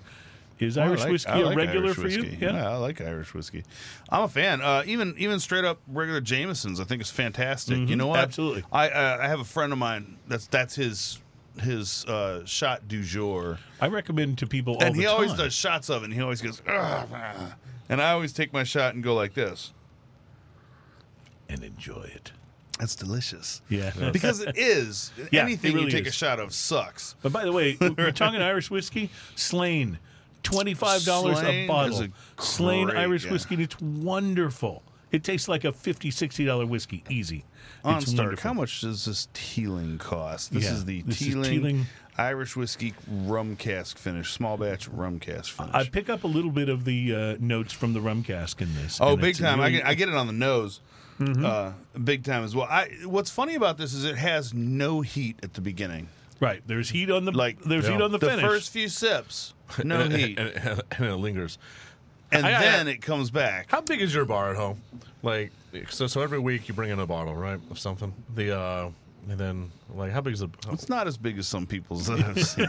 [0.59, 2.37] is I Irish like- whiskey I a like regular Irish for whiskey.
[2.41, 2.49] you?
[2.49, 3.63] I like Irish whiskey.
[4.09, 4.61] I'm a fan.
[4.61, 7.77] Uh, even even straight up regular Jamesons, I think is fantastic.
[7.87, 8.15] You know what?
[8.17, 8.23] Mm-hmm.
[8.23, 8.63] Absolutely.
[8.71, 11.19] I uh, I have a friend of mine that's that's his
[11.61, 15.89] his uh, shot du jour, I recommend to people all and he always does shots
[15.89, 16.05] of it.
[16.05, 17.55] and He always goes, "Ugh, ah."
[17.89, 19.73] and I always take my shot and go like this.
[21.49, 22.31] And enjoy it.
[22.79, 23.61] That's delicious.
[23.69, 23.91] Yeah.
[24.13, 25.11] Because it is.
[25.31, 27.15] Yeah, Anything it really you take a shot of sucks.
[27.21, 29.09] But by the way, we're talking Irish whiskey.
[29.35, 29.99] Slane,
[30.43, 31.93] twenty five dollars a bottle.
[31.93, 33.31] is a great- Irish yeah.
[33.31, 33.55] whiskey.
[33.55, 34.83] and It's wonderful.
[35.11, 37.43] It tastes like a 50 60 dollar whiskey, easy.
[37.83, 40.53] On it's Stark, how much does this Teeling cost?
[40.53, 41.85] This Yeah, is the this is Teeling, Teeling.
[42.17, 45.73] Irish whiskey rum cask finish, small batch rum cask finish.
[45.73, 48.75] I pick up a little bit of the uh, notes from the rum cask in
[48.75, 48.99] this.
[49.01, 49.59] Oh, big time!
[49.61, 50.79] I get, I get it on the nose,
[51.19, 51.45] Mm-hmm.
[51.45, 51.71] uh,
[52.03, 52.67] big time as well.
[52.69, 56.07] I what's funny about this is it has no heat at the beginning.
[56.39, 56.61] right.
[56.65, 58.45] There's heat on the Like there's heat on the, The finish.
[58.45, 59.53] first few sips,
[59.83, 61.57] no and, heat, and, and, and it lingers.
[62.31, 63.65] and I- I- then it comes back.
[63.69, 64.81] How big is your bar at home?
[65.21, 65.51] Like,
[65.89, 68.13] so so every week you bring in a bottle, right, of something.
[68.35, 68.89] The uh,
[69.29, 70.49] and then like how big is the?
[70.65, 72.65] How, It's not as big as some people's that I've seen.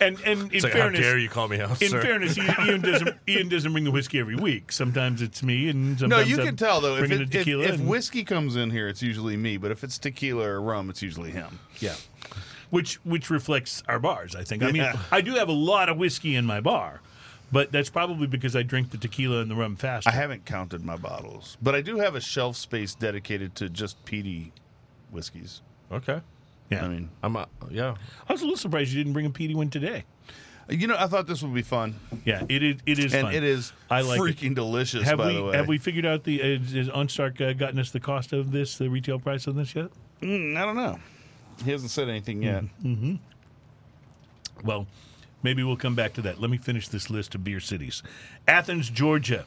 [0.00, 2.00] and and in it's like, fairness, how dare you call me out, in sir?
[2.02, 4.72] fairness, Ian, Ian doesn't Ian doesn't bring the whiskey every week.
[4.72, 6.94] Sometimes it's me, and no, sometimes you I'm can tell though.
[6.94, 9.56] If, bringing it, the if, tequila if and- whiskey comes in here, it's usually me.
[9.56, 11.58] But if it's tequila or rum, it's usually him.
[11.80, 11.94] Yeah.
[12.70, 14.62] Which which reflects our bars, I think.
[14.62, 14.96] I mean, Yeah.
[15.10, 17.00] I do have a lot of whiskey in my bar,
[17.50, 20.10] but that's probably because I drink the tequila and the rum faster.
[20.10, 24.04] I haven't counted my bottles, but I do have a shelf space dedicated to just
[24.04, 24.52] peaty
[25.10, 25.62] whiskeys.
[25.90, 26.20] Okay,
[26.70, 26.84] yeah.
[26.84, 27.94] I mean, I'm uh, yeah.
[28.28, 30.04] I was a little surprised you didn't bring a peaty one today.
[30.68, 31.94] you know, I thought this would be fun,
[32.26, 32.80] Yeah, it is.
[32.84, 33.34] It is and fun.
[33.34, 34.22] it is I like it.
[34.22, 35.04] freaking delicious.
[35.04, 37.78] Have by we the way, have we figured out the is, is OnStark uh, gotten
[37.78, 39.88] us the cost of this, the retail price of this yet?
[40.20, 40.98] Mm, I don't know.
[41.64, 42.64] He hasn't said anything yet.
[42.84, 43.16] Mm-hmm.
[44.64, 44.86] Well,
[45.42, 46.40] maybe we'll come back to that.
[46.40, 48.02] Let me finish this list of beer cities.
[48.46, 49.44] Athens, Georgia.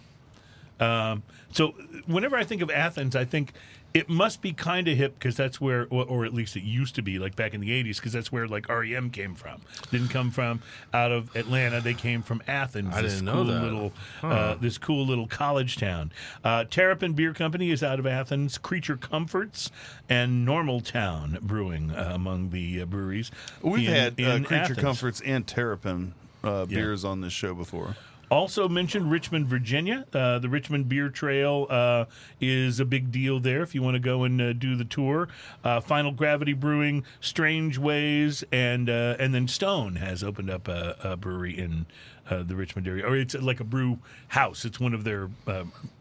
[0.80, 1.70] Um, so
[2.08, 3.54] whenever I think of Athens, I think
[3.94, 6.96] it must be kind of hip because that's where, or, or at least it used
[6.96, 9.62] to be, like back in the '80s, because that's where like REM came from.
[9.92, 10.62] Didn't come from
[10.94, 12.94] out of Atlanta; they came from Athens.
[12.96, 13.62] I this didn't know cool that.
[13.64, 16.12] Little, uh, this cool little college town.
[16.44, 18.58] Uh, Terrapin Beer Company is out of Athens.
[18.58, 19.72] Creature Comforts
[20.10, 23.32] and Normal Town Brewing uh, among the uh, breweries.
[23.62, 24.80] We've in- had uh, in Creature Athens.
[24.80, 26.14] Comforts and Terrapin
[26.44, 27.96] uh, beers on this show before.
[28.32, 30.06] Also mentioned Richmond, Virginia.
[30.14, 32.06] Uh, the Richmond Beer Trail uh,
[32.40, 35.28] is a big deal there if you want to go and uh, do the tour.
[35.66, 40.96] Uh, Final Gravity Brewing, Strange Ways, and uh, and then Stone has opened up a,
[41.04, 41.86] a brewery in
[42.30, 44.64] uh, the Richmond area, or it's like a brew house.
[44.64, 45.30] It's one of their,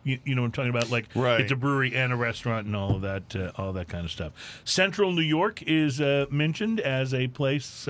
[0.04, 0.88] you, you know, what I'm talking about.
[0.88, 1.40] Like Right.
[1.40, 4.12] it's a brewery and a restaurant and all of that, uh, all that kind of
[4.12, 4.62] stuff.
[4.64, 7.88] Central New York is uh, mentioned as a place.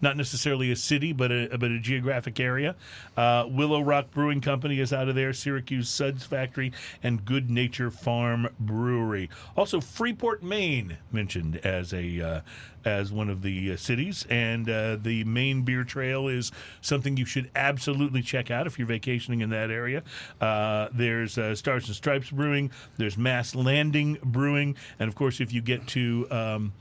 [0.00, 2.76] Not necessarily a city, but a but a geographic area.
[3.16, 5.32] Uh, Willow Rock Brewing Company is out of there.
[5.32, 9.30] Syracuse Suds Factory and Good Nature Farm Brewery.
[9.56, 12.40] Also, Freeport, Maine mentioned as a uh,
[12.86, 17.24] as one of the uh, cities, and uh, the Maine Beer Trail is something you
[17.24, 20.02] should absolutely check out if you're vacationing in that area.
[20.40, 22.70] Uh, there's uh, Stars and Stripes Brewing.
[22.96, 26.72] There's Mast Landing Brewing, and of course, if you get to um,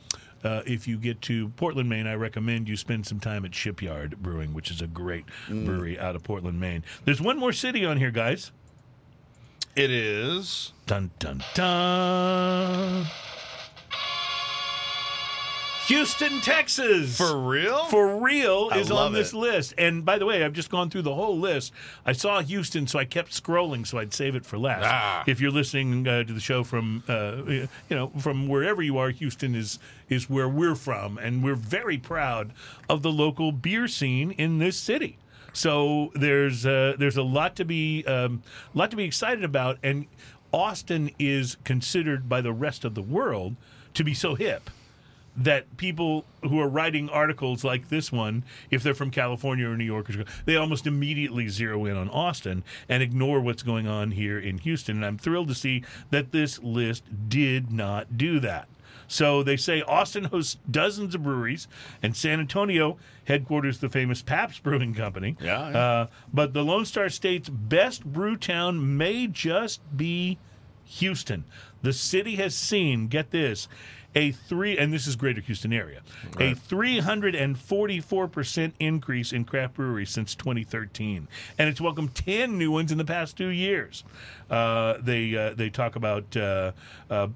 [0.46, 4.22] uh, if you get to Portland, Maine, I recommend you spend some time at Shipyard
[4.22, 6.84] Brewing, which is a great brewery out of Portland, Maine.
[7.04, 8.52] There's one more city on here, guys.
[9.76, 10.72] It is.
[10.86, 13.08] Dun dun dun.
[15.88, 17.16] Houston, Texas.
[17.16, 17.86] For real?
[17.86, 19.38] For real I is on this it.
[19.38, 19.74] list.
[19.78, 21.74] And by the way, I've just gone through the whole list.
[22.06, 24.84] I saw Houston, so I kept scrolling so I'd save it for last.
[24.84, 25.24] Ah.
[25.28, 29.10] If you're listening uh, to the show from uh, you know from wherever you are,
[29.12, 29.78] Houston is
[30.10, 32.52] is where we're from, and we're very proud
[32.90, 35.20] of the local beer scene in this city.
[35.54, 38.42] So there's uh, there's a lot to be um,
[38.74, 40.08] lot to be excited about, and
[40.52, 43.56] Austin is considered by the rest of the world
[43.94, 44.72] to be so hip
[45.38, 49.84] that people who are writing articles like this one, if they're from California or New
[49.84, 54.12] York, or Chicago, they almost immediately zero in on Austin and ignore what's going on
[54.12, 54.98] here in Houston.
[54.98, 58.68] And I'm thrilled to see that this list did not do that.
[59.08, 61.68] So they say Austin hosts dozens of breweries,
[62.02, 65.38] and San Antonio headquarters the famous Pabst Brewing Company.
[65.40, 65.78] Yeah, yeah.
[65.78, 70.40] Uh, but the Lone Star State's best brew town may just be
[70.86, 71.44] Houston.
[71.82, 73.68] The city has seen, get this,
[74.16, 76.02] a three, and this is greater Houston area,
[76.40, 81.28] a 344% increase in craft breweries since 2013.
[81.58, 84.04] And it's welcomed 10 new ones in the past two years.
[84.50, 86.72] Uh, they, uh, they talk about, uh,
[87.10, 87.28] uh,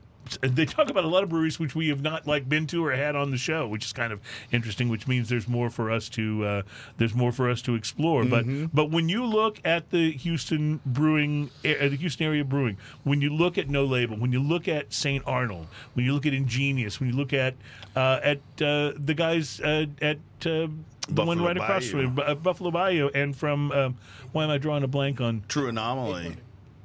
[0.42, 2.92] they talk about a lot of breweries which we have not like been to or
[2.92, 4.20] had on the show, which is kind of
[4.52, 4.90] interesting.
[4.90, 6.62] Which means there's more for us to uh,
[6.98, 8.26] there's more for us to explore.
[8.26, 13.22] But but when you look at the Houston brewing, uh, the Houston area brewing, when
[13.22, 15.24] you look at No Label, when you look at St.
[15.26, 17.56] Arnold, when you look at Ingenious, when you look at
[17.96, 20.68] uh, at uh, the guys uh, at uh,
[21.08, 22.14] the one Buffalo right across Bayou.
[22.16, 23.98] from Buffalo Bayou, and from um,
[24.32, 26.38] why am I drawing a blank on True anomaly.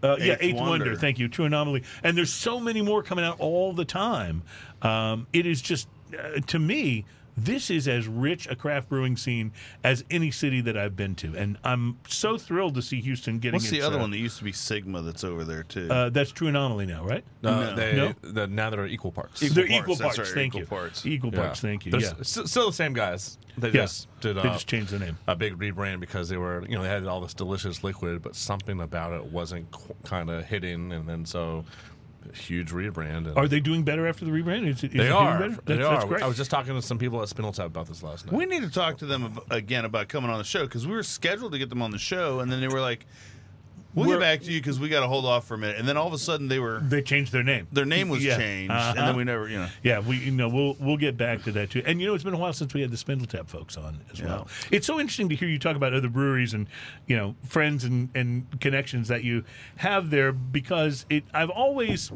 [0.05, 0.71] Uh, yeah, Eighth Eighth Wonder.
[0.71, 0.97] Wonder.
[0.97, 1.29] Thank you.
[1.29, 1.83] True Anomaly.
[2.03, 4.43] And there's so many more coming out all the time.
[4.83, 9.53] Um, it is just, uh, to me, this is as rich a craft brewing scene
[9.83, 11.37] as any city that I've been to.
[11.37, 14.19] And I'm so thrilled to see Houston getting What's the its, other uh, one that
[14.19, 15.89] used to be Sigma that's over there too?
[15.91, 17.25] Uh, that's True Anomaly now, right?
[17.43, 17.75] No, No.
[17.75, 18.15] they No?
[18.23, 19.43] the, now they're equal parts.
[19.43, 20.19] Equal They're parts, equal parts.
[20.19, 20.67] right, Thank equal you.
[20.67, 21.07] parts.
[21.07, 21.41] Equal Yeah.
[21.41, 21.61] parts.
[21.61, 21.93] Thank you.
[21.93, 22.11] They're Yeah.
[22.21, 23.39] s- s- still the same guys.
[23.57, 23.73] They Yeah.
[23.83, 24.37] just did.
[24.37, 25.17] They uh, just changed the name.
[25.29, 28.35] a big rebrand because they were, you know, they had all this delicious liquid, but
[28.35, 31.65] something about it wasn't qu- kind of hitting, and then so
[32.33, 33.27] huge rebrand.
[33.29, 34.67] And Are they doing better after the rebrand?
[34.69, 35.39] Is, it- is they it are.
[35.39, 35.63] doing better?
[35.65, 36.07] They That's, are.
[36.09, 36.23] great.
[36.23, 38.35] I was just talking to some people at Spindletap about this last night.
[38.35, 41.03] we need to talk to them again about coming on the show because we were
[41.03, 43.07] scheduled to get them on the show, and then they were like,
[43.95, 45.87] "We'll get back to you because we got to hold off for a minute." And
[45.89, 47.67] then all of a sudden, they were they changed their name.
[47.73, 48.37] their name was Yeah.
[48.37, 48.95] changed, Uh-huh.
[48.97, 49.69] and then we never, you know.
[49.83, 51.83] Yeah, we you know we'll we'll get back to that too.
[51.87, 54.21] And you know it's been a while since we had the Spindletap folks on as
[54.23, 54.49] well.
[54.71, 56.67] It's so interesting to hear you talk about other breweries and
[57.07, 59.45] you know friends and and connections that you
[59.77, 62.11] have there because it I've always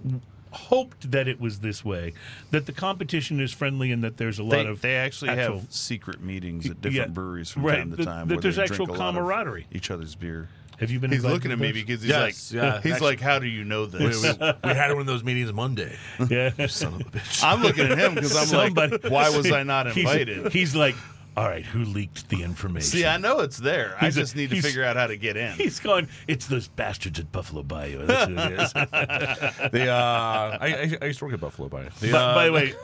[0.51, 2.13] hoped that it was this way
[2.53, 5.59] that the competition is friendly and that there's a lot They, of they actually actual-
[5.61, 8.29] have secret meetings at Yeah, different breweries from right, time to that- time.
[8.29, 9.67] that where there's they actual drink a lot of camaraderie.
[9.73, 10.49] each other's beer.
[10.81, 11.11] Have you been?
[11.11, 13.65] He's looking at me because he's Yes, like, yeah, he's actually- like, how do you
[13.65, 14.23] know we, this?
[14.23, 14.31] we,
[14.65, 15.97] we had one of those meetings Monday.
[16.31, 16.51] yeah.
[16.69, 17.43] Son of a bitch.
[17.43, 20.53] I'm looking at him because I'm Somebody- like, why was I not He's- invited?
[20.53, 20.95] He's, like,
[21.39, 22.91] all right, who leaked the information?
[22.91, 23.95] See, I know it's there.
[24.01, 25.53] I He's a- just need to figure out how to get in.
[25.53, 26.09] He's going.
[26.27, 28.05] It's those bastards at Buffalo Bayou.
[28.07, 28.73] That's who it is.
[29.71, 31.89] the, uh, I, I, I used to work at Buffalo Bay.
[32.01, 32.75] The, By, uh, by the way,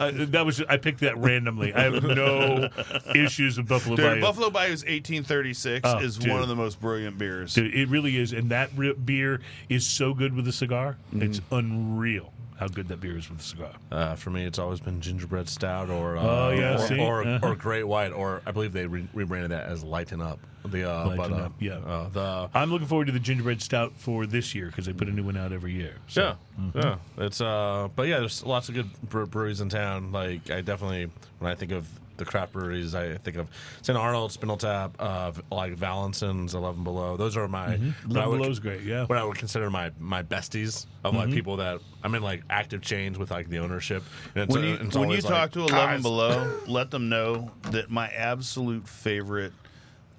[0.00, 1.72] uh, that was I picked that randomly.
[1.72, 2.68] I have no
[3.14, 4.20] issues with Buffalo Dude, Bayou.
[4.20, 6.32] Buffalo Bayou's 1836 Oh, is dude.
[6.32, 7.54] one of the most brilliant beers.
[7.54, 8.70] Dude, it really is, and that
[9.06, 10.96] beer is so good with a cigar.
[11.14, 11.22] Mm-hmm.
[11.22, 13.70] It's unreal how good that beer is with a cigar.
[13.90, 16.98] Uh, for me, it's always been gingerbread stout or uh, Oh, yeah, or, see?
[17.00, 17.48] or, Uh-huh.
[17.48, 20.38] or great white, or I believe they re- rebranded that as Lighten Up.
[20.64, 21.72] The uh, Lighten but, uh, Up, yeah.
[21.78, 25.08] uh, the I'm looking forward to the gingerbread stout for this year because they put
[25.08, 25.94] a new one out every year.
[26.06, 26.96] So, yeah, yeah.
[27.18, 30.12] It's uh, but yeah, there's lots of good bre- breweries in town.
[30.12, 31.10] Like I definitely,
[31.40, 31.88] when I think of
[32.24, 33.48] the craft breweries, I think of
[33.82, 33.96] St.
[33.96, 37.16] Arnold, Spindletap, uh, like Vallensons', Eleven Below.
[37.16, 38.82] Those are my what I Love would- Below's great.
[38.82, 39.06] Yeah.
[39.06, 42.82] what I would consider my my besties of like people that I'm in like active
[42.82, 44.02] chains with like the ownership.
[44.34, 46.90] And it's, when uh, you, it's when you talk like, to 11 "Guys." Below, let
[46.90, 49.52] them know that my absolute favorite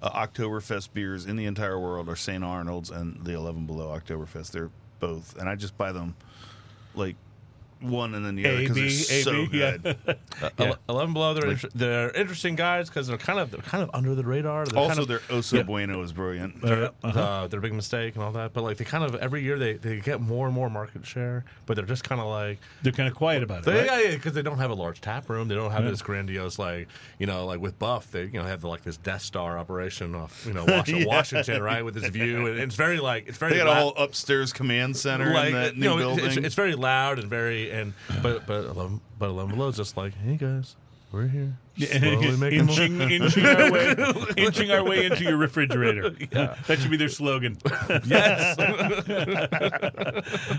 [0.02, 2.44] uh, Oktoberfest beers in the entire world are St.
[2.44, 4.52] Arnold's and the 11 Below Oktoberfest.
[4.52, 4.70] They're
[5.00, 6.16] both, and I just buy them
[6.96, 7.16] like
[7.84, 9.78] one and then the other because A, they're B, A, so B, yeah.
[9.78, 10.18] good.
[10.60, 13.90] Ele- Eleven Below, they're inter- they're interesting guys because they're kind of they're kind of
[13.94, 14.66] under the radar.
[14.66, 15.64] They're Also, kind of, their Oso yeah.
[15.64, 16.62] Bueno is brilliant.
[16.62, 18.54] they're, uh, they're a big mistake and all that.
[18.54, 21.46] But like they kind of every year they, they get more and more market share,
[21.66, 23.66] but they're just kind of like They're kind of quiet about it.
[23.66, 23.86] they, right?
[23.86, 25.48] yeah, yeah, because they don't have a large tap room.
[25.48, 26.88] They don't have this grandiose like
[27.20, 28.12] you know like with Buff.
[28.12, 31.16] They you know have like this Death Star operation off you know Washington, Yeah.
[31.16, 33.80] Washington right with this view and it's very like it's very They got a la-
[33.80, 36.26] whole upstairs command center in that you new know, building.
[36.26, 39.98] It's, it's very loud and very and but but eleven but eleven below is just
[39.98, 40.76] like hey guys
[41.14, 43.96] we're here slowly making inching, inching our way,
[44.38, 46.12] inching our way into your refrigerator.
[46.34, 46.56] Yeah.
[46.68, 47.58] That should be their slogan.
[48.06, 48.58] yes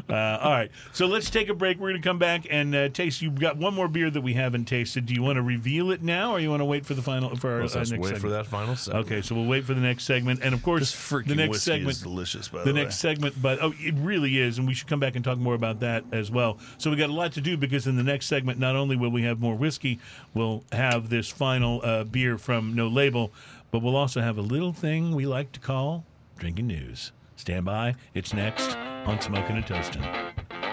[0.09, 1.78] Uh, all right, so let's take a break.
[1.78, 3.22] We're going to come back and uh, taste.
[3.22, 5.06] You've got one more beer that we haven't tasted.
[5.06, 7.35] Do you want to reveal it now, or you want to wait for the final
[7.35, 8.20] for our let's uh, next wait segment?
[8.20, 9.06] for that final segment.
[9.06, 12.02] Okay, so we'll wait for the next segment, and of course, the next segment is
[12.02, 12.48] delicious.
[12.48, 12.72] By the, way.
[12.72, 15.39] the next segment, but oh, it really is, and we should come back and talk
[15.39, 16.59] more about that as well.
[16.78, 19.10] So we got a lot to do because in the next segment, not only will
[19.10, 19.98] we have more whiskey,
[20.35, 23.33] we'll have this final uh, beer from No Label,
[23.71, 26.05] but we'll also have a little thing we like to call
[26.39, 27.12] drinking news.
[27.37, 28.77] Stand by; it's next
[29.07, 30.64] on Smoking and Toasting.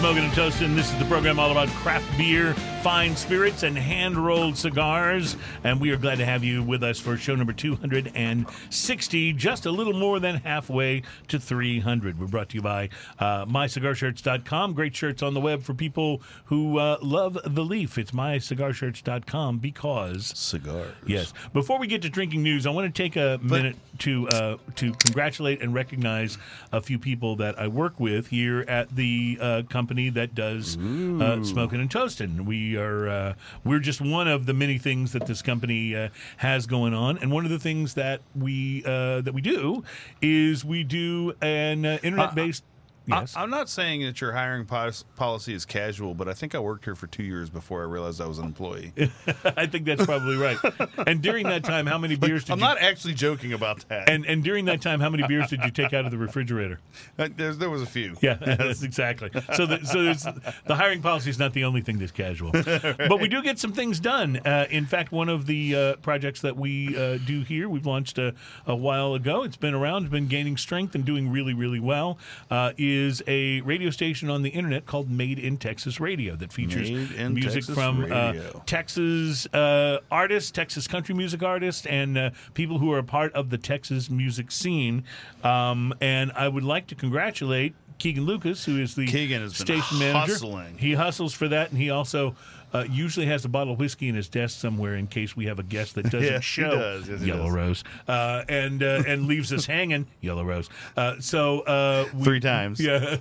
[0.00, 0.76] Smoking and Toasting.
[0.76, 5.36] This is the program all about craft beer, fine spirits, and hand rolled cigars.
[5.62, 9.70] And we are glad to have you with us for show number 260, just a
[9.70, 12.18] little more than halfway to 300.
[12.18, 14.72] We're brought to you by uh, mycigarshirts.com.
[14.72, 17.98] Great shirts on the web for people who uh, love the leaf.
[17.98, 20.28] It's mycigarshirts.com because.
[20.28, 20.94] cigars.
[21.06, 21.34] Yes.
[21.52, 24.94] Before we get to drinking news, I want to take a minute to uh, to
[24.94, 26.38] congratulate and recognize
[26.72, 31.42] a few people that I work with here at the uh, company that does uh,
[31.42, 32.44] smoking and toasting.
[32.44, 33.34] We are uh,
[33.64, 37.32] we're just one of the many things that this company uh, has going on, and
[37.32, 39.82] one of the things that we uh, that we do
[40.22, 42.62] is we do an uh, internet based.
[43.06, 43.36] Yes.
[43.36, 46.84] I, am not saying that your hiring policy is casual, but I think I worked
[46.84, 48.92] here for two years before I realized I was an employee.
[49.44, 50.58] I think that's probably right.
[51.06, 52.64] And during that time, how many beers did I'm you?
[52.64, 54.08] not actually joking about that.
[54.08, 56.80] and and during that time, how many beers did you take out of the refrigerator?
[57.18, 58.16] Uh, There's, there was a few.
[58.20, 59.30] Yeah, that's exactly.
[59.54, 60.22] So, the, so there's,
[60.66, 63.72] the hiring policy is not the only thing that's casual, but we do get some
[63.72, 64.36] things done.
[64.38, 68.18] Uh, in fact, one of the uh, projects that we uh, do here, we've launched
[68.18, 68.34] a,
[68.66, 69.42] a while ago.
[69.42, 72.18] It's been around, it's been gaining strength and doing really, really well.
[72.50, 76.90] Uh, is a radio station on the internet called Made in Texas Radio that features
[76.90, 78.32] music Texas from uh,
[78.66, 83.50] Texas uh, artists, Texas country music artists, and uh, people who are a part of
[83.50, 85.04] the Texas music scene.
[85.44, 89.98] Um, and I would like to congratulate Keegan Lucas, who is the Keegan has station
[89.98, 90.32] manager.
[90.32, 90.78] hustling.
[90.78, 92.34] He hustles for that, and he also.
[92.72, 95.58] Uh, usually has a bottle of whiskey in his desk somewhere in case we have
[95.58, 97.08] a guest that doesn't Yes, show does.
[97.08, 97.54] Yes, Yellow does.
[97.54, 100.68] Rose uh, and uh, and leaves us hanging Yellow Rose.
[100.96, 102.78] Uh, so uh, we, Three times.
[102.80, 103.16] yeah,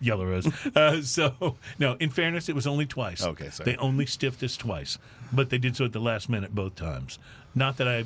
[0.00, 0.46] Yellow Rose.
[0.74, 3.22] Uh, so no, in fairness, it was only twice.
[3.22, 3.72] Okay, sorry.
[3.72, 4.98] They only stiffed us twice,
[5.32, 7.18] but they did so at the last minute both times.
[7.54, 8.04] Not that I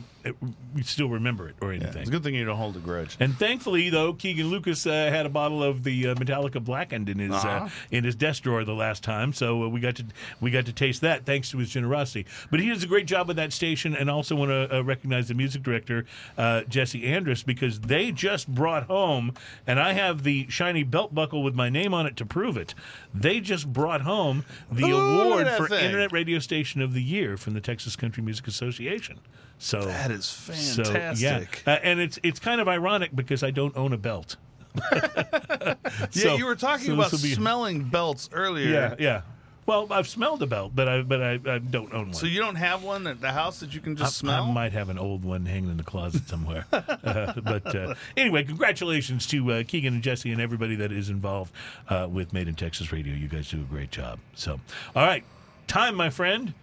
[0.83, 2.03] still remember it or Yeah, anything.
[2.03, 3.17] it's a good thing you don't hold a grudge.
[3.21, 7.19] And thankfully, though, Keegan Lucas uh, had a bottle of the uh, Metallica Blackened in
[7.19, 7.69] his uh Uh-huh.
[7.91, 10.05] in his desk drawer the last time, so uh, we got to
[10.41, 12.27] we got to taste that thanks to his generosity.
[12.51, 15.29] But he does a great job with that station, and also want to uh, recognize
[15.29, 16.05] the music director
[16.39, 19.33] uh, Jesse Andrus because they just brought home,
[19.67, 22.75] and I have the shiny belt buckle with my name on it to prove it.
[23.15, 25.85] They just brought home the Ooh, award for thing.
[25.85, 29.19] Internet Radio Station of the Year from the Texas Country Music Association.
[29.63, 31.63] So That is so, fantastic.
[31.67, 34.37] yeah, uh, and it's it's kind of ironic because I don't own a belt.
[34.93, 35.75] Yeah,
[36.11, 38.71] So- you were talking so about be- smelling belts earlier.
[38.71, 39.23] Yeah, yeah.
[39.67, 42.15] Well, I've smelled a belt, but I but I, I don't own one.
[42.15, 44.45] So you don't have one at the house that you can just I, smell?
[44.45, 46.65] I might have an old one hanging in the closet somewhere.
[46.73, 51.53] uh, but uh, anyway, congratulations to uh, Keegan and Jesse and everybody that is involved
[51.89, 53.15] uh, with Made in Texas Radio.
[53.15, 54.19] You guys do a great job.
[54.35, 54.59] So,
[54.97, 55.23] all right,
[55.69, 56.55] time, my friend,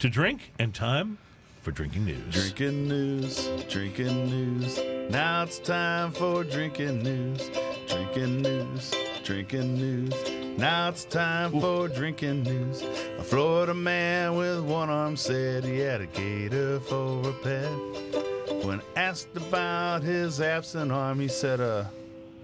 [0.00, 1.16] to drink and time
[1.60, 2.32] for drinking news.
[2.32, 4.80] Drinking news, drinking news.
[5.10, 7.50] Now it's time for drinking news,
[7.86, 10.14] drinking news, drinking news.
[10.58, 12.82] Now it's time for drinking news.
[13.18, 18.64] A Florida man with one arm said he had a gator for a pet.
[18.64, 21.84] When asked about his absent arm, he said, uh,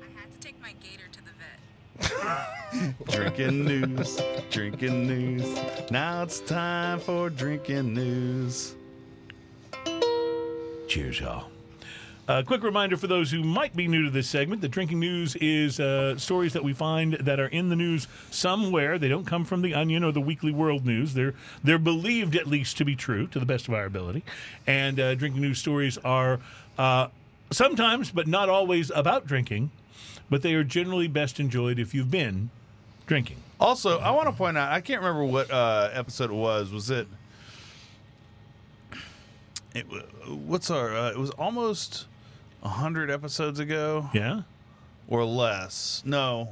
[0.01, 2.09] I had to take my gator to the
[2.79, 3.07] vet.
[3.09, 4.21] drinking news,
[4.51, 5.91] drinking news.
[5.91, 8.75] Now it's time for drinking news.
[10.97, 11.51] Cheers, y'all.
[12.27, 15.37] A quick reminder for those who might be new to this segment: the drinking news
[15.37, 18.99] is uh, stories that we find that are in the news somewhere.
[18.99, 21.13] They don't come from the Onion or the Weekly World News.
[21.13, 24.25] They're they're believed at least to be true to the best of our ability.
[24.67, 26.41] And uh, drinking news stories are
[26.79, 27.09] uh,
[27.51, 29.73] sometimes, but not always, about drinking.
[30.31, 32.49] But they are generally best enjoyed if you've been
[33.07, 33.37] drinking.
[33.61, 36.73] Also, I want to point out, I can't remember what uh, episode it was.
[36.73, 37.07] Was it?
[39.77, 39.87] It
[40.29, 40.95] what's our?
[40.95, 42.07] Uh, it was almost
[42.63, 44.43] hundred episodes ago, Yeah.
[45.09, 46.03] or less.
[46.05, 46.49] No,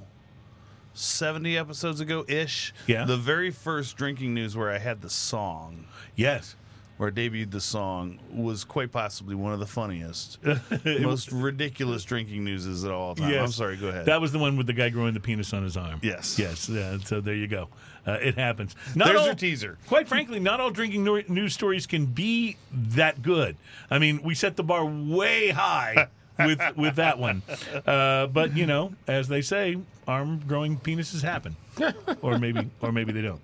[0.92, 2.72] seventy episodes ago ish.
[2.86, 3.04] Yeah.
[3.04, 6.54] The very first drinking news where I had the song, Yes.
[6.96, 10.38] where I debuted the song, was quite possibly one of the funniest,
[10.84, 13.34] most ridiculous drinking newses of all time.
[13.34, 13.76] I'm sorry.
[13.76, 14.06] Go ahead.
[14.06, 15.98] That was the one with the guy growing the penis on his arm.
[16.02, 16.38] Yes.
[16.38, 16.68] Yes.
[16.68, 17.68] Yeah, so there you go.
[18.14, 18.76] Uh, it happens.
[18.94, 19.78] Not There's all- your teaser.
[19.86, 23.56] Quite frankly, not all drinking no- news stories can be that good.
[23.90, 26.08] I mean, we set the bar way high
[26.38, 27.40] with with that one.
[27.86, 31.56] Uh, but you know, as they say, arm growing penises happen,
[32.22, 33.40] or maybe or maybe they don't.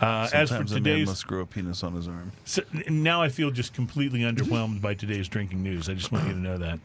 [0.00, 2.32] Uh, as for Sometimes a man must grow a penis on his arm.
[2.44, 5.88] so, now I feel just completely underwhelmed by today's drinking news.
[5.88, 6.80] I just want you to know that.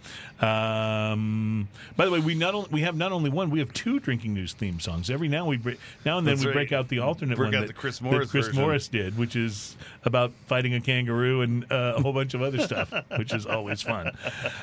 [0.48, 4.00] Um, by the way, we not only we have not only one, we have two
[4.00, 5.10] drinking news theme songs.
[5.10, 6.54] Every now we break, now and then That's we right.
[6.54, 8.62] break out the alternate Break one out that the Chris that Morris Chris version.
[8.62, 12.60] Morris did, which is about fighting a kangaroo and uh, a whole bunch of other
[12.60, 14.12] stuff, which is always fun.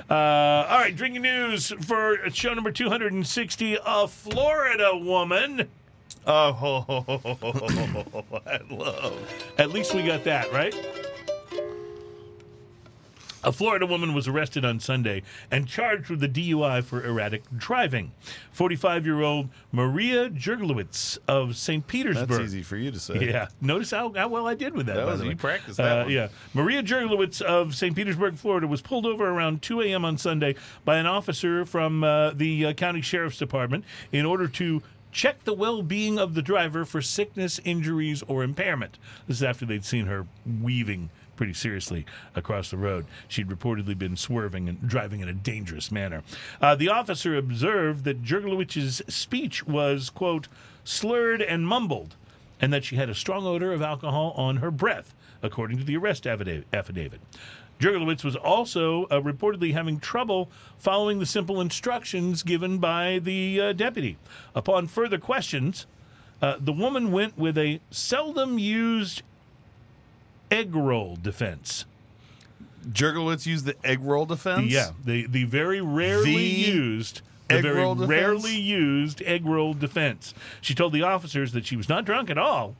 [0.08, 3.76] Uh, all right, drinking news for show number two hundred and sixty.
[3.84, 5.68] A Florida woman.
[6.26, 7.04] Oh,
[8.46, 9.52] I love.
[9.58, 10.74] At least we got that, right?
[13.46, 18.12] A Florida woman was arrested on Sunday and charged with a DUI for erratic driving.
[18.52, 21.86] 45 year old Maria Jurgelowitz of St.
[21.86, 22.28] Petersburg.
[22.30, 23.18] That's easy for you to say.
[23.22, 24.96] Yeah, notice how, how well I did with that.
[24.96, 26.08] That was- you practiced that Uh.
[26.08, 27.94] Yeah, Maria Jurgelowitz of St.
[27.94, 30.06] Petersburg, Florida, was pulled over around 2 a.m.
[30.06, 30.54] on Sunday
[30.86, 34.82] by an officer from uh, the uh, county sheriff's department in order to
[35.14, 38.98] check the well-being of the driver for sickness, injuries, or impairment.
[39.26, 40.26] This is after they'd seen her
[40.60, 42.04] weaving pretty seriously
[42.34, 43.06] across the road.
[43.28, 46.22] She'd reportedly been swerving and driving in a dangerous manner.
[46.60, 50.48] Uh, the officer observed that Jurgelowitz's speech was, quote,
[50.84, 52.16] slurred and mumbled,
[52.60, 55.96] and that she had a strong odor of alcohol on her breath, according to the
[55.96, 57.20] arrest affidavit.
[57.80, 60.48] Jurgelowitz was also uh, reportedly having trouble
[60.78, 64.16] following the simple instructions given by the uh, deputy.
[64.54, 65.86] Upon further questions,
[66.40, 69.22] uh, the woman went with a seldom used
[70.50, 71.84] egg roll defense.
[72.88, 74.70] Jurgelowitz used the egg roll defense.
[74.70, 78.08] Yeah, the the very rarely The used, the very defense?
[78.10, 80.34] rarely used egg roll defense.
[80.60, 82.76] She told the officers that she was not drunk at all,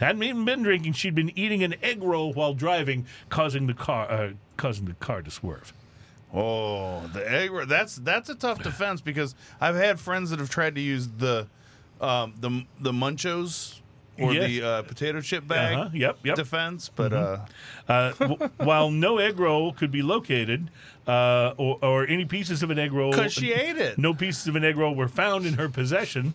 [0.00, 0.94] hadn't even been drinking.
[0.94, 5.22] She'd been eating an egg roll while driving, causing the car uh, causing the car
[5.22, 5.72] to swerve.
[6.32, 7.50] Oh, the egg.
[7.50, 11.08] ro- That's that's a tough defense because I've had friends that have tried to use
[11.08, 11.46] the
[12.00, 13.80] um, the the Munchos
[14.18, 14.48] or Yes.
[14.48, 16.36] the uh, potato chip bag Uh-huh, yep, yep.
[16.36, 17.38] defense, but uh,
[17.88, 20.70] Uh, w- while no egg roll could be located,
[21.08, 23.96] uh, or, or any pieces of an egg roll, because she ate it.
[23.98, 26.34] no pieces of an egg roll were found in her possession.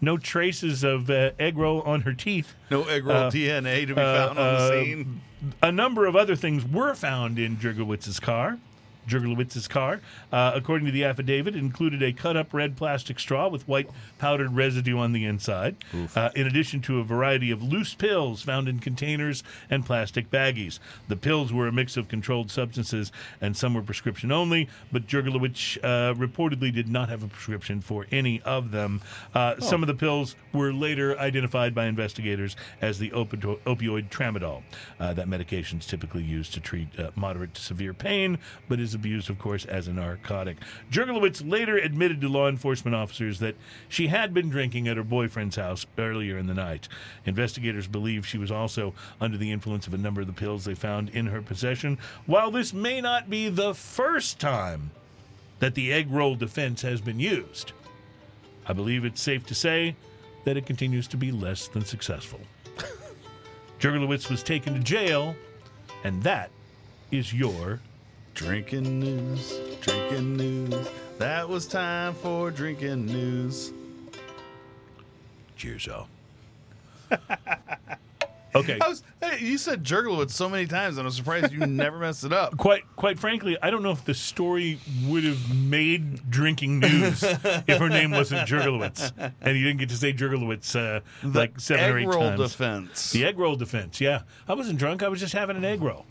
[0.00, 2.54] No traces of uh, egg roll on her teeth.
[2.70, 5.20] No egg roll Uh, DNA to be uh, found on the uh, scene.
[5.62, 8.58] A number of other things were found in Jurgowitz's car.
[9.08, 10.00] Jurgowitz's car,
[10.32, 13.88] uh, according to the affidavit, included a cut-up red plastic straw with white
[14.18, 15.76] powdered residue on the inside,
[16.16, 20.78] uh, in addition to a variety of loose pills found in containers and plastic baggies.
[21.08, 24.68] The pills were a mix of controlled substances, and some were prescription only.
[24.90, 29.00] But Jurgelowitz uh, reportedly did not have a prescription for any of them.
[29.34, 34.62] Uh, Some of the pills were later identified by investigators as the opi- opioid tramadol.
[34.98, 38.38] Uh, that medication is typically used to treat uh, moderate to severe pain,
[38.68, 40.56] but is abused, of course, as a narcotic.
[40.90, 43.54] Jurgelowitz later admitted to law enforcement officers that
[43.88, 46.88] she had been drinking at her boyfriend's house earlier in the night.
[47.24, 50.74] Investigators believe she was also under the influence of a number of the pills they
[50.74, 51.98] found in her possession.
[52.26, 54.90] While this may not be the first time
[55.60, 57.72] that the egg roll defense has been used,
[58.66, 59.94] I believe it's safe to say
[60.44, 62.40] that it continues to be less than successful.
[63.80, 65.36] Jurgelowitz was taken to jail,
[66.02, 66.50] and that
[67.10, 67.80] is your
[68.36, 70.90] Drinking news, drinking news.
[71.16, 73.72] That was time for drinking news.
[75.56, 76.06] cheers, all.
[78.54, 78.78] okay.
[78.78, 82.24] I was, hey, you said Jurgelowitz so many times, and I'm surprised you never messed
[82.24, 82.58] it up.
[82.58, 87.78] Quite, quite frankly, I don't know if the story would have made drinking news if
[87.78, 91.96] her name wasn't Jurgelowitz, and you didn't get to say Jurgelowitz uh, like seven or
[91.96, 92.50] egg eight roll times.
[92.52, 93.12] defense.
[93.12, 94.24] The egg roll defense, yeah.
[94.46, 95.02] I wasn't drunk.
[95.02, 96.04] I was just having an egg roll.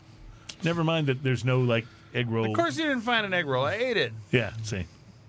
[0.64, 1.86] Never mind that there's no like
[2.16, 2.46] egg roll.
[2.46, 3.64] Of course, you didn't find an egg roll.
[3.64, 4.12] I ate it.
[4.30, 4.52] Yeah.
[4.62, 4.86] See.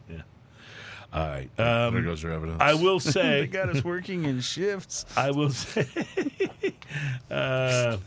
[0.10, 0.22] Yeah.
[1.14, 1.50] All right.
[1.58, 2.62] there Um, goes your evidence.
[2.62, 3.42] I will say.
[3.42, 5.06] They got us working in shifts.
[5.18, 5.88] I will say.
[7.32, 7.98] uh,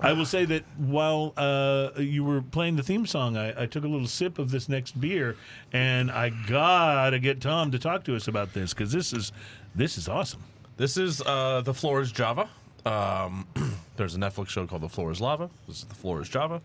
[0.00, 3.84] I will say that while uh, you were playing the theme song, I, I took
[3.84, 5.36] a little sip of this next beer,
[5.72, 9.32] and I gotta get Tom to talk to us about this because this is
[9.74, 10.42] this is awesome.
[10.76, 12.48] This is uh, the floor is Java.
[12.84, 13.46] Um,
[13.96, 15.50] there's a Netflix show called The Floor is Lava.
[15.68, 16.60] This is The Floor is Java.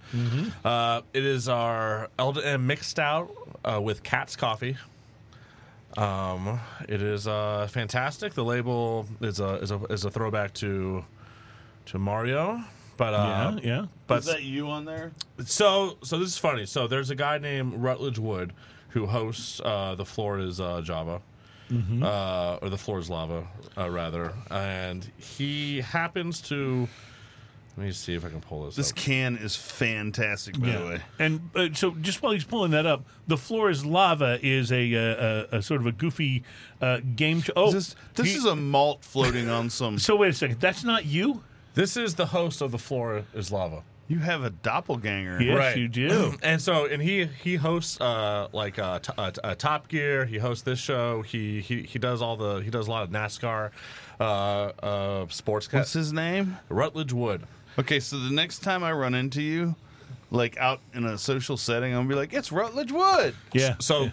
[0.64, 3.30] Uh, it is our Elden M mixed out
[3.66, 4.78] uh, with Katz Coffee.
[5.98, 8.34] Um, it is uh, fantastic.
[8.34, 11.04] The label is a is a is a throwback to
[11.88, 12.62] to Mario,
[12.98, 13.86] but uh, yeah, yeah.
[14.06, 15.12] but Is that you on there?
[15.46, 16.66] so so this is funny.
[16.66, 18.54] So there's a guy named Rutledge Wood
[18.90, 21.22] who hosts uh, the floor is uh, Java.
[21.70, 23.46] Uh, or the floor is lava,
[23.78, 26.88] uh, rather, and he happens to.
[27.78, 28.76] Let me see if I can pull this.
[28.76, 28.98] This up.
[28.98, 31.02] can is fantastic, by the way.
[31.20, 34.96] And uh, so, just while he's pulling that up, the floor is lava is a,
[34.96, 36.44] uh, a, a sort of a goofy
[36.82, 37.54] uh, game show.
[37.56, 40.00] Oh, This, this he- is a malt floating on some.
[40.08, 40.60] So wait a second.
[40.60, 41.44] That's not you.
[41.76, 43.84] This is the host of the floor is lava.
[44.08, 45.42] You have a doppelganger.
[45.44, 45.78] Yes, Right.
[45.78, 46.34] you do.
[46.42, 50.26] and so and he he hosts uh like uh, t- uh, t- uh Top Gear.
[50.26, 51.22] He hosts this show.
[51.24, 53.70] He he he does all the he does a lot of NASCAR,
[54.20, 55.72] uh uh sports.
[55.72, 56.58] What's his name?
[56.70, 57.44] Rutledge Wood.
[57.80, 59.76] Okay, so the next time I run into you,
[60.32, 63.76] like out in a social setting, I'm gonna be like, "It's Rutledge Wood." Yeah.
[63.80, 64.12] So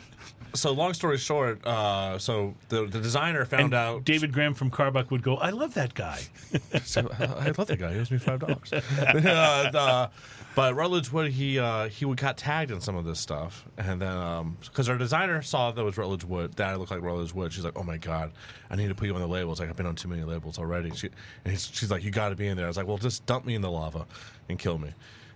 [0.54, 4.70] so long story short, uh so the the designer found And out David Graham from
[4.70, 6.20] Karbach would go, "I love that guy."
[6.84, 7.92] So, I love that guy.
[7.94, 8.72] He owes me five dollars.
[8.72, 10.10] uh, the-
[10.54, 14.00] but Rutledge Wood, he uh, he would got tagged in some of this stuff, and
[14.00, 17.34] then because our designer saw that it was Rutledge Wood, that I looked like Rutledge
[17.34, 17.52] Wood.
[17.52, 18.30] She's like, "Oh my god,
[18.70, 19.58] I need to put you on the labels.
[19.58, 21.08] Like I've been on too many labels already." She,
[21.44, 23.26] and he's, she's like, "You got to be in there." I was like, "Well, just
[23.26, 24.06] dump me in the lava
[24.48, 24.92] and kill me."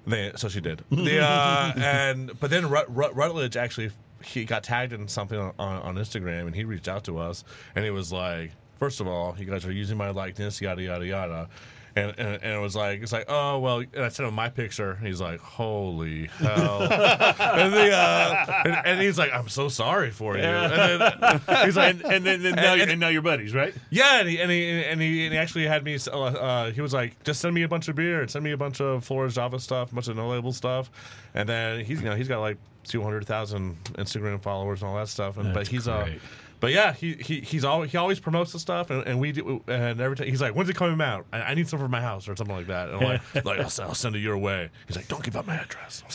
[0.07, 0.85] They, so she did.
[0.91, 3.91] The, uh, and but then Rut, Rut, Rutledge actually
[4.23, 7.85] he got tagged in something on, on Instagram, and he reached out to us, and
[7.85, 11.49] he was like, first of all, you guys are using my likeness, yada yada yada.
[11.99, 14.49] And, and, and it was like it's like oh well and I sent him my
[14.51, 19.69] picture and he's like holy hell and, the, uh, and, and he's like I'm so
[19.69, 23.23] sorry for you and then he's like and, then and now, And- and, now you're
[23.23, 23.75] buddies, right?
[23.91, 25.99] yeah, and he and he, and he, and he actually had me.
[26.13, 28.53] Uh, uh, he was like, just send me a bunch of beer and send me
[28.53, 30.91] a bunch of Flores Java stuff, a bunch of no label stuff,
[31.35, 34.97] and then he's you know he's got like two hundred thousand Instagram followers and all
[34.97, 35.37] that stuff.
[35.37, 36.21] And but That's he's uh, great.
[36.61, 39.63] But yeah, he, he he's always he always promotes the stuff, and, and we do,
[39.69, 41.27] and every time he's like, when's it coming out?
[41.33, 42.89] I, I need some for my house or something like that.
[42.89, 44.71] And I'm like, like I'll, send- I'll send it your way.
[44.87, 46.03] He's like, don't give up my address.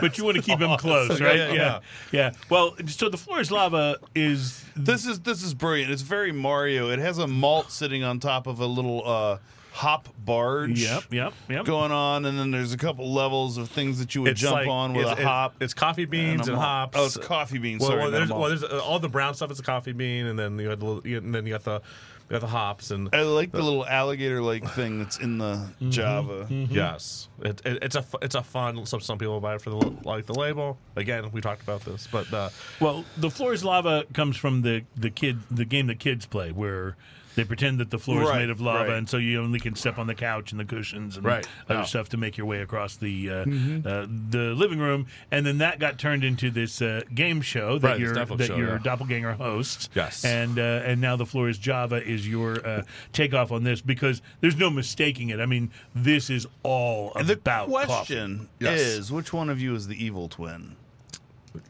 [0.00, 1.36] But you want to keep him close, right?
[1.36, 1.80] Yeah, yeah,
[2.12, 2.32] yeah.
[2.48, 5.90] Well, so the floor is lava is This is this is brilliant.
[5.92, 6.90] It's very Mario.
[6.90, 9.38] It has a malt sitting on top of a little uh,
[9.72, 10.80] hop barge.
[10.82, 11.64] yep, yep, yep.
[11.64, 14.54] Going on, and then there's a couple levels of things that you would It's jump
[14.56, 15.54] like- on with it's, a it- hop.
[15.60, 16.98] It's coffee beans a and, hops.
[16.98, 17.80] Oh, it's coffee beans.
[17.80, 18.40] Well, Sorry, well, not a there's, malt.
[18.40, 20.78] well, there's uh, all the brown stuff is a coffee bean, and then you got
[20.80, 21.80] the little, you, and then you got the
[22.28, 25.90] you got the hops, and I like the little alligator-like thing that's in the Mm-hmm.
[25.90, 26.46] Java.
[26.50, 28.86] yes, it, it, it's a fu- it's a fun.
[28.86, 30.78] Some some people buy it for the li- like the label.
[30.94, 34.84] Again, we talked about this, but uh, Well, the floor is lava comes from the
[34.96, 36.96] the kid the game that kids play where
[37.36, 38.98] they pretend that the floor is made of lava, right.
[38.98, 41.46] and so you only can step on the couch and the cushions and Right.
[41.68, 43.86] other stuff to make your way across the uh, Mm-hmm.
[43.86, 45.06] uh, the living room.
[45.30, 48.56] And then that got turned into this uh, game show that Right, your that show,
[48.56, 48.78] your yeah.
[48.82, 49.88] doppelganger hosts.
[49.94, 50.24] Yes.
[50.24, 52.82] and uh, and now the floor is Java is your uh,
[53.12, 55.40] takeoff on this because there's no mistaking it.
[55.40, 57.86] I mean, this is all And the about coffee.
[57.86, 58.80] question Yes.
[58.80, 60.76] is, which one of you is the evil twin?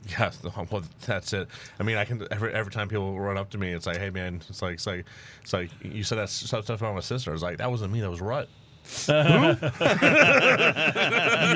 [0.09, 0.31] Yeah,
[0.71, 1.49] well, that's it.
[1.79, 4.11] I mean, I can every every time people run up to me, it's like, hey
[4.11, 5.05] man, it's like it's like
[5.43, 7.33] it's like you said that stuff stuff about my sister.
[7.33, 8.49] It's like that wasn't me, that was Rut.
[9.09, 9.15] you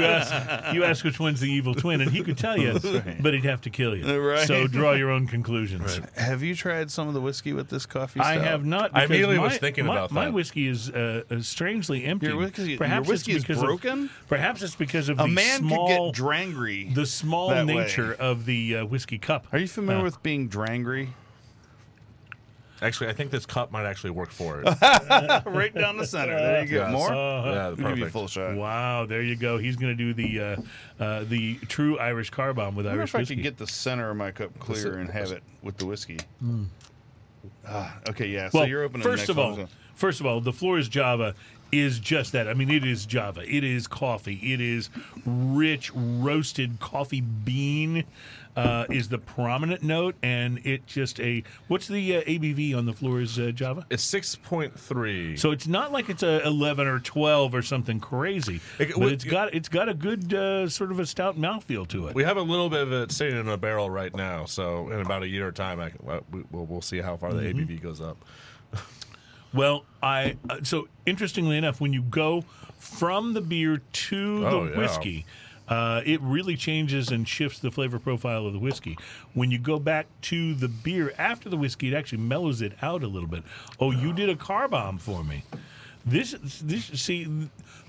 [0.04, 2.78] ask you ask which one's the evil twin, and he could tell you,
[3.20, 4.04] but he'd have to kill you.
[4.20, 4.46] Right.
[4.46, 6.00] So draw your own conclusions.
[6.16, 8.20] Have you tried some of the whiskey with this coffee?
[8.20, 8.90] I have not.
[8.94, 12.26] I because immediately my, was thinking my, about My whiskey is uh, uh, strangely empty.
[12.28, 14.10] Your whiskey- your perhaps whiskey it's is because of- broken?
[14.28, 16.94] perhaps it's because of A the man small, could get drangry.
[16.94, 17.74] the small that way.
[17.74, 19.46] nature of the uh, whiskey cup.
[19.52, 21.08] Are you familiar Uh, with being drangry?
[22.82, 24.64] Actually, I think this cup might actually work for it.
[25.46, 26.34] right down the center.
[26.36, 26.76] There you go.
[26.78, 26.92] Yes.
[26.92, 27.12] More?
[27.12, 27.14] Uh,
[27.52, 28.12] yeah, I'll give you a perfect.
[28.12, 28.56] full shot.
[28.56, 29.58] Wow, there you go.
[29.58, 30.40] He's going to do the
[31.00, 33.36] uh, uh, the true Irish car bomb with I wonder Irish if I whiskey.
[33.36, 36.18] could get the center of my cup clear and have it with the whiskey.
[37.66, 38.48] Ah, okay, yeah.
[38.50, 39.02] So well, you're opening.
[39.02, 39.68] first the of all, one.
[39.94, 41.34] first of all, the floor is Java
[41.78, 42.48] is just that.
[42.48, 43.42] I mean, it is Java.
[43.46, 44.40] It is coffee.
[44.52, 44.90] It is
[45.26, 48.04] rich roasted coffee bean.
[48.56, 52.92] Uh, is the prominent note, and it just a what's the uh, ABV on the
[52.92, 53.84] floors, uh, Java?
[53.90, 55.36] It's six point three.
[55.36, 59.12] So it's not like it's a eleven or twelve or something crazy, It- but we-
[59.12, 62.14] it's got it's got a good uh, sort of a stout mouthfeel to it.
[62.14, 65.00] We have a little bit of it sitting in a barrel right now, so in
[65.00, 65.98] about a year time, I can,
[66.30, 67.58] we, we'll, we'll see how far the Mm-hmm.
[67.72, 68.24] ABV goes up.
[69.54, 72.44] Well, I uh, so interestingly enough, when you go
[72.78, 74.76] from the beer to the Oh, yeah.
[74.78, 75.24] whiskey,
[75.68, 78.98] uh, it really changes and shifts the flavor profile of the whiskey.
[79.32, 83.02] When you go back to the beer after the whiskey, it actually mellows it out
[83.02, 83.44] a little bit.
[83.80, 85.44] Oh, you did a car bomb for me.
[86.06, 87.26] This, this, see,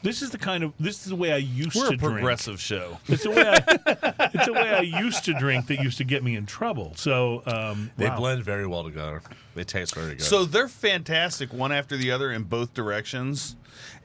[0.01, 2.13] this is the kind of this is the way I used We're to a drink.
[2.13, 2.97] progressive show.
[3.07, 6.23] It's the way I, it's the way I used to drink that used to get
[6.23, 6.93] me in trouble.
[6.95, 8.15] So um, They wow.
[8.17, 9.21] blend very well together.
[9.53, 10.21] They taste very good.
[10.21, 13.57] So they're fantastic, one after the other in both directions.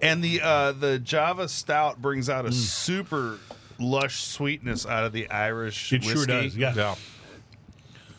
[0.02, 2.54] And the uh, the Java Stout brings out a Mm.
[2.54, 3.38] super
[3.78, 6.14] lush sweetness out of the Irish It whiskey.
[6.16, 6.56] sure does.
[6.56, 6.74] Yeah.
[6.74, 6.94] yeah.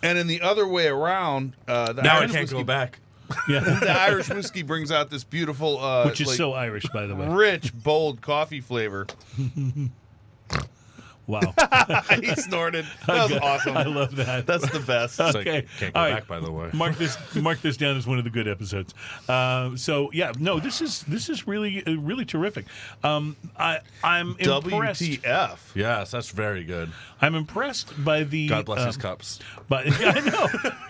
[0.02, 3.00] And in the other way around, uh, the Now I can't whiskey, go back.
[3.48, 3.60] Yeah.
[3.82, 7.16] The Irish whiskey brings out this beautiful, uh, Which is like, so Irish, by the
[7.16, 7.28] way.
[7.28, 9.08] rich, bold coffee flavor.
[11.28, 11.54] Wow.
[12.22, 12.86] he snorted.
[13.08, 13.78] That was awesome.
[13.78, 14.46] I love that.
[14.46, 15.16] That's the best.
[15.16, 15.40] So okay.
[15.40, 16.14] I can't go All right.
[16.16, 16.70] back, by the way.
[16.74, 18.94] mark this mark this down as one of the good episodes.
[19.30, 22.66] Uh, so yeah, no, this is this is really uh, really terrific.
[23.04, 25.02] Um, I I'm impressed.
[25.02, 25.58] WTF?
[25.76, 26.92] Yes, that's very good.
[27.22, 28.48] I'm impressed by the.
[28.48, 29.40] God bless um, his cups.
[29.70, 30.48] But yeah, I know.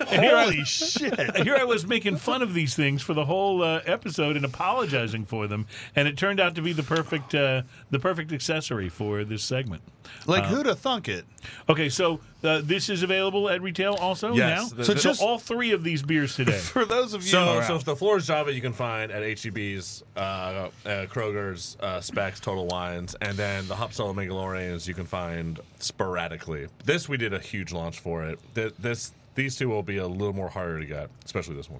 [0.09, 1.37] And here I- Holy shit.
[1.37, 5.25] here I was making fun of these things for the whole uh, episode and apologizing
[5.25, 9.23] for them, and it turned out to be the perfect uh, the perfect accessory for
[9.23, 9.81] this segment.
[10.27, 11.25] Like, who'd have thunk it?
[11.67, 14.77] Okay, so uh, this is available at retail also Yes, now.
[14.77, 16.57] the- so the- just all three of these beers today.
[16.59, 20.03] For those of you So, so if the floors Java you can find at HEB's,
[20.15, 20.69] uh, uh,
[21.07, 26.67] Kroger's, uh, Specs, Total Wines, and then the Hopsell Mangalorians you can find sporadically.
[26.85, 28.39] This we did a huge launch for it.
[28.55, 31.79] Th- This these two will be a little more harder to get, especially this one.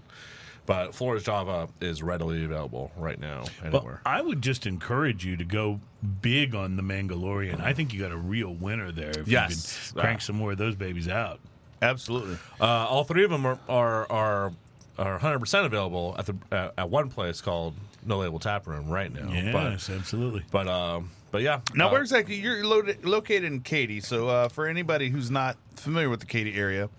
[0.66, 4.02] But Flores Java is readily available right now Well, anywhere.
[4.06, 5.80] I would just encourage you to go
[6.22, 7.60] big on the Mandalorian.
[7.62, 9.88] I think you got a real winner there if Yes.
[9.90, 11.40] you could crank some more of those babies out.
[11.82, 12.38] Absolutely.
[12.60, 14.54] Uh, all three of them are are are,
[15.00, 17.74] are 100% available at the at, at one place called
[18.06, 19.32] No Label Tap Room right now.
[19.32, 20.44] Yes, absolutely.
[20.52, 21.62] But but um but yeah.
[21.74, 24.02] Now, uh, where exactly you're lo- located in Katy?
[24.02, 26.90] So, uh, for anybody who's not familiar with the Katy area,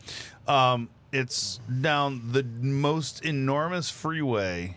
[0.48, 4.76] um, it's down the most enormous freeway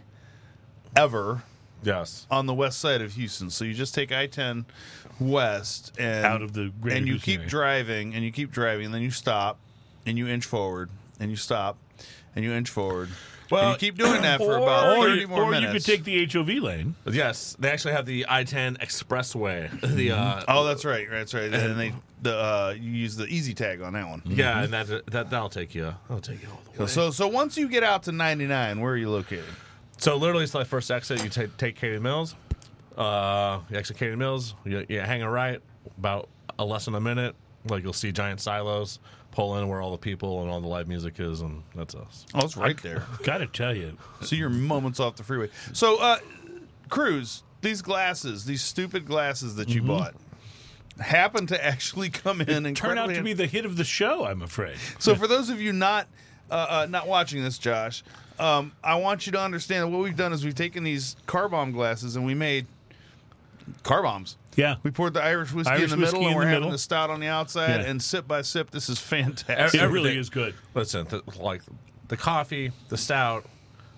[0.95, 1.43] ever
[1.83, 2.25] Yes.
[2.31, 3.49] on the west side of Houston.
[3.49, 4.65] So you just take I-10
[5.19, 7.49] west and Out of the greater and you Houston keep area.
[7.49, 9.59] driving and you keep driving, and then you stop
[10.05, 10.89] and you inch forward
[11.19, 11.77] and you stop
[12.35, 13.09] and you inch forward.
[13.51, 15.85] Well, and you keep doing that for or about thirty you, more or you minutes.
[15.85, 16.95] could take the HOV lane.
[17.05, 19.69] Yes, they actually have the I-10 Expressway.
[19.95, 21.07] The uh, Oh, that's right.
[21.09, 21.53] That's right.
[21.53, 24.21] And they the uh, you use the EZ TAG on that one.
[24.25, 25.93] yeah, and that that that'll take you.
[26.07, 26.87] That'll take you all the way.
[26.87, 29.45] So so once you get out to 99, where are you located?
[29.97, 31.23] So literally, it's like first exit.
[31.23, 32.35] You take take Katy Mills.
[32.97, 34.55] Uh, you exit Katy Mills.
[34.63, 35.61] You, you hang a right
[35.97, 37.35] about a less than a minute.
[37.69, 38.99] Like you'll see giant silos.
[39.31, 42.25] Pull in where all the people and all the live music is, and that's us.
[42.33, 43.03] Oh, it's right there.
[43.23, 45.49] Got to tell you, so you're moments off the freeway.
[45.73, 46.19] So uh
[46.89, 50.13] Cruz, these glasses, these stupid glasses that you bought
[50.99, 54.26] happen to actually come in and turn out to be the hit of the show.
[54.26, 54.77] I'm afraid.
[54.99, 56.07] So for those of you not
[56.49, 58.03] uh, uh, not watching this, Josh,
[58.39, 61.49] um, I want you to understand that what we've done is we've taken these car
[61.49, 62.67] bomb glasses and we made
[63.84, 64.38] car bombs.
[64.55, 66.59] Yeah, We poured the Irish whiskey Irish in the whiskey middle, and we're the having
[66.61, 66.72] middle.
[66.72, 67.89] the stout on the outside, Yeah.
[67.89, 69.81] and sip by sip, this is fantastic.
[69.81, 70.53] it really is good.
[70.73, 71.61] Listen, th- like
[72.07, 73.45] the coffee, the stout,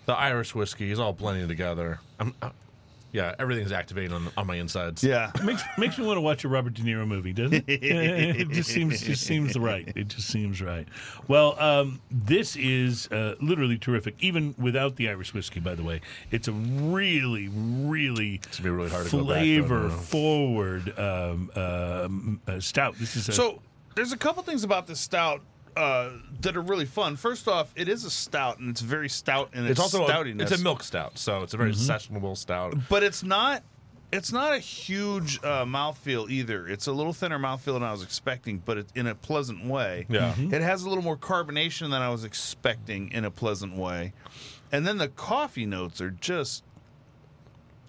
[0.08, 2.00] the Irish whiskey is all blending together.
[2.20, 2.50] I'm, uh,
[3.18, 5.04] yeah, everything's activating on, on my insides.
[5.04, 5.32] Yeah.
[5.44, 7.84] makes makes me want to watch a Robert De Niro movie, doesn't it?
[7.84, 9.92] it just seems just seems right.
[9.96, 10.88] It just seems right.
[11.28, 15.60] Well, um, this is uh, literally terrific, even without the Irish whiskey.
[15.60, 19.34] By the way, it's a really, really gonna be really hard to go back, though,
[19.34, 19.90] flavor no.
[19.90, 23.00] forward um, um, uh, stout.
[23.00, 23.64] This is a, So
[23.96, 25.42] there's a couple things about this stout
[25.78, 27.16] uh, that are really fun.
[27.16, 30.10] First off, it is a stout, and it's very stout and its, It's also a,
[30.10, 30.42] stoutiness.
[30.42, 32.76] it's a milk stout, so it's a very sessionable stout.
[32.90, 33.64] but it's not.
[34.10, 36.66] It's not a huge uh, mouthfeel either.
[36.66, 40.06] It's a little thinner mouthfeel than I was expecting, but it, in a pleasant way.
[40.08, 40.34] Yeah.
[40.38, 44.14] It has a little more carbonation than I was expecting in a pleasant way.
[44.72, 46.64] And then the coffee notes are just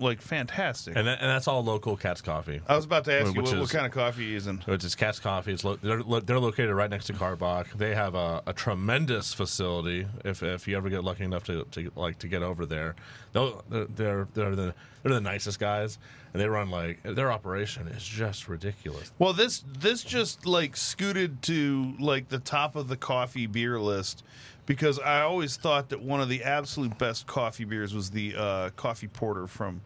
[0.00, 0.96] like fantastic.
[0.96, 2.60] and that, and that's all local Katz Coffee.
[2.68, 4.58] I was about to ask you what, what is- kind of coffee you using.
[4.66, 5.52] Which is Katz Coffee.
[5.52, 7.72] It's lo- they're, lo- they're located right next to Karbach.
[7.76, 10.06] They have a, a tremendous facility.
[10.24, 12.94] If, if you ever get lucky enough to, to like to get over there,
[13.32, 15.98] they'll, they're they're they're the they're the nicest guys,
[16.32, 19.12] and they run like their operation is just ridiculous.
[19.18, 24.24] Well, this this just like scooted to like the top of the coffee beer list
[24.68, 28.70] because I always thought that one of the absolute best coffee beers was the uh,
[28.76, 29.80] coffee porter from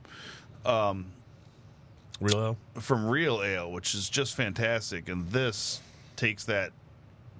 [2.20, 5.80] Real from Real Ale, which is just fantastic, and this
[6.16, 6.72] takes that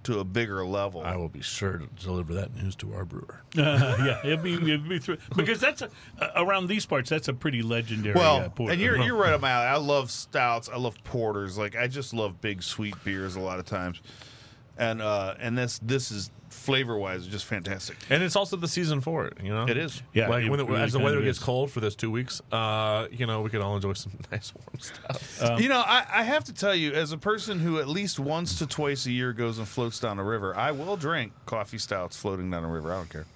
[0.05, 1.03] to a bigger level.
[1.03, 3.43] I will be sure to deliver that news to our brewer.
[3.57, 5.91] Uh, yeah, it'd be, it'd be through, because that's a,
[6.21, 7.11] uh, around these parts.
[7.11, 8.15] That's a pretty legendary.
[8.15, 8.73] well, uh, porter.
[8.73, 9.67] and you're you're right up my alley.
[9.67, 10.69] I love stouts.
[10.69, 11.59] I love porters.
[11.59, 14.01] Like I just love big sweet beers a lot of times,
[14.79, 16.31] and uh, and this this is
[16.63, 17.97] flavor wise just fantastic.
[18.09, 19.35] And it's also the season for it.
[19.43, 20.03] You know, It is.
[20.15, 22.41] Yeah, like it when the, really as the weather gets cold for those two weeks,
[22.53, 25.61] uh, you know, we can all enjoy some nice warm stuff.
[25.61, 28.59] you know, I, I have to tell you, as a person who at least once
[28.59, 32.17] to twice a year goes and floats down a river, I will drink coffee stouts
[32.17, 32.93] floating down a river.
[32.93, 33.27] I don't care.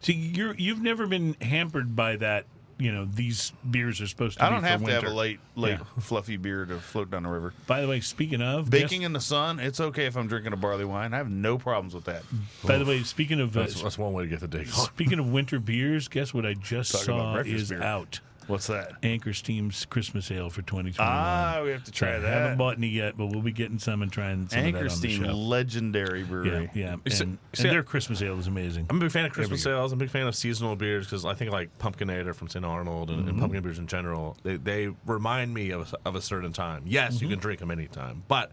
[0.00, 2.46] See, you're you've never been hampered by that.
[2.78, 4.44] You know, these beers are supposed to.
[4.44, 5.84] I don't for have to have a light, light, Yeah.
[6.00, 7.52] fluffy beer to float down the river.
[7.68, 10.52] By the way, speaking of Baking guess- in the sun, it's okay if I'm drinking
[10.52, 11.14] a barley wine.
[11.14, 12.24] I have no problems with that.
[12.64, 14.70] by the way, speaking of uh, That's, that's one way to get the day going.
[14.72, 17.82] speaking of winter beers, guess what I just Talking saw is beer.
[17.82, 18.18] out.
[18.46, 18.92] What's that?
[19.02, 20.96] Anchor Steam's Christmas Ale for 2021.
[21.00, 22.18] Ah, we have to try that.
[22.18, 22.28] I that.
[22.42, 24.92] haven't bought any yet, but we'll be getting some and trying some Anchor of that
[24.92, 25.32] on the Steam, show.
[25.32, 26.70] legendary Yeah, brewery.
[26.74, 28.86] yeah, and, see- and see, their Christmas ale is amazing.
[28.90, 29.92] I'm a big fan of Christmas sales.
[29.92, 32.64] I'm a big fan of seasonal beers because I think like Pumpkinator from St.
[32.64, 33.28] Arnold and, Mm-hmm.
[33.30, 36.82] and pumpkin beers in general, they, they remind me of a, of a certain time.
[36.86, 37.24] Yes, Mm-hmm.
[37.24, 38.52] you can drink them anytime, but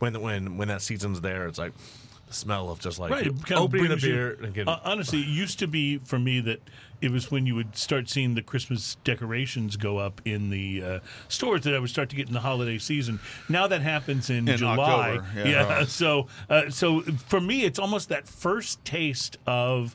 [0.00, 3.52] when when when that season's there, it's like the smell of just like Right, kind
[3.52, 4.68] of opening a brings you- beer and getting.
[4.68, 6.60] Uh, honestly, it used to be for me that
[7.00, 10.98] it was when you would start seeing the Christmas decorations go up in the uh,
[11.28, 13.20] stores that I would start to get in the holiday season.
[13.48, 15.18] Now that happens in, In July.
[15.18, 15.84] October, yeah.
[15.86, 19.94] So, uh, so for me, it's almost that first taste of.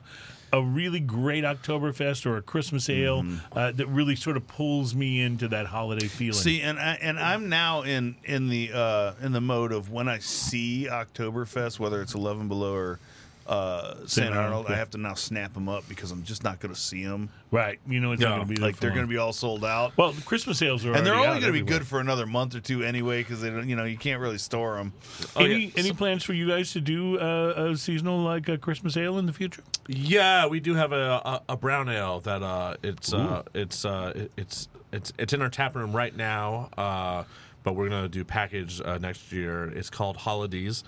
[0.54, 3.58] A really great Oktoberfest or a Christmas ale Mm-hmm.
[3.58, 6.34] uh, that really sort of pulls me into that holiday feeling.
[6.40, 10.08] See, and I, and I'm now in in the uh, in the mode of when
[10.08, 13.00] I see Oktoberfest, whether it's Eleven Below or
[13.46, 14.28] uh, St.
[14.28, 14.74] Arnold, Arnold, yeah.
[14.74, 17.28] I have to now snap them up because I'm just not going to see them.
[17.50, 17.78] right?
[17.86, 19.64] You know, it's No, not going to be Like they're going to be all sold
[19.64, 19.96] out.
[19.98, 22.54] Well, the Christmas sales are and they're only going to be good for another month
[22.54, 24.92] or two anyway because they don't, you know, you can't really store them.
[25.36, 25.70] Oh, any yeah.
[25.76, 29.26] any plans for you guys to do uh, a seasonal like a Christmas ale in
[29.26, 29.62] the future?
[29.88, 34.12] Yeah, we do have a a, a brown ale that uh, it's uh, it's uh,
[34.16, 36.70] it- it's it's it's in our tap room right now.
[36.78, 37.24] Uh,
[37.62, 39.64] but we're gonna do package uh, next year.
[39.68, 40.84] It's called Holidays.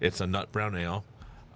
[0.00, 1.04] It's a nut brown ale.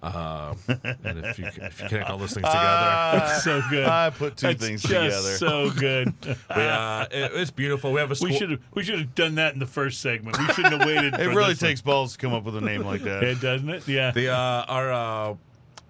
[0.03, 0.55] Uh,
[1.03, 3.85] and if you if you connect all those things together, That's so good.
[3.85, 5.37] I put two That's things just together.
[5.37, 6.13] so good.
[6.25, 7.91] we, uh, it- it's beautiful.
[7.91, 10.39] We have a we should have we should have done that in the first segment.
[10.39, 11.13] We shouldn't have waited.
[11.19, 11.69] it for really this one.
[11.69, 13.23] takes balls to come up with a name like that.
[13.23, 13.87] it, doesn't it?
[13.87, 14.09] Yeah.
[14.11, 15.35] The uh, our uh,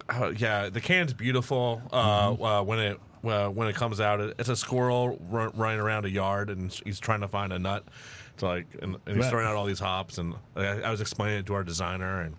[0.09, 1.81] uh, yeah, the can's beautiful.
[1.93, 6.03] Uh, uh, when it uh, when it comes out, it's a squirrel run, running around
[6.05, 7.85] a yard, and he's trying to find a nut.
[8.37, 11.39] To like, and, and he's throwing out all these hops, and I, I was explaining
[11.39, 12.35] it to our designer, and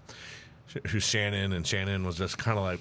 [0.89, 2.81] who's Shannon, and Shannon was just kind of like.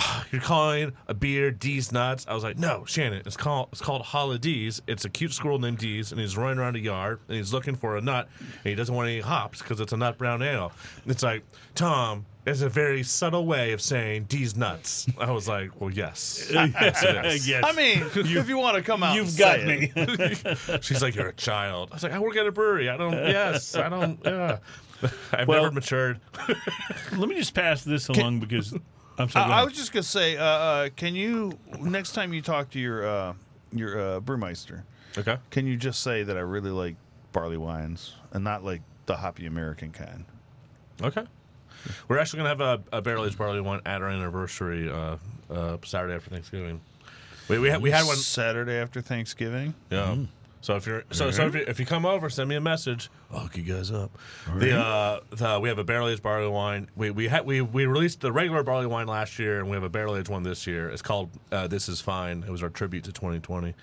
[0.00, 2.24] Ah, you're calling a beer D's nuts?
[2.28, 3.20] I was like, no, Shannon.
[3.26, 4.80] It's called it's called Holidays.
[4.86, 7.74] It's a cute squirrel named D's, and he's running around a yard, and he's looking
[7.74, 10.70] for a nut, and he doesn't want any hops because it's a nut brown ale.
[11.06, 11.42] It's like
[11.74, 12.26] Tom.
[12.46, 15.06] It's a very subtle way of saying D's nuts.
[15.18, 17.48] I was like, well, yes, yes, it is.
[17.48, 17.64] yes.
[17.66, 19.90] I mean, if you want to come out, You've got me.
[20.80, 21.88] She's like, you're a child.
[21.90, 22.88] I was like, I work at a brewery.
[22.88, 23.12] I don't.
[23.12, 24.20] Yes, I don't.
[24.24, 24.58] Yeah,
[25.32, 26.20] I've Well- never matured.
[27.16, 28.74] Let me just pass this along because
[29.18, 29.52] I'm sorry.
[29.52, 32.78] I, I was just gonna say, uh, uh, can you next time you talk to
[32.78, 33.34] your uh,
[33.72, 34.82] your uh, brewmeister,
[35.16, 35.36] Okay.
[35.50, 36.96] can you just say that I really like
[37.32, 40.24] barley wines and not like the hoppy American kind?
[41.02, 41.24] Okay.
[42.08, 45.16] We're actually gonna have a, a barrel aged barley wine at our anniversary uh,
[45.50, 46.80] uh, Saturday after Thanksgiving.
[47.48, 48.16] We we had we had one.
[48.16, 49.74] Saturday after Thanksgiving.
[49.90, 50.16] Yeah.
[50.60, 53.10] So if you're so so if you, if you come over, send me a message.
[53.32, 54.10] I'll hook you guys up.
[54.56, 56.88] The uh the we have a barrel aged barley wine.
[56.96, 59.82] We we had we we released the regular barley wine last year, and we have
[59.82, 60.88] a barrel aged one this year.
[60.88, 62.44] It's called uh, This Is Fine.
[62.46, 63.74] It was our tribute to 2020.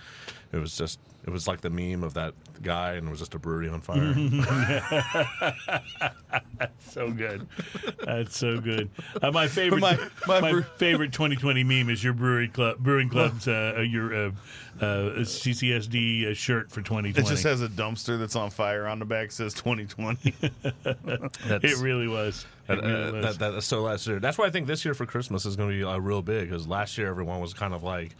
[0.52, 3.34] It was just it was like the meme of that guy, and it was just
[3.34, 4.14] a brewery on fire.
[6.90, 7.48] so good.
[8.06, 8.90] That's so good.
[9.22, 9.98] Uh, my favorite, My-
[10.28, 14.14] my, my brew- favorite 2020 meme is your brewery club, brewing club's uh, uh, your
[14.14, 14.32] uh,
[14.80, 14.84] uh,
[15.20, 17.28] CCSD uh, shirt for 2020.
[17.28, 19.32] It just has a dumpster that's on fire on the back.
[19.32, 20.34] Says 2020.
[20.84, 22.46] That's, it really was.
[22.68, 23.38] It Uh, really was.
[23.38, 24.20] that, that's so last year.
[24.20, 26.50] That's why I think this year for Christmas is going to be uh, real big
[26.50, 28.16] because last year everyone was kind of like,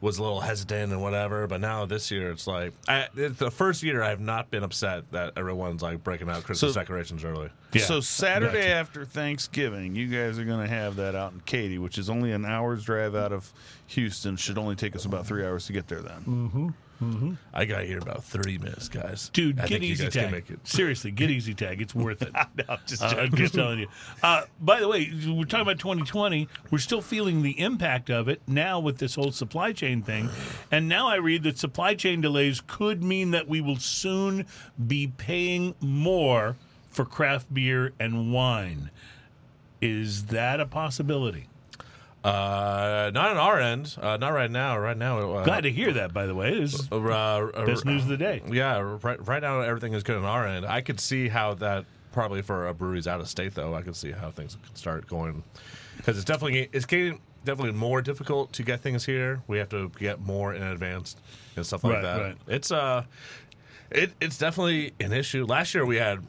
[0.00, 1.46] was a little hesitant and whatever.
[1.46, 4.62] But now this year, it's like I, it's the first year I have not been
[4.62, 7.50] upset that everyone's like breaking out Christmas So- decorations early.
[7.72, 7.82] Yeah.
[7.84, 8.74] So Saturday Gotcha.
[8.74, 12.32] after Thanksgiving, you guys are going to have that out in Katy, which is only
[12.32, 13.52] an hour's drive out of
[13.88, 14.36] Houston.
[14.36, 16.00] Should only take us about three hours to get there.
[16.00, 16.68] Then mm-hmm.
[17.52, 19.30] I got here about thirty minutes, guys.
[19.32, 20.58] Dude, I get EZ TAG.
[20.64, 21.80] Seriously, get EZ TAG.
[21.82, 22.32] It's worth it.
[22.56, 23.88] no, I'm just Uh, I'm just telling you.
[24.22, 26.48] Uh, by the way, we're talking about 2020.
[26.70, 30.30] We're still feeling the impact of it now with this whole supply chain thing.
[30.70, 34.46] And now I read that supply chain delays could mean that we will soon
[34.86, 36.56] be paying more
[36.90, 38.90] for craft beer and wine.
[39.82, 41.48] Is that a possibility?
[42.26, 43.96] Uh, not on our end.
[44.00, 44.76] Uh, not right now.
[44.78, 46.52] Right now, uh, Glad to hear that, by the way.
[46.58, 48.42] Is uh, uh, best news of the day.
[48.50, 50.66] Yeah, right, right now everything is good on our end.
[50.66, 53.74] I could see how that probably for a breweries out of state though.
[53.74, 55.44] I could see how things could start going
[55.98, 59.42] because it's definitely it's getting definitely more difficult to get things here.
[59.46, 61.14] We have to get more in advance
[61.54, 62.20] and stuff like Right, that.
[62.20, 62.36] right.
[62.48, 63.04] It's uh,
[63.92, 65.44] it it's definitely an issue.
[65.44, 66.24] Last year we had.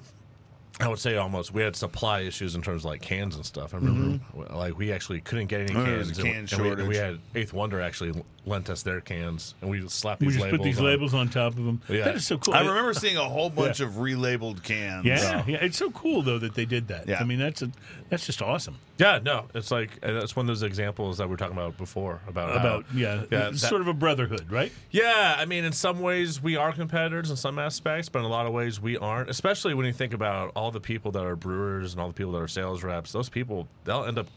[0.80, 3.74] I would say almost we had supply issues in terms of like cans and stuff.
[3.74, 4.24] I remember
[4.54, 6.08] like we actually couldn't get any Oh, cans.
[6.10, 8.14] and- can and we- and we, had Eighth Wonder actually
[8.48, 10.86] lent us their cans, and we slapped We these just labels put these on.
[10.86, 11.82] labels on top of them.
[11.90, 12.06] Yeah.
[12.06, 12.54] That is so cool.
[12.54, 15.06] I remember seeing a whole bunch of relabeled cans.
[15.06, 17.08] Yeah, yeah, it's so cool though that they did that.
[17.08, 17.20] Yeah.
[17.20, 17.70] I mean, that's a
[18.10, 18.78] that's just awesome.
[18.98, 22.22] Yeah, no, it's like that's one of those examples that we were talking about before
[22.28, 24.72] about how- About yeah, yeah, it's that- sort of a brotherhood, right?
[24.92, 25.36] yeah.
[25.38, 28.46] I mean, in some ways we are competitors in some aspects, but in a lot
[28.48, 29.30] of ways we aren't.
[29.30, 32.32] Especially when you think about all the people that are brewers and all the people
[32.32, 33.12] that are sales reps.
[33.12, 34.28] Those people they'll end up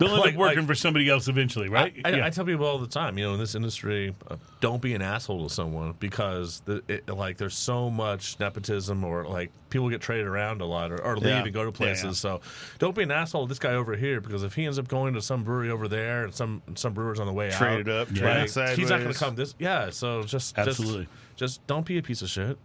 [0.00, 1.94] They'll end like- up working like- for somebody else eventually, right?
[2.04, 2.26] I, I, yeah.
[2.26, 5.02] I tell people all the time, you know, in this industry, uh, don't be an
[5.02, 10.00] asshole to someone because the, it, like there's so much nepotism or like people get
[10.00, 11.42] traded around a lot or, or leave Yeah.
[11.44, 12.04] and go to places.
[12.04, 12.10] yeah.
[12.12, 12.40] So
[12.78, 15.14] don't be an asshole to this guy over here because if he ends up going
[15.14, 18.20] to some brewery over there and some some brewers on the way Traded out, up,
[18.56, 19.54] like, he's not going to come this.
[19.58, 21.08] Yeah, so just Absolutely.
[21.36, 22.56] just, just don't be a piece of shit.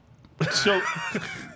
[0.52, 0.80] So,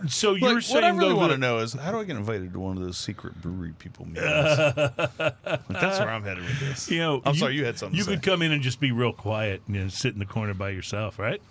[0.08, 2.04] so you're Like, saying what I really though want to know is how do I
[2.04, 4.26] get invited to one of those secret brewery people meetings?
[4.28, 6.90] Like, that's where I'm headed with this.
[6.90, 8.32] you know, I'm sorry, you had something You to could say.
[8.32, 10.70] come in and just be real quiet and you know, sit in the corner by
[10.72, 11.42] yourself, right?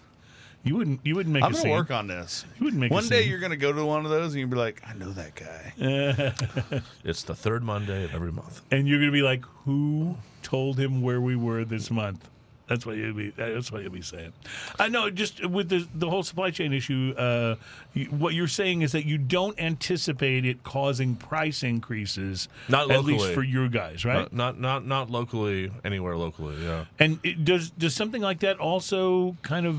[0.63, 1.01] You wouldn't.
[1.05, 1.71] You wouldn't make I'm a gonna scene.
[1.71, 2.45] work on this.
[2.59, 3.31] You wouldn't make a One day scene.
[3.31, 6.83] you're gonna go to one of those and you'll be like, I know that guy.
[7.05, 8.61] It's the third Monday of every month.
[8.71, 12.29] and you're going to be like, "Who told him where we were this month?"
[12.71, 13.31] That's what you'll be.
[13.31, 14.33] That's what you'll be saying.
[14.79, 15.11] I know.
[15.11, 17.57] Just with the the whole supply chain issue, uh,
[17.95, 23.05] you, what you're saying is that you don't anticipate it causing price increases, Not at
[23.05, 24.27] least for your guys, right?
[24.27, 26.65] Uh, not not not locally anywhere locally.
[26.65, 26.85] Yeah.
[27.01, 29.77] And it, does does something like that also kind of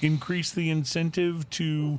[0.00, 1.98] increase the incentive to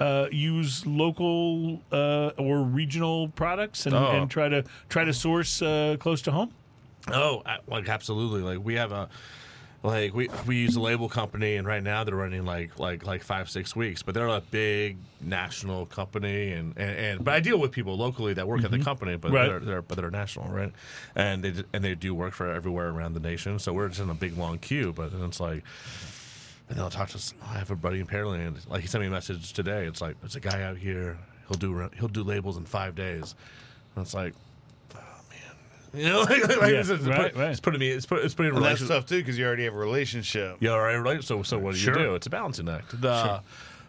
[0.00, 4.10] uh, use local uh, or regional products and, Oh.
[4.10, 6.50] and try to try to source uh, close to home?
[7.08, 8.40] Oh, like absolutely.
[8.40, 9.08] Like we have a
[9.86, 13.22] like we we use a label company, and right now they're running like like like
[13.22, 17.58] five six weeks, but they're a big national company, and and, and but I deal
[17.58, 18.84] with people locally that work at the mm-hmm.
[18.84, 19.48] company, but Right.
[19.48, 20.72] they're, they're but they're national, right?
[21.14, 24.10] And they and they do work for everywhere around the nation, so we're just in
[24.10, 24.92] a big long queue.
[24.92, 25.62] But then it's like.
[26.68, 27.32] And they'll talk to us.
[27.44, 28.68] I have a buddy in Pearland.
[28.68, 29.86] Like he sent me a message today.
[29.86, 31.16] It's like there's a guy out here.
[31.46, 33.36] He'll do he'll do labels in five days.
[33.94, 34.45] And it's like, oh
[35.94, 37.50] you know, like, like Yeah, it's, it's, right, put, right.
[37.50, 37.88] it's putting me.
[37.90, 40.56] It's put, it's putting And that's tough too because you already have a relationship.
[40.60, 41.22] Yeah, all right, right.
[41.22, 41.98] So so what do Sure.
[41.98, 42.14] you do?
[42.14, 43.00] It's a balancing act.
[43.00, 43.42] The,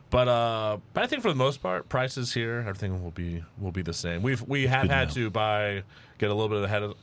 [0.09, 3.73] But uh, but I think for the most part, prices here, everything will be will
[3.73, 4.21] be the same.
[4.23, 5.13] We've we have had know.
[5.15, 5.83] to buy
[6.17, 6.95] get a little bit ahead of,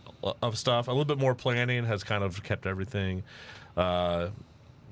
[0.42, 0.88] of stuff.
[0.88, 3.22] A little bit more planning has kind of kept everything
[3.76, 4.28] uh,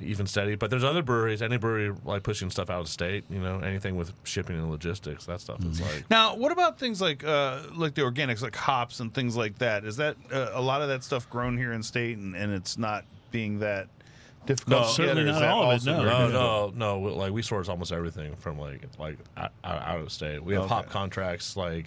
[0.01, 0.55] even steady.
[0.55, 3.25] But there's other breweries, any brewery like pushing stuff out of state.
[3.31, 6.09] You know, anything with shipping and logistics, that stuff is like.
[6.11, 9.85] Now, what about things like uh, like the organics, like hops and things like that?
[9.85, 12.79] Is that uh, a lot of that stuff grown here in state, and, and it's
[12.79, 13.89] not being that
[14.47, 14.71] difficult?
[14.71, 16.03] No, to get, certainly not all of it, no.
[16.05, 16.99] No, no, no.
[17.15, 20.43] Like we source almost everything from like like out, out of state.
[20.43, 21.87] We have hop contracts like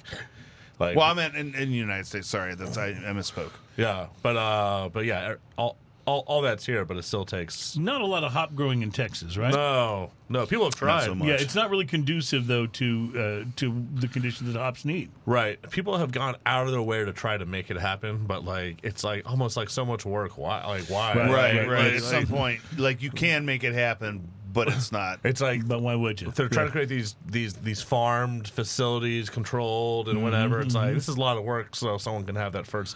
[0.80, 2.28] like Well, I meant in, in the United States.
[2.28, 3.52] Sorry, that's I, I misspoke.
[3.78, 7.76] yeah, but uh, but yeah, all all all that's here, but it still takes.
[7.78, 9.54] Not a lot of hop growing in Texas, right?
[9.54, 10.46] No, no.
[10.46, 11.06] People have tried.
[11.06, 11.28] so much.
[11.28, 15.10] Yeah, it's not really conducive though to uh, to the conditions that hops need.
[15.26, 15.60] Right.
[15.72, 18.78] People have gone out of their way to try to make it happen, but like
[18.84, 20.38] it's like almost like so much work.
[20.38, 20.66] Why?
[20.66, 21.14] Like why?
[21.16, 21.68] Right, Right, right, right.
[21.68, 21.94] right.
[21.96, 25.20] At some point, like you can make it happen, but it's not.
[25.24, 26.32] It's like But why would you?
[26.32, 30.62] they're trying to create these these these farmed facilities, controlled and whatever.
[30.62, 32.96] It's like this is a lot of work, so someone can have that first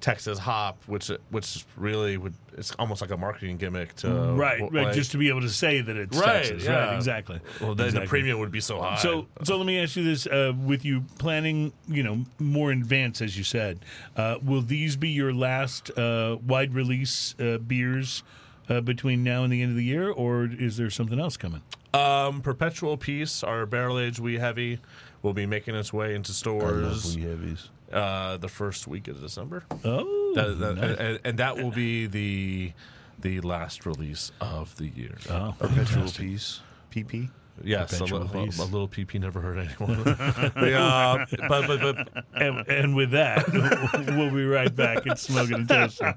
[0.00, 4.94] Texas hop, which which really would it's almost like a marketing gimmick to right, right.
[4.94, 6.64] just to be able to say that it's Right, Texas.
[6.64, 6.86] yeah.
[6.86, 7.40] Right, exactly.
[7.60, 8.06] well, then Exactly.
[8.06, 8.96] the premium would be so high.
[8.96, 12.80] So, so let me ask you this: uh, with you planning, you know, more in
[12.80, 13.80] advance, as you said,
[14.16, 18.22] uh, will these be your last uh, wide release uh, beers
[18.68, 21.62] uh, between now and the end of the year, or is there something else coming?
[21.92, 24.78] Um, Perpetual Peace, our barrel aged wee heavy,
[25.22, 26.64] will be making its way into stores
[27.06, 27.68] I love wee heavies.
[27.92, 29.64] Uh, the first week of December.
[29.84, 30.96] Oh, That- that- nice.
[30.98, 32.72] and, and that will be the
[33.18, 35.18] the last release of the year.
[35.28, 36.26] oh, Perpetual fantastic.
[36.26, 36.60] peace.
[36.90, 37.28] PP.
[37.62, 38.58] Yes, a, Perpetual little, Peace.
[38.58, 40.02] a little PP never hurt anyone.
[40.66, 43.46] yeah, but, but but And, and with that,
[44.16, 46.14] we'll be right back at Smoking and Toasting.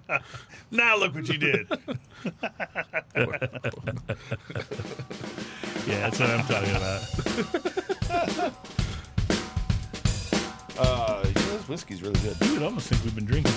[0.72, 1.68] Now look what you did.
[5.86, 8.54] yeah, that's what I'm talking about.
[10.76, 12.38] Uh, yeah, this whiskey's really good.
[12.40, 13.54] Dude, would almost think we've been drinking.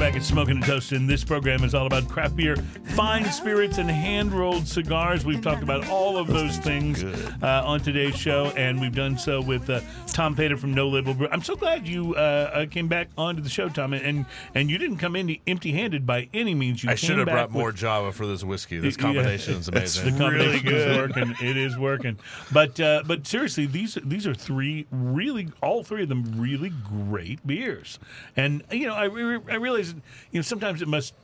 [0.00, 0.16] Back.
[0.16, 1.06] It's Smoking and Toasting.
[1.06, 2.56] This program is all about craft beer,
[2.96, 5.26] fine spirits, and hand rolled cigars.
[5.26, 9.42] We've talked about all of those things uh, on today's show, and we've done so
[9.42, 11.28] with uh, Tom Painter from No Label Brew.
[11.30, 14.24] I'm so glad you uh, uh, came back onto the show, Tom, and
[14.54, 16.82] and you didn't come in empty handed by any means.
[16.82, 18.78] You I should have brought more Java for this whiskey.
[18.78, 19.02] This Yeah.
[19.02, 20.14] combination is amazing.
[20.14, 21.34] the combination is working.
[21.42, 22.18] It is working.
[22.50, 27.46] But uh, but seriously, these these are three really, all three of them really great
[27.46, 27.98] beers.
[28.34, 31.14] And you know, I, I realize you know sometimes it must.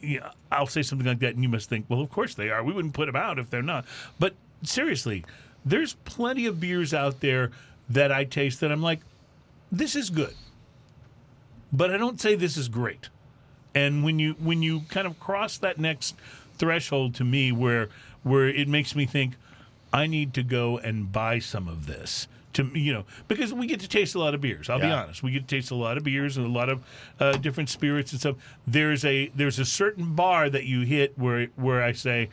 [0.00, 2.50] You know, I'll say something like that, and you must think, well, of course they
[2.50, 2.62] are.
[2.62, 3.86] We wouldn't put them out if they're not.
[4.18, 5.24] But seriously,
[5.64, 7.50] there's plenty of beers out there
[7.88, 9.00] that I taste that I'm like,
[9.72, 10.34] this is good,
[11.72, 13.08] but I don't say this is great.
[13.74, 16.14] And when you when you kind of cross that next
[16.58, 17.88] threshold to me where
[18.22, 19.34] where it makes me think
[19.92, 23.80] I need to go and buy some of this to you know because we get
[23.80, 24.68] to taste a lot of beers.
[24.68, 26.84] I'll be honest, we get to taste a lot of beers and a lot of
[27.20, 28.36] uh, different spirits and stuff.
[28.66, 32.28] There's a there's a certain bar that you hit where where I say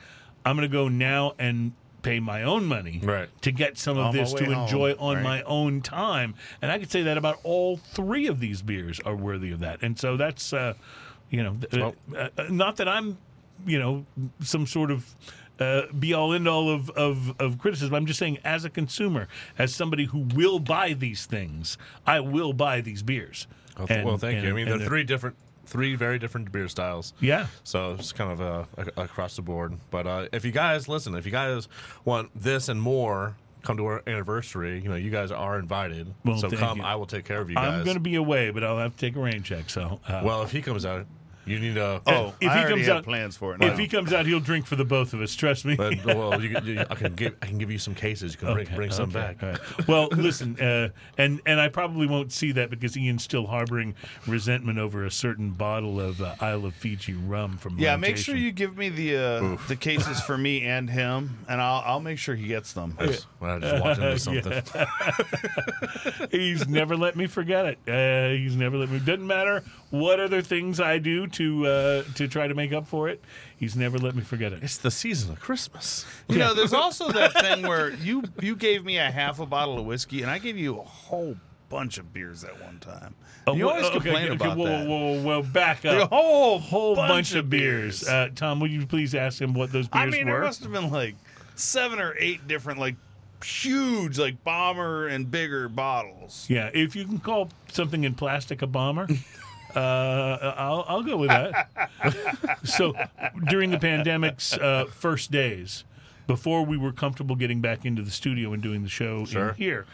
[0.45, 1.71] I'm going to go now and
[2.01, 3.29] pay my own money Right.
[3.43, 5.23] to get some of On this to way home, enjoy on right.
[5.23, 6.35] my own time.
[6.61, 9.81] And I could say that about all three of these beers are worthy of that.
[9.81, 10.73] And so that's, uh,
[11.29, 11.81] you know, th-
[12.13, 13.17] uh, uh, not that I'm,
[13.65, 14.05] you know,
[14.41, 15.15] some sort of.
[15.59, 17.93] Uh, be all end all of, of, of criticism.
[17.93, 19.27] I'm just saying, as a consumer,
[19.57, 21.77] as somebody who will buy these things,
[22.07, 23.47] I will buy these beers.
[23.77, 24.49] Well, And- well, thank and- you.
[24.49, 25.35] I mean, they're three different,
[25.65, 27.13] three very different beer styles.
[27.19, 27.47] Yeah.
[27.63, 29.77] So it's kind of uh, across the board.
[29.91, 31.67] But uh, if you guys listen, if you guys
[32.03, 34.81] want this and more, come to our anniversary.
[34.81, 36.13] You know, you guys are invited.
[36.23, 36.79] Well, so come.
[36.79, 36.83] you.
[36.83, 37.79] I will take care of you guys.
[37.79, 39.69] I'm going to be away, but I'll have to take a rain check.
[39.69, 41.05] So, uh, Well, if he comes out,
[41.45, 42.01] you need to.
[42.07, 43.59] Oh, if I he already comes have out- plans for it.
[43.59, 43.67] Now.
[43.67, 45.35] if he comes out, he'll drink for the both of us.
[45.35, 45.75] Trust me.
[45.75, 48.33] But, well, you, you, I can give I can give you some cases.
[48.33, 49.43] You can bring, Okay, bring some okay, back.
[49.43, 49.87] all right.
[49.87, 53.95] Well, listen, uh, and and I probably won't see that because Ian's still harboring
[54.27, 57.77] resentment over a certain bottle of uh, Isle of Fiji rum from.
[57.79, 61.61] yeah, make sure you give me the uh, the cases for me and him, and
[61.61, 62.95] I'll I'll make sure he gets them.
[62.99, 64.19] I just, I just walked into
[64.63, 66.29] something.
[66.31, 67.77] He's never let me forget it.
[67.87, 68.99] Uh, he's never let me.
[68.99, 73.09] Doesn't matter what other things I do to uh, to try to make up for
[73.09, 73.21] it.
[73.57, 74.63] He's never let me forget it.
[74.63, 76.05] It's the season of Christmas.
[76.29, 79.77] You know, there's also that thing where you you gave me a half a bottle
[79.79, 81.35] of whiskey, and I gave you a whole
[81.69, 83.15] bunch of beers at one time.
[83.47, 84.87] Oh, you always okay, complain okay, about whoa, that.
[84.87, 86.03] Whoa, whoa, whoa, back up.
[86.03, 88.07] A whole whole bunch, of beers.
[88.07, 90.07] Uh, Tom, would you please ask him what those beers were?
[90.07, 90.33] I mean, were?
[90.33, 91.15] there must have been like
[91.55, 92.95] seven or eight different, like
[93.43, 96.45] huge, like bomber and bigger bottles.
[96.49, 99.07] Yeah, if you can call something in plastic a bomber,
[99.75, 101.69] uh, I'll, I'll go with that.
[102.63, 102.93] so
[103.47, 105.83] during the pandemic's uh, first days,
[106.27, 109.49] before we were comfortable getting back into the studio and doing the show Sure.
[109.49, 109.85] in here,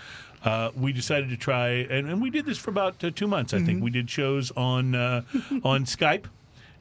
[0.43, 3.53] uh, we decided to try, and, and we did this for about uh, two months.
[3.53, 5.23] I think we did shows on uh,
[5.63, 6.25] on Skype.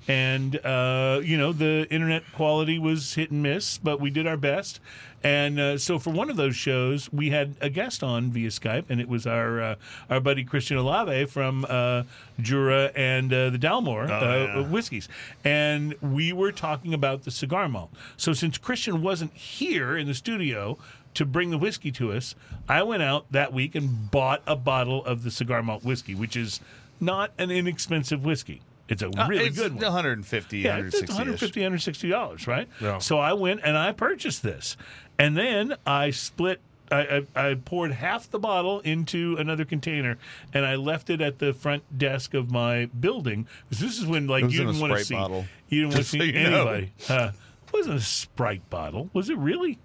[0.06, 4.38] And uh, you know the internet quality was hit and miss, but we did our
[4.38, 4.80] best.
[5.24, 8.84] And uh, so for one of those shows, we had a guest on via Skype,
[8.88, 9.74] and it was our uh,
[10.08, 12.04] our buddy Christian Olave from uh,
[12.40, 14.68] Jura and uh, the Dalmore uh, yeah.
[14.68, 15.08] whiskeys,
[15.44, 17.90] and we were talking about the cigar malt.
[18.16, 20.78] So since Christian wasn't here in the studio
[21.14, 22.36] to bring the whiskey to us,
[22.68, 26.36] I went out that week and bought a bottle of the cigar malt whiskey, which
[26.36, 26.60] is
[27.00, 28.62] not an inexpensive whiskey.
[28.88, 29.84] It's a really Uh, it's good one.
[29.84, 32.68] 150, Yeah, it's 160 150 160 dollars, right?
[32.80, 32.98] Yeah.
[32.98, 34.78] So I went and I purchased this,
[35.18, 36.60] and then I split.
[36.90, 40.16] I, I, I poured half the bottle into another container,
[40.54, 43.46] and I left it at the front desk of my building.
[43.68, 45.44] 'Cause this is when, like, you didn't want to see bottle.
[45.68, 46.92] you didn't want to so see anybody.
[47.10, 47.32] Uh,
[47.66, 49.78] it wasn't a Sprite bottle, was it really?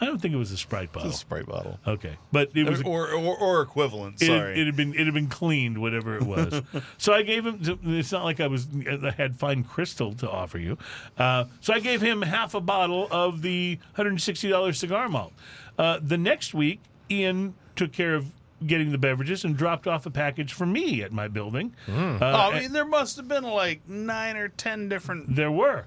[0.00, 1.08] I don't think it was a Sprite bottle.
[1.10, 1.78] It's a Sprite bottle.
[1.86, 4.22] Okay, but it was a- or, or or equivalent.
[4.22, 4.60] it, Sorry.
[4.60, 6.62] it had been it had been cleaned, whatever it was.
[6.98, 7.60] so I gave him.
[7.84, 8.66] It's not like I was
[9.02, 10.78] I had fine crystal to offer you.
[11.18, 15.08] Uh, so I gave him half a bottle of the hundred and sixty dollars cigar
[15.08, 15.32] malt.
[15.78, 18.32] Uh, the next week, Ian took care of
[18.66, 21.74] getting the beverages and dropped off a package for me at my building.
[21.88, 25.86] Uh, oh, I mean, there must have been like nine or ten different there were.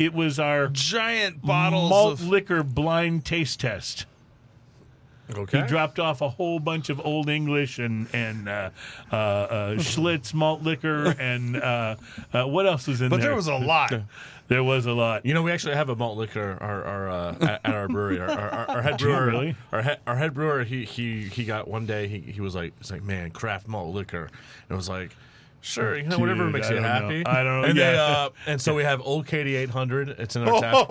[0.00, 2.26] It was our giant bottles malt of.
[2.26, 4.06] liquor blind taste test.
[5.30, 5.60] Okay.
[5.60, 8.70] He dropped off a whole bunch of Old English and and uh,
[9.12, 11.96] uh, uh, Schlitz malt liquor and uh,
[12.32, 13.26] uh, what else was in but there?
[13.26, 13.92] But there was a lot.
[14.48, 15.26] There was a lot.
[15.26, 18.20] You know, we actually have a malt liquor our, our, uh, at, at our brewery.
[18.20, 19.54] Our, our, our, our head brewer, really?
[19.70, 22.08] our, head, our head brewer, he, he he got one day.
[22.08, 25.14] He, he was like, "It's like, man, craft malt liquor." And it was like,
[25.60, 26.88] "Sure, you know, whatever makes I you don't know.
[26.88, 28.02] happy." I don't know, And they, yeah.
[28.02, 30.10] uh, and so we have Old Katy 800.
[30.18, 30.86] It's in our tap.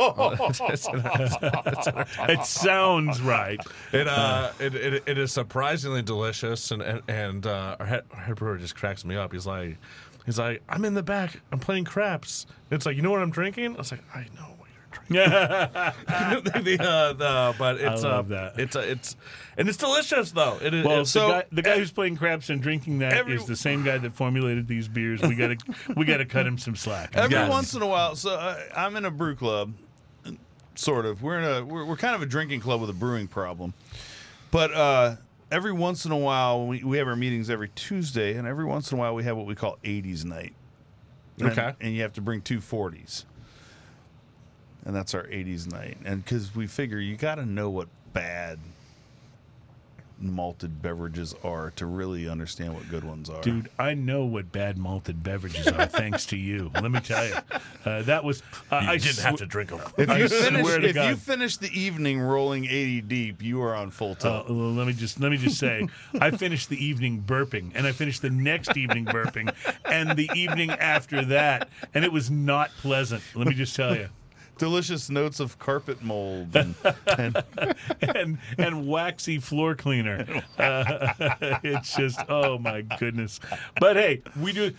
[0.70, 3.60] it's in our- It sounds right.
[3.92, 8.20] It uh, it, it, it is surprisingly delicious, and and, and uh, our, head, our
[8.22, 9.34] head brewer just cracks me up.
[9.34, 9.78] He's like,
[10.26, 12.46] he's like, I'm in the back, I'm playing craps.
[12.72, 13.76] It's like, you know what I'm drinking?
[13.76, 14.59] I was like, I know what you're drinking.
[15.10, 18.60] the, uh, the, but it's love uh, that.
[18.60, 19.16] it's uh, it's
[19.58, 20.58] and it's delicious though.
[20.62, 23.14] It is Well, it's, the So- guy, the guy who's playing craps and drinking that
[23.14, 25.22] is Every- the same guy that formulated these beers.
[25.22, 25.58] We gotta
[25.96, 27.16] we gotta cut him some slack.
[27.16, 27.50] Every Yes.
[27.50, 29.74] once in a while, so uh, I'm in a brew club,
[30.76, 31.22] sort of.
[31.24, 33.74] We're in a we're, we're kind of a drinking club with a brewing problem,
[34.52, 35.16] but uh,
[35.52, 38.92] every once in a while we, we have our meetings every Tuesday, and every once
[38.92, 40.54] in a while we have what we call 80s night.
[41.40, 41.74] And- Okay.
[41.80, 43.24] and you have to bring two 40s,
[44.86, 45.98] and that's our 80s night.
[46.06, 48.60] And because we figure you got to know what bad
[50.22, 53.42] malted beverages are to really understand what good ones are.
[53.42, 56.70] Dude, I know what bad malted beverages are thanks to you.
[56.82, 57.36] Let me tell you,
[57.86, 59.80] uh, that was uh, you I didn't sw- have to drink them.
[59.98, 63.62] If I you swear finish, to if you finish the evening rolling 80 deep, you
[63.62, 64.50] are on full Uh, tilt.
[64.50, 65.88] well, let me just let me just say,
[66.20, 69.54] I finished the evening burping, and I finished the next evening burping,
[69.86, 73.24] and the evening after that, and it was not pleasant.
[73.36, 74.10] Let me just tell you,
[74.60, 76.56] Delicious notes of carpet mold.
[76.56, 76.76] And,
[77.18, 77.44] and
[78.02, 80.26] and and waxy floor cleaner.
[80.60, 81.14] Uh,
[81.64, 83.40] it's just oh my goodness.
[83.80, 84.74] But hey, we do.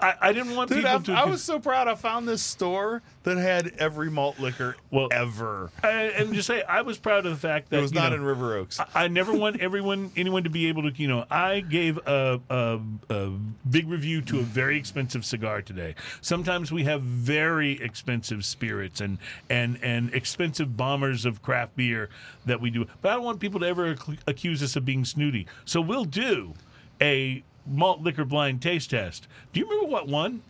[0.00, 1.12] I, I didn't want dude, people I, to.
[1.12, 1.88] I was so proud.
[1.88, 5.70] I found this store that had every malt liquor Well, ever.
[5.82, 8.16] I- and just say I was proud of the fact that It was not know,
[8.16, 8.78] in River Oaks.
[8.94, 12.80] I never want everyone, anyone to be able to, you know, I gave a, a,
[13.08, 13.30] a
[13.68, 15.94] big review to a very expensive cigar today.
[16.20, 19.13] Sometimes we have very expensive spirits and,
[19.48, 22.08] and, and expensive bombers of craft beer
[22.46, 22.86] that we do.
[23.02, 25.46] But I don't want people to ever ac- accuse us of being snooty.
[25.64, 26.54] So we'll do
[27.00, 29.26] a malt liquor blind taste test.
[29.52, 30.42] Do you remember what one?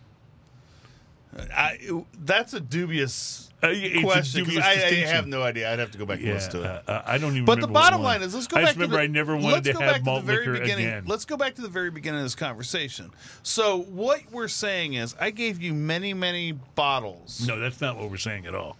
[1.53, 1.77] I,
[2.23, 4.45] that's a dubious a question.
[4.61, 5.71] I, I have no idea.
[5.71, 6.65] I'd have to go back and Yeah, listen to it.
[6.87, 7.45] uh, uh, I don't even.
[7.45, 9.43] But the bottom line is, let's go I back to remember the, I never let's
[9.43, 10.85] wanted to go have back malt to the very liquor beginning.
[10.85, 11.03] again.
[11.07, 13.11] Let's go back to the very beginning of this conversation.
[13.43, 17.45] So what we're saying is, I gave you many, many bottles.
[17.47, 18.77] No, that's not what we're saying at all.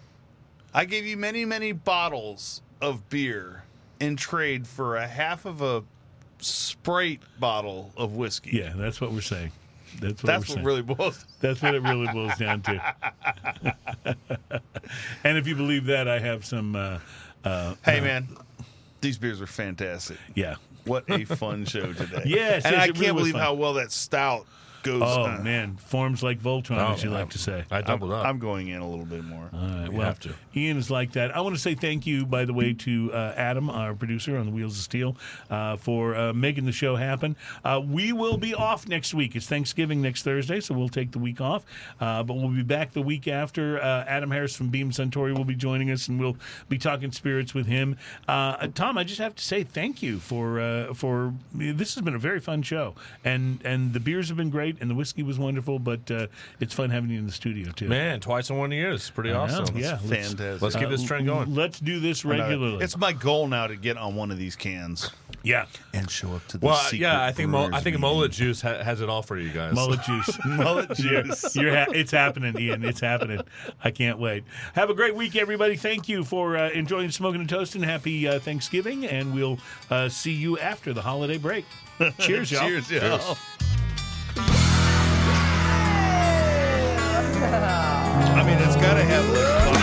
[0.74, 3.64] I gave you many, many bottles of beer
[4.00, 5.84] in trade for a half of a
[6.40, 8.58] Sprite bottle of whiskey.
[8.58, 9.52] Yeah, that's what we're saying.
[10.00, 11.26] That's what That's what really boils.
[11.40, 12.96] That's what it really boils down to.
[15.24, 16.76] and if you believe that, I have some.
[16.76, 17.00] Uh,
[17.44, 18.28] uh, Hey, man,
[19.02, 20.18] these beers are fantastic.
[20.34, 20.56] yeah.
[20.86, 22.22] What a fun show today.
[22.26, 23.42] Yes, and yes, I can't was believe fun.
[23.42, 24.46] how well that stout
[24.86, 25.02] goes.
[25.04, 27.66] Oh uh, man, forms like Voltron, Oh, as you like to say.
[27.72, 28.26] I I'm, doubled up.
[28.26, 29.50] I'm going in a little bit more.
[29.54, 30.34] All right, We well, have to.
[30.56, 31.36] Ian is like that.
[31.36, 34.46] I want to say thank you, by the way, to uh, Adam, our producer on
[34.46, 35.18] the Wheels of Steel,
[35.50, 37.36] uh, for uh, making the show happen.
[37.64, 39.36] Uh, we will be off next week.
[39.36, 41.66] It's Thanksgiving next Thursday, so we'll take the week off.
[42.00, 43.82] Uh, but we'll be back the week after.
[43.82, 46.38] Uh, Adam Harris from Beam Suntory will be joining us, and we'll
[46.70, 47.98] be talking spirits with him.
[48.28, 52.16] Uh, Tom, I just have to say thank you for uh, for this has been
[52.16, 52.94] a very fun show,
[53.24, 55.80] and and the beers have been great, and the whiskey was wonderful.
[55.80, 56.28] But uh,
[56.60, 57.88] it's fun having you in the studio too.
[57.88, 59.78] Man, twice in one year is pretty I know, awesome.
[59.78, 60.00] yeah.
[60.06, 60.62] let's- Fantastic.
[60.62, 61.54] Let's keep this trend going.
[61.56, 62.84] Let's do this regularly.
[62.84, 65.10] It's my goal now to get on one of these cans
[65.44, 68.02] yeah, and show up to the Well, secret yeah, I think Mo- I think meeting.
[68.02, 69.76] mullet juice ha- has it all for you guys.
[69.76, 70.40] mullet juice.
[70.46, 71.56] mullet You're, juice.
[71.56, 72.84] you're ha- it's happening, Ian.
[72.84, 73.42] It's happening.
[73.84, 74.44] I can't wait.
[74.74, 75.76] Have a great week, everybody.
[75.76, 77.84] Thank you for uh, enjoying smoking and toasting.
[77.84, 79.60] Happy uh, Thanksgiving, and we'll
[79.92, 81.66] uh, see you after the holiday break.
[82.20, 82.68] Cheers, y'all.
[82.68, 83.38] Cheers, y'all.
[87.54, 89.75] I mean, it's got to have like